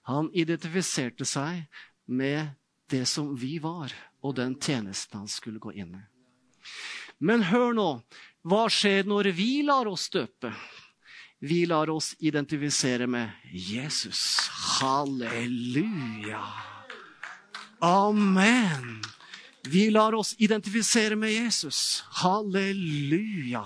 Han 0.05 0.29
identifiserte 0.37 1.25
seg 1.25 1.65
med 2.05 2.53
det 2.93 3.07
som 3.09 3.33
vi 3.33 3.55
var, 3.57 3.89
og 4.21 4.37
den 4.37 4.53
tjenesten 4.61 5.23
han 5.23 5.33
skulle 5.33 5.61
gå 5.61 5.73
inn 5.73 5.97
i. 5.97 6.03
Men 7.19 7.45
hør 7.49 7.75
nå. 7.75 7.89
Hva 8.45 8.65
skjer 8.69 9.07
når 9.09 9.31
vi 9.33 9.63
lar 9.65 9.87
oss 9.89 10.09
døpe? 10.13 10.51
Vi 11.45 11.65
lar 11.69 11.89
oss 11.93 12.13
identifisere 12.19 13.07
med 13.07 13.29
Jesus. 13.51 14.49
Halleluja. 14.79 16.41
Amen. 17.85 19.01
Vi 19.65 19.89
lar 19.89 20.13
oss 20.13 20.35
identifisere 20.37 21.15
med 21.15 21.33
Jesus. 21.33 22.03
Halleluja. 22.21 23.65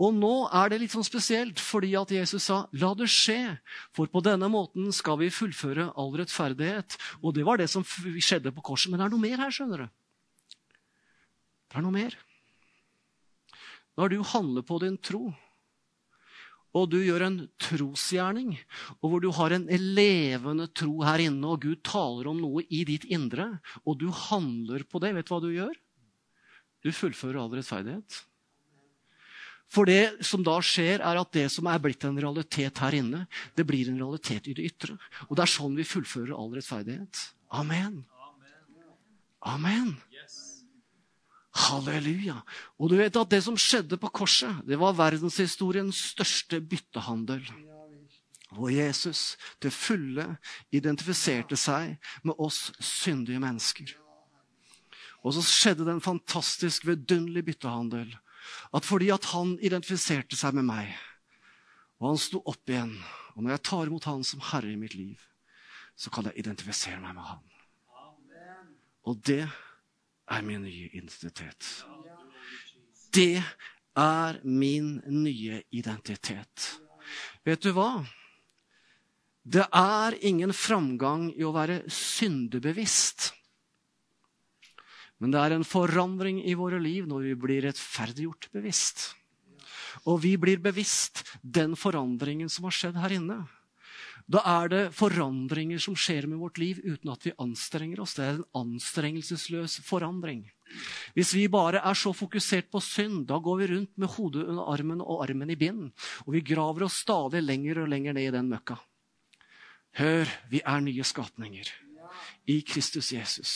Og 0.00 0.14
nå 0.16 0.32
er 0.56 0.70
det 0.72 0.78
litt 0.80 0.94
sånn 0.94 1.04
spesielt 1.04 1.60
fordi 1.60 1.92
at 1.98 2.12
Jesus 2.14 2.46
sa 2.48 2.66
'la 2.72 2.94
det 2.96 3.10
skje', 3.12 3.58
for 3.92 4.06
på 4.06 4.22
denne 4.24 4.48
måten 4.48 4.88
skal 4.96 5.18
vi 5.20 5.28
fullføre 5.28 5.92
all 5.92 6.16
rettferdighet. 6.16 6.96
Og 7.22 7.34
det 7.34 7.44
var 7.44 7.58
det 7.58 7.68
som 7.68 7.84
skjedde 7.84 8.54
på 8.54 8.64
korset. 8.64 8.90
Men 8.90 9.00
det 9.00 9.06
er 9.06 9.10
noe 9.10 9.20
mer 9.20 9.36
her, 9.36 9.50
skjønner 9.52 9.84
du. 9.84 9.88
Det 11.70 11.78
er 11.78 11.86
noe 11.86 11.94
mer. 11.94 12.16
Når 13.98 14.10
du 14.10 14.18
handler 14.26 14.66
på 14.66 14.78
din 14.82 14.96
tro, 14.98 15.28
og 16.70 16.86
du 16.90 17.00
gjør 17.02 17.24
en 17.26 17.38
trosgjerning, 17.58 18.54
og 19.00 19.06
hvor 19.10 19.22
du 19.22 19.30
har 19.34 19.54
en 19.54 19.66
levende 19.66 20.68
tro 20.74 21.00
her 21.02 21.22
inne, 21.24 21.46
og 21.46 21.64
Gud 21.66 21.82
taler 21.86 22.30
om 22.30 22.38
noe 22.42 22.62
i 22.70 22.84
ditt 22.86 23.06
indre, 23.10 23.48
og 23.82 23.98
du 23.98 24.08
handler 24.14 24.86
på 24.86 25.02
det, 25.02 25.14
vet 25.16 25.26
du 25.26 25.32
hva 25.34 25.40
du 25.42 25.50
gjør? 25.50 25.78
Du 26.80 26.92
fullfører 26.94 27.40
all 27.42 27.56
rettferdighet. 27.58 28.20
For 29.70 29.86
det 29.86 30.24
som 30.26 30.42
da 30.46 30.56
skjer, 30.64 31.02
er 31.06 31.18
at 31.20 31.34
det 31.34 31.46
som 31.54 31.68
er 31.70 31.82
blitt 31.82 32.02
en 32.06 32.18
realitet 32.18 32.80
her 32.82 32.96
inne, 32.98 33.26
det 33.54 33.66
blir 33.66 33.90
en 33.90 34.00
realitet 34.00 34.48
i 34.50 34.54
det 34.58 34.66
ytre. 34.72 34.96
Og 35.28 35.36
det 35.38 35.44
er 35.44 35.52
sånn 35.52 35.76
vi 35.78 35.86
fullfører 35.86 36.34
all 36.34 36.50
rettferdighet. 36.56 37.26
Amen. 37.54 38.00
Amen. 39.46 39.94
Halleluja. 41.50 42.38
Og 42.78 42.92
du 42.92 42.96
vet 43.00 43.16
at 43.16 43.32
det 43.32 43.42
som 43.44 43.58
skjedde 43.58 43.98
på 44.00 44.10
korset, 44.14 44.62
det 44.68 44.78
var 44.78 44.98
verdenshistoriens 44.98 45.98
største 46.12 46.60
byttehandel. 46.62 47.42
Hvor 48.50 48.70
Jesus 48.70 49.36
til 49.62 49.70
fulle 49.74 50.26
identifiserte 50.74 51.58
seg 51.58 51.96
med 52.26 52.38
oss 52.38 52.70
syndige 52.82 53.42
mennesker. 53.42 53.92
Og 55.22 55.36
så 55.36 55.44
skjedde 55.44 55.84
det 55.86 55.94
en 55.94 56.02
fantastisk, 56.02 56.86
vidunderlig 56.88 57.44
byttehandel 57.50 58.16
at 58.74 58.86
fordi 58.86 59.10
at 59.12 59.26
han 59.34 59.56
identifiserte 59.62 60.38
seg 60.38 60.56
med 60.56 60.66
meg, 60.70 60.92
og 62.00 62.12
han 62.12 62.20
sto 62.20 62.40
opp 62.48 62.70
igjen 62.70 62.94
Og 63.36 63.44
når 63.44 63.52
jeg 63.54 63.62
tar 63.68 63.86
imot 63.86 64.06
han 64.08 64.24
som 64.26 64.40
herre 64.42 64.72
i 64.72 64.76
mitt 64.76 64.94
liv, 64.98 65.20
så 65.96 66.10
kan 66.10 66.26
jeg 66.26 66.42
identifisere 66.42 66.98
meg 67.00 67.14
med 67.14 67.24
han. 67.24 67.44
Og 69.06 69.20
det 69.24 69.44
er 70.30 70.46
min 70.46 70.62
nye 70.62 70.88
identitet. 70.94 71.66
Det 73.10 73.42
er 73.98 74.40
min 74.46 75.00
nye 75.10 75.62
identitet. 75.74 76.70
Vet 77.44 77.62
du 77.64 77.72
hva? 77.74 78.04
Det 79.42 79.64
er 79.66 80.16
ingen 80.26 80.52
framgang 80.54 81.30
i 81.34 81.44
å 81.46 81.54
være 81.54 81.82
syndebevisst. 81.90 83.32
Men 85.20 85.34
det 85.34 85.40
er 85.40 85.56
en 85.56 85.66
forandring 85.66 86.40
i 86.48 86.56
våre 86.56 86.78
liv 86.80 87.08
når 87.08 87.26
vi 87.28 87.38
blir 87.40 87.64
rettferdiggjort 87.66 88.50
bevisst. 88.54 89.10
Og 90.08 90.22
vi 90.22 90.36
blir 90.40 90.60
bevisst 90.62 91.24
den 91.42 91.74
forandringen 91.76 92.48
som 92.52 92.68
har 92.68 92.76
skjedd 92.76 93.00
her 93.02 93.16
inne. 93.18 93.42
Da 94.30 94.42
er 94.46 94.70
det 94.70 94.82
forandringer 94.94 95.80
som 95.82 95.96
skjer 95.98 96.28
med 96.30 96.38
vårt 96.38 96.60
liv 96.62 96.78
uten 96.84 97.10
at 97.10 97.24
vi 97.26 97.34
anstrenger 97.42 98.02
oss. 98.04 98.14
Det 98.14 98.26
er 98.26 98.38
en 98.38 98.46
anstrengelsesløs 98.62 99.80
forandring. 99.82 100.44
Hvis 101.16 101.32
vi 101.34 101.48
bare 101.50 101.82
er 101.82 101.98
så 101.98 102.12
fokusert 102.14 102.70
på 102.70 102.82
synd, 102.84 103.24
da 103.26 103.40
går 103.42 103.58
vi 103.58 103.70
rundt 103.72 103.98
med 103.98 104.14
hodet 104.14 104.46
under 104.46 104.70
armen 104.70 105.02
og 105.02 105.24
armen 105.26 105.50
i 105.50 105.58
bind. 105.58 105.90
Og 106.28 106.36
vi 106.36 106.46
graver 106.46 106.86
oss 106.86 107.02
stadig 107.02 107.42
lenger 107.42 107.82
og 107.82 107.90
lenger 107.90 108.14
ned 108.14 108.30
i 108.30 108.34
den 108.38 108.50
møkka. 108.52 108.78
Hør, 109.98 110.30
vi 110.50 110.62
er 110.62 110.84
nye 110.84 111.02
skapninger 111.02 111.72
i 112.50 112.60
Kristus 112.66 113.10
Jesus. 113.12 113.52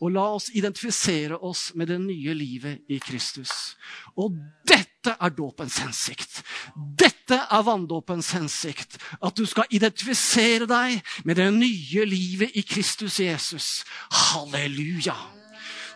Og 0.00 0.12
la 0.14 0.24
oss 0.36 0.50
identifisere 0.54 1.38
oss 1.38 1.70
med 1.78 1.90
det 1.90 1.98
nye 2.02 2.34
livet 2.34 2.86
i 2.90 2.98
Kristus. 3.02 3.74
Og 4.18 4.38
dette 4.68 5.16
er 5.18 5.34
dåpens 5.34 5.80
hensikt. 5.82 6.42
Dette 6.76 7.21
er 7.30 7.62
vanndåpens 7.62 8.30
hensikt. 8.30 8.98
At 9.22 9.36
du 9.38 9.46
skal 9.46 9.70
identifisere 9.70 10.66
deg 10.66 11.00
med 11.24 11.38
det 11.38 11.52
nye 11.54 12.04
livet 12.08 12.50
i 12.54 12.66
Kristus 12.66 13.20
Jesus. 13.20 13.84
Halleluja! 14.10 15.41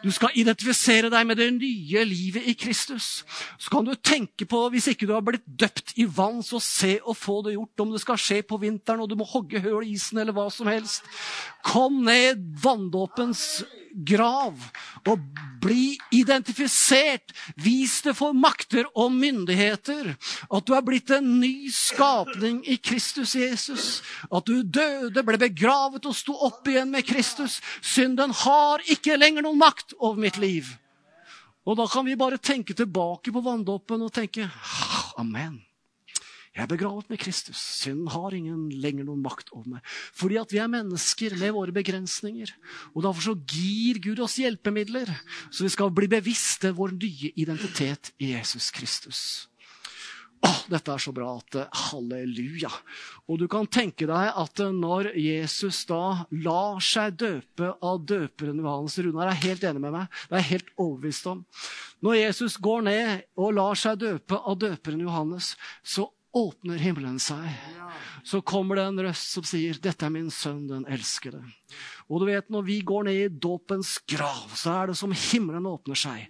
Du 0.06 0.12
skal 0.14 0.36
identifisere 0.38 1.08
deg 1.10 1.24
med 1.26 1.40
det 1.40 1.48
nye 1.56 2.02
livet 2.06 2.46
i 2.46 2.54
Kristus. 2.54 3.24
Så 3.58 3.72
kan 3.72 3.86
du 3.86 3.96
tenke 3.98 4.46
på, 4.46 4.60
hvis 4.70 4.86
ikke 4.92 5.08
du 5.08 5.16
har 5.16 5.24
blitt 5.26 5.42
døpt 5.46 5.96
i 5.98 6.06
vann, 6.06 6.44
så 6.46 6.60
se 6.62 7.00
og 7.02 7.18
få 7.18 7.40
det 7.42 7.56
gjort. 7.56 7.82
Om 7.82 7.96
det 7.96 8.02
skal 8.04 8.20
skje 8.22 8.38
på 8.46 8.60
vinteren, 8.62 9.02
og 9.02 9.10
du 9.10 9.16
må 9.18 9.26
hogge 9.26 9.58
høl 9.64 9.82
i 9.82 9.96
isen, 9.96 10.20
eller 10.22 10.36
hva 10.36 10.46
som 10.54 10.70
helst. 10.70 11.02
Kom 11.66 12.04
ned 12.06 12.44
vanndåpens 12.62 13.64
grav 13.96 14.60
og 15.08 15.22
bli 15.62 15.96
identifisert. 16.14 17.32
Vis 17.62 18.00
det 18.04 18.16
for 18.18 18.36
makter 18.36 18.86
og 18.94 19.14
myndigheter 19.14 20.12
at 20.12 20.66
du 20.66 20.74
er 20.76 20.84
blitt 20.86 21.10
en 21.14 21.38
ny 21.40 21.70
skapning 21.72 22.60
i 22.68 22.76
Kristus 22.76 23.34
Jesus. 23.38 24.02
At 24.30 24.46
du 24.46 24.62
døde, 24.62 25.24
ble 25.24 25.40
begravet 25.40 26.06
og 26.06 26.16
sto 26.16 26.36
opp 26.46 26.68
igjen 26.68 26.92
med 26.92 27.06
Kristus. 27.08 27.60
Synden 27.80 28.34
har 28.44 28.84
ikke 28.92 29.18
lenger 29.18 29.46
noen 29.46 29.60
makt 29.60 29.95
over 29.98 30.20
mitt 30.20 30.40
liv. 30.40 30.68
Og 31.66 31.78
da 31.78 31.86
kan 31.90 32.06
vi 32.06 32.18
bare 32.18 32.38
tenke 32.38 32.76
tilbake 32.76 33.32
på 33.34 33.42
vanndåpen 33.42 34.04
og 34.06 34.12
tenke 34.14 34.46
amen. 35.18 35.58
Jeg 36.56 36.64
er 36.64 36.70
begravet 36.70 37.10
med 37.12 37.20
Kristus. 37.20 37.60
Synden 37.82 38.08
har 38.08 38.32
ingen 38.32 38.70
lenger 38.80 39.04
noen 39.04 39.20
makt 39.20 39.50
over 39.52 39.74
meg. 39.74 39.82
Fordi 40.16 40.38
at 40.40 40.54
vi 40.54 40.60
er 40.62 40.70
mennesker 40.72 41.34
med 41.36 41.52
våre 41.52 41.74
begrensninger. 41.76 42.52
Og 42.94 43.02
Derfor 43.04 43.26
så 43.26 43.34
gir 43.36 44.00
Gud 44.00 44.22
oss 44.24 44.38
hjelpemidler, 44.40 45.10
så 45.50 45.66
vi 45.66 45.72
skal 45.74 45.92
bli 45.92 46.08
bevisste 46.08 46.72
vår 46.72 46.96
nye 46.96 47.34
identitet 47.36 48.14
i 48.16 48.32
Jesus 48.32 48.70
Kristus. 48.72 49.20
Dette 50.70 50.92
er 50.92 51.02
så 51.02 51.12
bra 51.14 51.30
at 51.36 51.58
Halleluja. 51.86 52.70
Og 53.30 53.40
du 53.40 53.46
kan 53.50 53.68
tenke 53.70 54.08
deg 54.08 54.32
at 54.42 54.62
når 54.74 55.12
Jesus 55.18 55.84
da 55.88 56.26
lar 56.44 56.82
seg 56.84 57.16
døpe 57.20 57.72
av 57.84 58.02
døperen 58.06 58.60
Johannes 58.62 58.98
Runar 59.04 59.32
er 59.32 59.40
helt 59.44 59.64
enig 59.66 59.82
med 59.82 59.94
meg. 59.94 60.20
Det 60.26 60.36
er 60.36 60.44
jeg 60.44 60.52
helt 60.52 60.74
overbevist 60.76 61.30
om. 61.32 61.42
Når 62.04 62.20
Jesus 62.20 62.58
går 62.62 62.86
ned 62.86 63.26
og 63.40 63.56
lar 63.56 63.78
seg 63.78 64.02
døpe 64.02 64.38
av 64.38 64.58
døperen 64.62 65.02
Johannes, 65.06 65.54
så 65.82 66.08
åpner 66.36 66.80
himmelen 66.82 67.18
seg. 67.22 67.48
Så 68.26 68.42
kommer 68.44 68.76
det 68.76 68.86
en 68.90 69.04
røst 69.06 69.32
som 69.32 69.44
sier, 69.46 69.78
'Dette 69.80 70.04
er 70.06 70.12
min 70.12 70.30
sønn, 70.30 70.66
den 70.68 70.84
elskede'. 70.84 71.42
Og 72.10 72.20
du 72.20 72.26
vet, 72.28 72.50
når 72.50 72.66
vi 72.66 72.80
går 72.80 73.08
ned 73.08 73.20
i 73.20 73.28
dåpens 73.28 73.98
grav, 74.08 74.50
så 74.54 74.82
er 74.82 74.86
det 74.90 74.96
som 74.98 75.12
himmelen 75.12 75.66
åpner 75.66 75.96
seg. 75.96 76.28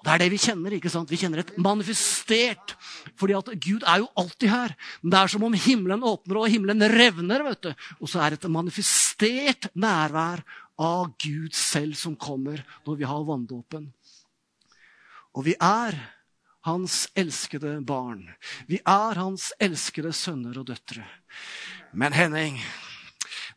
Det 0.00 0.12
er 0.12 0.22
det 0.22 0.30
vi 0.32 0.40
kjenner. 0.40 0.72
ikke 0.76 0.92
sant? 0.92 1.10
Vi 1.10 1.18
kjenner 1.20 1.42
et 1.42 1.56
manifestert. 1.58 2.76
fordi 3.16 3.34
at 3.36 3.50
Gud 3.60 3.82
er 3.86 3.98
jo 4.00 4.08
alltid 4.16 4.48
her. 4.48 4.76
Det 5.02 5.18
er 5.18 5.26
som 5.28 5.44
om 5.44 5.52
himmelen 5.52 6.02
åpner, 6.02 6.36
og 6.36 6.48
himmelen 6.48 6.82
revner. 6.82 7.42
vet 7.42 7.62
du. 7.62 7.74
Og 8.00 8.08
så 8.08 8.20
er 8.20 8.30
det 8.30 8.44
et 8.44 8.50
manifestert 8.50 9.68
nærvær 9.74 10.42
av 10.78 11.12
Gud 11.20 11.52
selv 11.52 11.94
som 11.94 12.16
kommer 12.16 12.64
når 12.86 12.96
vi 12.96 13.04
har 13.04 13.24
vanndåpen. 13.24 13.92
Og 15.36 15.44
vi 15.44 15.54
er 15.60 15.94
hans 16.66 17.08
elskede 17.16 17.80
barn. 17.86 18.24
Vi 18.66 18.80
er 18.84 19.20
hans 19.20 19.52
elskede 19.60 20.12
sønner 20.12 20.58
og 20.60 20.66
døtre. 20.72 21.04
Men 21.92 22.12
Henning, 22.12 22.60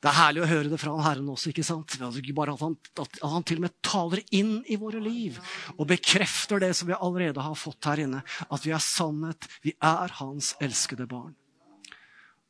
det 0.04 0.10
er 0.12 0.18
herlig 0.18 0.41
å 0.43 0.47
høre 0.49 0.68
det 0.74 0.78
fra 0.82 0.93
Herren 0.99 1.30
også. 1.32 1.54
ikke 1.54 1.64
sant? 1.64 1.93
Bare 2.36 2.54
at 2.58 2.64
han, 2.66 2.74
at 2.99 3.20
han, 3.24 3.45
til 3.47 3.62
og 3.62 3.64
med 3.64 3.76
taler 3.88 4.20
inn 4.36 4.58
i 4.68 4.76
våre 4.76 4.99
liv 4.99 5.38
og 5.78 5.88
bekrefter 5.88 6.60
det 6.60 6.74
som 6.76 6.89
vi 6.89 6.97
allerede 6.97 7.39
har 7.45 7.56
fått 7.56 7.88
her 7.88 8.01
inne. 8.04 8.20
At 8.51 8.68
vi 8.68 8.74
er 8.76 8.84
sannhet. 8.84 9.47
Vi 9.64 9.72
er 9.80 10.12
hans 10.20 10.58
elskede 10.60 11.08
barn. 11.08 11.32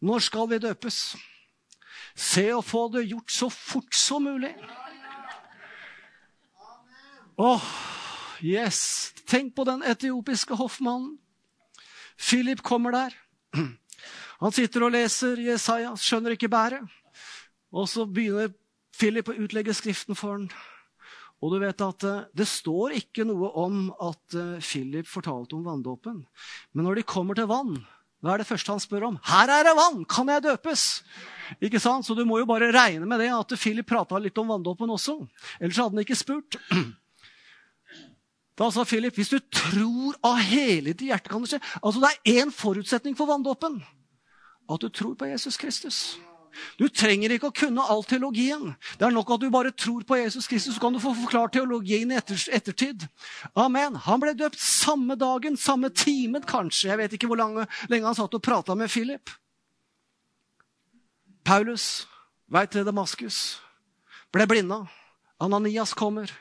Når 0.02 0.26
skal 0.26 0.50
vi 0.50 0.60
døpes? 0.66 0.98
Se 2.18 2.48
å 2.56 2.64
få 2.66 2.88
det 2.96 3.06
gjort 3.06 3.32
så 3.38 3.52
fort 3.54 3.94
som 4.02 4.26
mulig. 4.26 4.56
Åh, 7.38 7.70
Yes. 8.44 9.14
Tenk 9.24 9.54
på 9.56 9.64
den 9.64 9.86
etiopiske 9.88 10.58
hoffmannen. 10.60 11.14
Philip 12.20 12.60
kommer 12.62 12.92
der. 12.92 13.16
Han 14.44 14.52
sitter 14.52 14.84
og 14.84 14.92
leser 14.92 15.40
Jesaja, 15.40 15.94
skjønner 15.96 16.36
ikke 16.36 16.50
bæret. 16.52 16.84
Og 17.74 17.90
så 17.90 18.06
begynner 18.06 18.54
Philip 18.94 19.32
å 19.32 19.38
utlegge 19.46 19.74
Skriften 19.76 20.18
for 20.18 20.38
ham. 20.38 20.48
Og 21.44 21.52
du 21.52 21.60
vet 21.60 21.82
at 21.84 22.06
eh, 22.08 22.24
Det 22.38 22.48
står 22.48 22.96
ikke 23.02 23.26
noe 23.28 23.50
om 23.60 23.90
at 23.98 24.38
eh, 24.38 24.64
Philip 24.64 25.10
fortalte 25.10 25.58
om 25.58 25.66
vanndåpen. 25.68 26.22
Men 26.72 26.88
når 26.88 27.02
de 27.02 27.10
kommer 27.10 27.38
til 27.38 27.50
vann, 27.50 27.76
hva 28.24 28.36
er 28.36 28.40
det 28.40 28.48
første 28.48 28.72
han 28.72 28.80
spør 28.80 29.10
om? 29.10 29.20
'Her 29.20 29.52
er 29.52 29.68
det 29.68 29.76
vann! 29.76 30.06
Kan 30.08 30.30
jeg 30.32 30.46
døpes?' 30.46 31.04
Ikke 31.60 31.80
sant? 31.80 32.06
Så 32.08 32.16
du 32.16 32.24
må 32.24 32.40
jo 32.40 32.48
bare 32.48 32.72
regne 32.72 33.06
med 33.06 33.20
det 33.20 33.28
at 33.36 33.52
Philip 33.60 33.86
prata 33.86 34.16
litt 34.18 34.38
om 34.40 34.48
vanndåpen 34.48 34.90
også. 34.90 35.18
Ellers 35.60 35.78
hadde 35.78 35.92
han 35.92 36.06
ikke 36.06 36.16
spurt. 36.16 36.56
Da 38.54 38.68
sa 38.70 38.84
Philip 38.86 39.16
hvis 39.18 39.32
du 39.34 39.40
tror 39.50 40.14
av 40.22 40.38
hele 40.38 40.94
ditt 40.94 41.08
hjerte 41.10 41.32
kan 41.32 41.42
Det 41.42 41.56
skje. 41.56 41.60
Altså 41.82 42.00
Det 42.00 42.10
er 42.14 42.44
én 42.44 42.52
forutsetning 42.54 43.18
for 43.18 43.26
vanndåpen. 43.26 43.82
At 44.70 44.80
du 44.80 44.90
tror 44.94 45.18
på 45.18 45.26
Jesus 45.26 45.58
Kristus. 45.58 46.20
Du 46.80 46.86
trenger 46.90 47.34
ikke 47.34 47.50
å 47.50 47.56
kunne 47.56 47.86
all 47.90 48.04
teologien. 48.08 48.74
Det 49.00 49.08
er 49.08 49.14
nok 49.16 49.34
at 49.36 49.44
du 49.44 49.50
bare 49.54 49.74
tror 49.76 50.06
på 50.08 50.18
Jesus 50.20 50.48
Kristus, 50.50 50.76
så 50.76 50.84
kan 50.84 50.96
du 50.96 51.02
få 51.04 51.14
forklart 51.18 51.56
teologien 51.58 52.12
i 52.12 52.18
etter, 52.20 52.40
ettertid. 52.54 53.08
Amen. 53.60 53.98
Han 54.08 54.22
ble 54.22 54.36
døpt 54.38 54.60
samme 54.62 55.18
dagen, 55.20 55.58
samme 55.60 55.92
timen 55.94 56.46
kanskje. 56.48 56.92
Jeg 56.92 57.02
vet 57.02 57.16
ikke 57.18 57.32
hvor 57.32 57.42
lange, 57.42 57.68
lenge 57.92 58.10
han 58.10 58.18
satt 58.18 58.38
og 58.38 58.44
prata 58.46 58.78
med 58.78 58.92
Philip. 58.92 59.34
Paulus, 61.44 62.06
vei 62.48 62.64
til 62.72 62.86
Damaskus, 62.88 63.60
ble 64.32 64.48
blinda. 64.48 64.84
Ananias 65.44 65.92
kommer. 65.98 66.32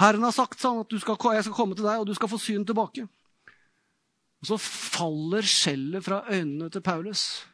Herren 0.00 0.24
har 0.26 0.34
sagt 0.34 0.60
sånn 0.60 0.82
at 0.82 0.96
skal, 1.00 1.16
jeg 1.36 1.46
skal 1.46 1.56
komme 1.56 1.76
til 1.76 1.86
deg, 1.86 2.00
og 2.02 2.08
du 2.08 2.14
skal 2.16 2.30
få 2.30 2.40
syn 2.42 2.66
tilbake. 2.66 3.06
Og 4.42 4.50
Så 4.50 4.58
faller 4.60 5.46
skjellet 5.46 6.04
fra 6.04 6.24
øynene 6.28 6.68
til 6.70 6.84
Paulus. 6.84 7.46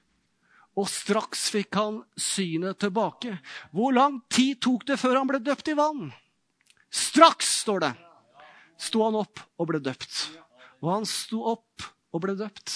Og 0.79 0.89
straks 0.89 1.49
fikk 1.53 1.77
han 1.77 2.01
synet 2.17 2.81
tilbake. 2.81 3.37
Hvor 3.77 3.93
lang 3.93 4.21
tid 4.33 4.61
tok 4.65 4.87
det 4.89 4.97
før 5.01 5.19
han 5.21 5.29
ble 5.29 5.43
døpt 5.45 5.69
i 5.69 5.77
vann? 5.77 6.09
Straks, 6.93 7.51
står 7.65 7.85
det. 7.85 7.93
Sto 8.81 9.05
han 9.05 9.19
opp 9.21 9.43
og 9.61 9.69
ble 9.69 9.83
døpt. 9.85 10.25
Og 10.83 10.89
han 10.95 11.07
sto 11.09 11.43
opp 11.53 11.85
og 12.13 12.25
ble 12.25 12.35
døpt. 12.39 12.73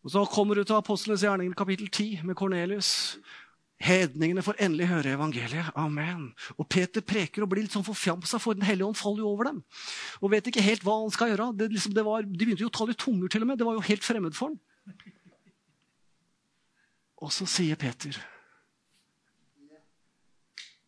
Og 0.00 0.10
Så 0.14 0.24
kommer 0.32 0.56
du 0.56 0.64
til 0.64 0.78
Apostlenes 0.78 1.22
gjerninger 1.24 1.56
kapittel 1.56 1.90
10 1.90 2.24
med 2.24 2.36
Kornelius. 2.36 3.18
Hedningene 3.80 4.44
får 4.44 4.58
endelig 4.60 4.88
høre 4.90 5.12
evangeliet. 5.16 5.70
Amen. 5.76 6.30
Og 6.56 6.68
Peter 6.68 7.04
preker 7.04 7.44
og 7.44 7.52
blir 7.52 7.64
litt 7.64 7.76
sånn 7.76 7.84
forfjamsa, 7.84 8.40
for 8.40 8.56
Den 8.56 8.66
hellige 8.68 8.88
ånd 8.88 8.96
faller 8.96 9.24
jo 9.24 9.30
over 9.32 9.48
dem. 9.48 9.62
Og 10.20 10.32
vet 10.32 10.48
ikke 10.48 10.64
helt 10.64 10.84
hva 10.84 10.98
han 11.00 11.12
skal 11.12 11.32
gjøre. 11.32 11.52
Det, 11.56 11.70
liksom, 11.72 11.94
det 11.96 12.04
var, 12.04 12.24
de 12.24 12.44
begynte 12.44 12.64
jo 12.64 12.72
å 12.72 12.76
tale 12.76 12.92
i 12.92 13.00
tunger, 13.00 13.28
til 13.28 13.44
og 13.44 13.48
med. 13.48 13.60
Det 13.60 13.68
var 13.68 13.78
jo 13.78 13.88
helt 13.88 14.04
fremmed 14.04 14.36
for 14.36 14.52
ham. 14.52 14.58
Og 17.20 17.32
så 17.34 17.46
sier 17.48 17.78
Peter 17.80 18.16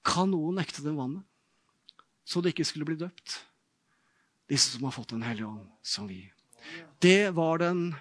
Kan 0.03 0.33
noen 0.33 0.57
nekte 0.59 0.83
dem 0.83 0.97
vannet, 0.99 1.23
så 2.27 2.41
de 2.43 2.51
ikke 2.51 2.67
skulle 2.67 2.89
bli 2.89 2.97
døpt? 2.99 3.37
Disse 4.51 4.75
som 4.75 4.89
har 4.89 4.95
fått 4.97 5.15
Den 5.15 5.23
hellige 5.23 5.47
ånd, 5.47 5.69
som 5.83 6.09
vi. 6.11 6.25
Det 6.99 7.31
var 7.37 7.63
den 7.63 7.93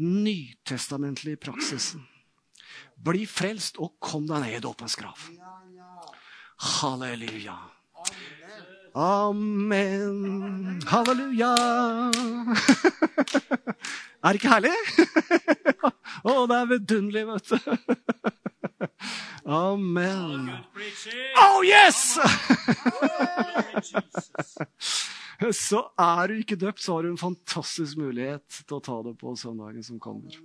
nytestamentlige 0.00 1.40
praksisen. 1.40 2.06
Bli 2.96 3.26
frelst 3.28 3.76
og 3.82 3.98
kom 4.00 4.26
deg 4.30 4.44
ned 4.44 4.56
i 4.56 4.64
dåpens 4.64 4.96
grav. 4.96 5.28
Halleluja. 6.80 7.58
Amen. 8.94 10.82
Halleluja. 10.86 11.54
Er 14.22 14.28
det 14.28 14.38
ikke 14.38 14.52
herlig? 14.52 14.70
Å, 16.28 16.46
det 16.46 16.56
er 16.56 16.68
vidunderlig, 16.70 17.24
vet 17.26 17.48
du. 17.50 17.56
Amen. 19.50 20.52
Oh, 21.42 21.58
yes! 21.66 22.14
Så 25.58 25.82
er 25.98 26.30
du 26.30 26.36
ikke 26.38 26.60
døpt, 26.60 26.84
så 26.84 26.94
har 26.94 27.02
du 27.02 27.10
en 27.10 27.18
fantastisk 27.18 27.98
mulighet 27.98 28.62
til 28.62 28.78
å 28.78 28.84
ta 28.84 29.00
det 29.08 29.16
på 29.18 29.34
søndagen 29.40 29.82
som 29.82 29.98
kommer. 29.98 30.38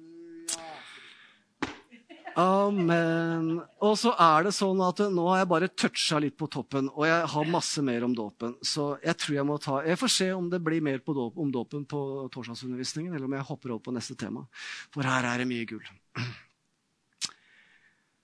Amen. 2.38 3.48
Og 3.82 3.96
så 3.98 4.12
er 4.22 4.46
det 4.46 4.52
sånn 4.54 4.78
at 4.86 5.00
nå 5.10 5.24
har 5.32 5.40
jeg 5.42 5.50
bare 5.50 5.70
toucha 5.74 6.20
litt 6.22 6.36
på 6.38 6.46
toppen, 6.54 6.86
og 6.94 7.08
jeg 7.10 7.30
har 7.34 7.50
masse 7.50 7.82
mer 7.82 8.06
om 8.06 8.14
dåpen. 8.14 8.54
Så 8.62 8.92
jeg 9.02 9.18
tror 9.18 9.38
jeg 9.40 9.48
må 9.50 9.58
ta 9.62 9.80
Jeg 9.88 9.98
får 9.98 10.12
se 10.14 10.28
om 10.36 10.50
det 10.52 10.60
blir 10.62 10.84
mer 10.86 11.02
dåp, 11.02 11.34
om 11.34 11.50
dåpen 11.52 11.88
på 11.90 12.00
torsdagsundervisningen, 12.34 13.16
eller 13.16 13.26
om 13.26 13.34
jeg 13.34 13.48
hopper 13.50 13.74
over 13.74 13.88
på 13.90 13.96
neste 13.96 14.14
tema. 14.16 14.46
For 14.94 15.02
her 15.02 15.26
er 15.26 15.42
det 15.42 15.50
mye 15.50 15.66
gull. 15.66 15.90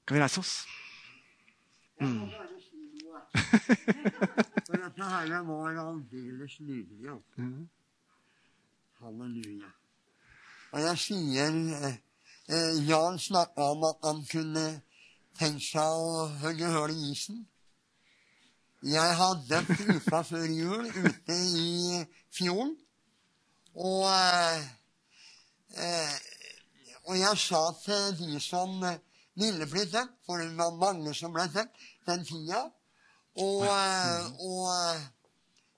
Kan 0.05 0.17
vi 0.17 0.21
reise 0.21 0.43
oss? 0.43 0.55
Mm. 1.97 2.29
For 4.67 4.77
dette 4.77 5.09
her 5.09 5.37
var 5.47 5.77
aldeles 5.87 6.59
nydelig. 6.61 7.09
Altså. 7.15 7.49
Halleluja. 9.01 9.73
Og 10.73 10.81
jeg 10.85 10.99
sier 11.01 11.61
Eh, 11.87 11.97
Jan 12.87 13.19
snakka 13.19 13.61
om 13.71 13.83
at 13.87 14.03
han 14.03 14.25
kunne 14.27 14.81
tenke 15.39 15.63
seg 15.63 15.99
å 15.99 16.27
hogge 16.43 16.71
hull 16.73 16.91
i 16.91 17.11
isen. 17.13 17.45
Jeg 18.83 19.15
hadde 19.15 19.61
uka 19.95 20.19
før 20.27 20.49
jul 20.51 20.89
ute 20.91 21.37
i 21.55 22.01
fjorden. 22.35 22.73
Og, 23.73 24.03
eh, 24.11 24.65
eh, 25.79 26.17
og 27.07 27.17
jeg 27.17 27.39
sa 27.45 27.61
til 27.85 28.17
de 28.19 28.39
som 28.43 28.75
ville 29.39 29.65
bli 29.71 29.85
døpt, 29.87 30.19
for 30.25 30.37
det 30.37 30.51
var 30.57 30.75
mange 30.77 31.13
som 31.15 31.33
ble 31.33 31.47
døpt 31.53 31.79
den 32.05 32.25
tida 32.27 32.67
Og, 33.35 33.63
og 33.65 34.67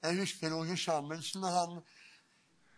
jeg 0.03 0.17
husker 0.19 0.51
Roger 0.51 0.75
Samuelsen. 0.75 1.43
han 1.43 1.79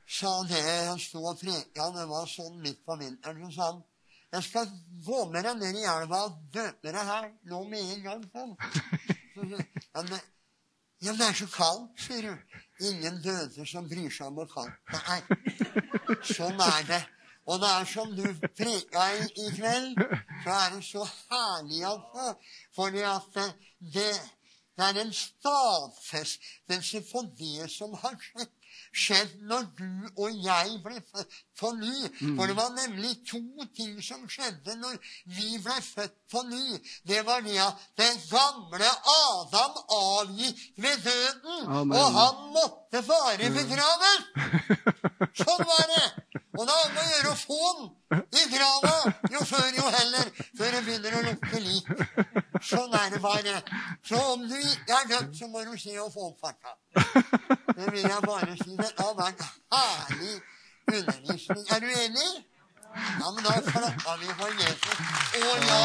sa 0.07 0.31
det 0.47 0.63
han 0.63 0.99
sto 0.99 1.23
og 1.25 1.39
preka, 1.41 1.89
det 1.95 2.07
var 2.09 2.29
sånn 2.31 2.61
midt 2.63 2.83
på 2.85 2.95
vinteren, 2.99 3.43
så 3.47 3.55
sa 3.55 3.69
han 3.71 3.85
jeg 4.31 4.43
skal 4.43 4.71
gå 5.05 5.19
med 5.31 5.45
deg 5.47 5.59
ned 5.59 5.77
i 5.79 5.85
elva 5.87 6.25
og 6.27 6.39
døpe 6.51 6.91
deg 6.91 7.11
her 7.11 7.29
nå 7.47 7.61
med 7.71 7.93
en 7.93 8.01
gang. 8.03 8.25
sånn. 8.33 8.55
Ja, 9.37 10.01
men, 10.03 10.19
ja, 10.99 11.13
det 11.13 11.27
er 11.29 11.37
så 11.37 11.47
kaldt, 11.53 11.93
sier 12.03 12.27
du. 12.27 12.57
Ingen 12.89 13.21
døde 13.23 13.65
som 13.69 13.87
bryr 13.87 14.11
seg 14.11 14.27
om 14.27 14.41
hvor 14.41 14.49
kaldt 14.51 14.75
det 14.91 15.01
er. 15.15 15.21
Sånn 16.27 16.59
er 16.59 16.89
det. 16.89 17.03
Og 17.47 17.61
det 17.63 17.69
er 17.71 17.85
som 17.87 18.11
du 18.17 18.25
preka 18.59 19.03
i, 19.15 19.27
i 19.45 19.51
kveld, 19.55 20.01
så 20.43 20.55
er 20.57 20.73
det 20.75 20.83
så 20.83 21.05
herlig, 21.29 21.83
altså. 21.87 22.33
Fordi 22.75 23.05
at 23.07 23.37
det, 23.37 23.45
det, 23.95 24.09
er 24.89 24.99
en 25.05 25.13
stadfestelse 25.15 27.05
på 27.07 27.23
det 27.39 27.69
som 27.71 27.95
har 28.03 28.19
skjedd 28.19 28.51
skjedd 28.93 29.37
når 29.49 29.69
du 29.79 29.89
og 30.15 30.43
jeg 30.43 30.79
ble 30.83 31.01
født 31.11 31.37
på 31.59 31.71
ny. 31.77 31.95
For 32.37 32.49
det 32.49 32.55
var 32.57 32.73
nemlig 32.75 33.13
to 33.29 33.41
ting 33.77 33.97
som 34.03 34.23
skjedde 34.29 34.77
når 34.81 34.97
vi 35.37 35.57
ble 35.63 35.77
født 35.83 36.15
på 36.31 36.43
ny. 36.49 36.77
Det 37.07 37.23
var 37.27 37.41
det 37.45 37.57
at 37.63 37.87
den 37.99 38.21
gamle 38.29 38.91
Adam 39.17 39.77
avgikk 39.97 40.63
ved 40.77 41.03
døden, 41.05 41.67
Amen. 41.67 41.97
og 41.97 42.19
han 42.19 42.41
måtte 42.55 43.03
være 43.09 43.51
begravet. 43.57 44.19
Sånn 45.41 45.63
var 45.69 45.85
det. 45.93 46.07
Og 46.57 46.65
det 46.65 46.73
er 46.73 46.87
om 46.89 46.97
å 46.97 47.07
gjøre 47.11 47.31
å 47.31 47.37
få 47.37 47.63
den 47.77 48.21
i 48.39 48.43
grava 48.49 48.93
jo 49.33 49.41
før 49.45 49.67
jo 49.77 49.89
heller, 49.93 50.29
før 50.57 50.71
det 50.73 50.81
begynner 50.87 51.17
å 51.17 51.23
lukte 51.27 51.61
lik. 51.61 51.91
Sånn 52.65 52.95
er 52.97 53.11
det 53.13 53.21
bare. 53.21 53.59
Så 54.07 54.21
om 54.33 54.45
du 54.47 54.55
ikke 54.57 54.97
er 54.97 55.09
dødt, 55.11 55.35
så 55.37 55.49
må 55.51 55.61
du 55.67 55.75
se 55.77 55.93
å 56.01 56.09
få 56.13 56.31
opp 56.31 56.41
farta. 56.41 56.73
Det 57.77 57.91
vil 57.93 58.07
jeg 58.07 58.21
bare 58.25 58.55
si. 58.57 58.77
Det 58.77 58.93
har 58.97 59.13
vært 59.19 59.43
herlig 59.75 60.39
undervisning. 60.87 61.67
Er 61.69 61.79
du 61.79 61.85
enig? 61.85 62.45
Ja, 63.19 63.31
men 63.31 63.43
da 63.43 63.51
klapper 63.71 64.17
vi 64.19 64.25
for 64.39 64.49
Jesus. 64.61 64.97
Å 65.37 65.39
ja! 65.67 65.81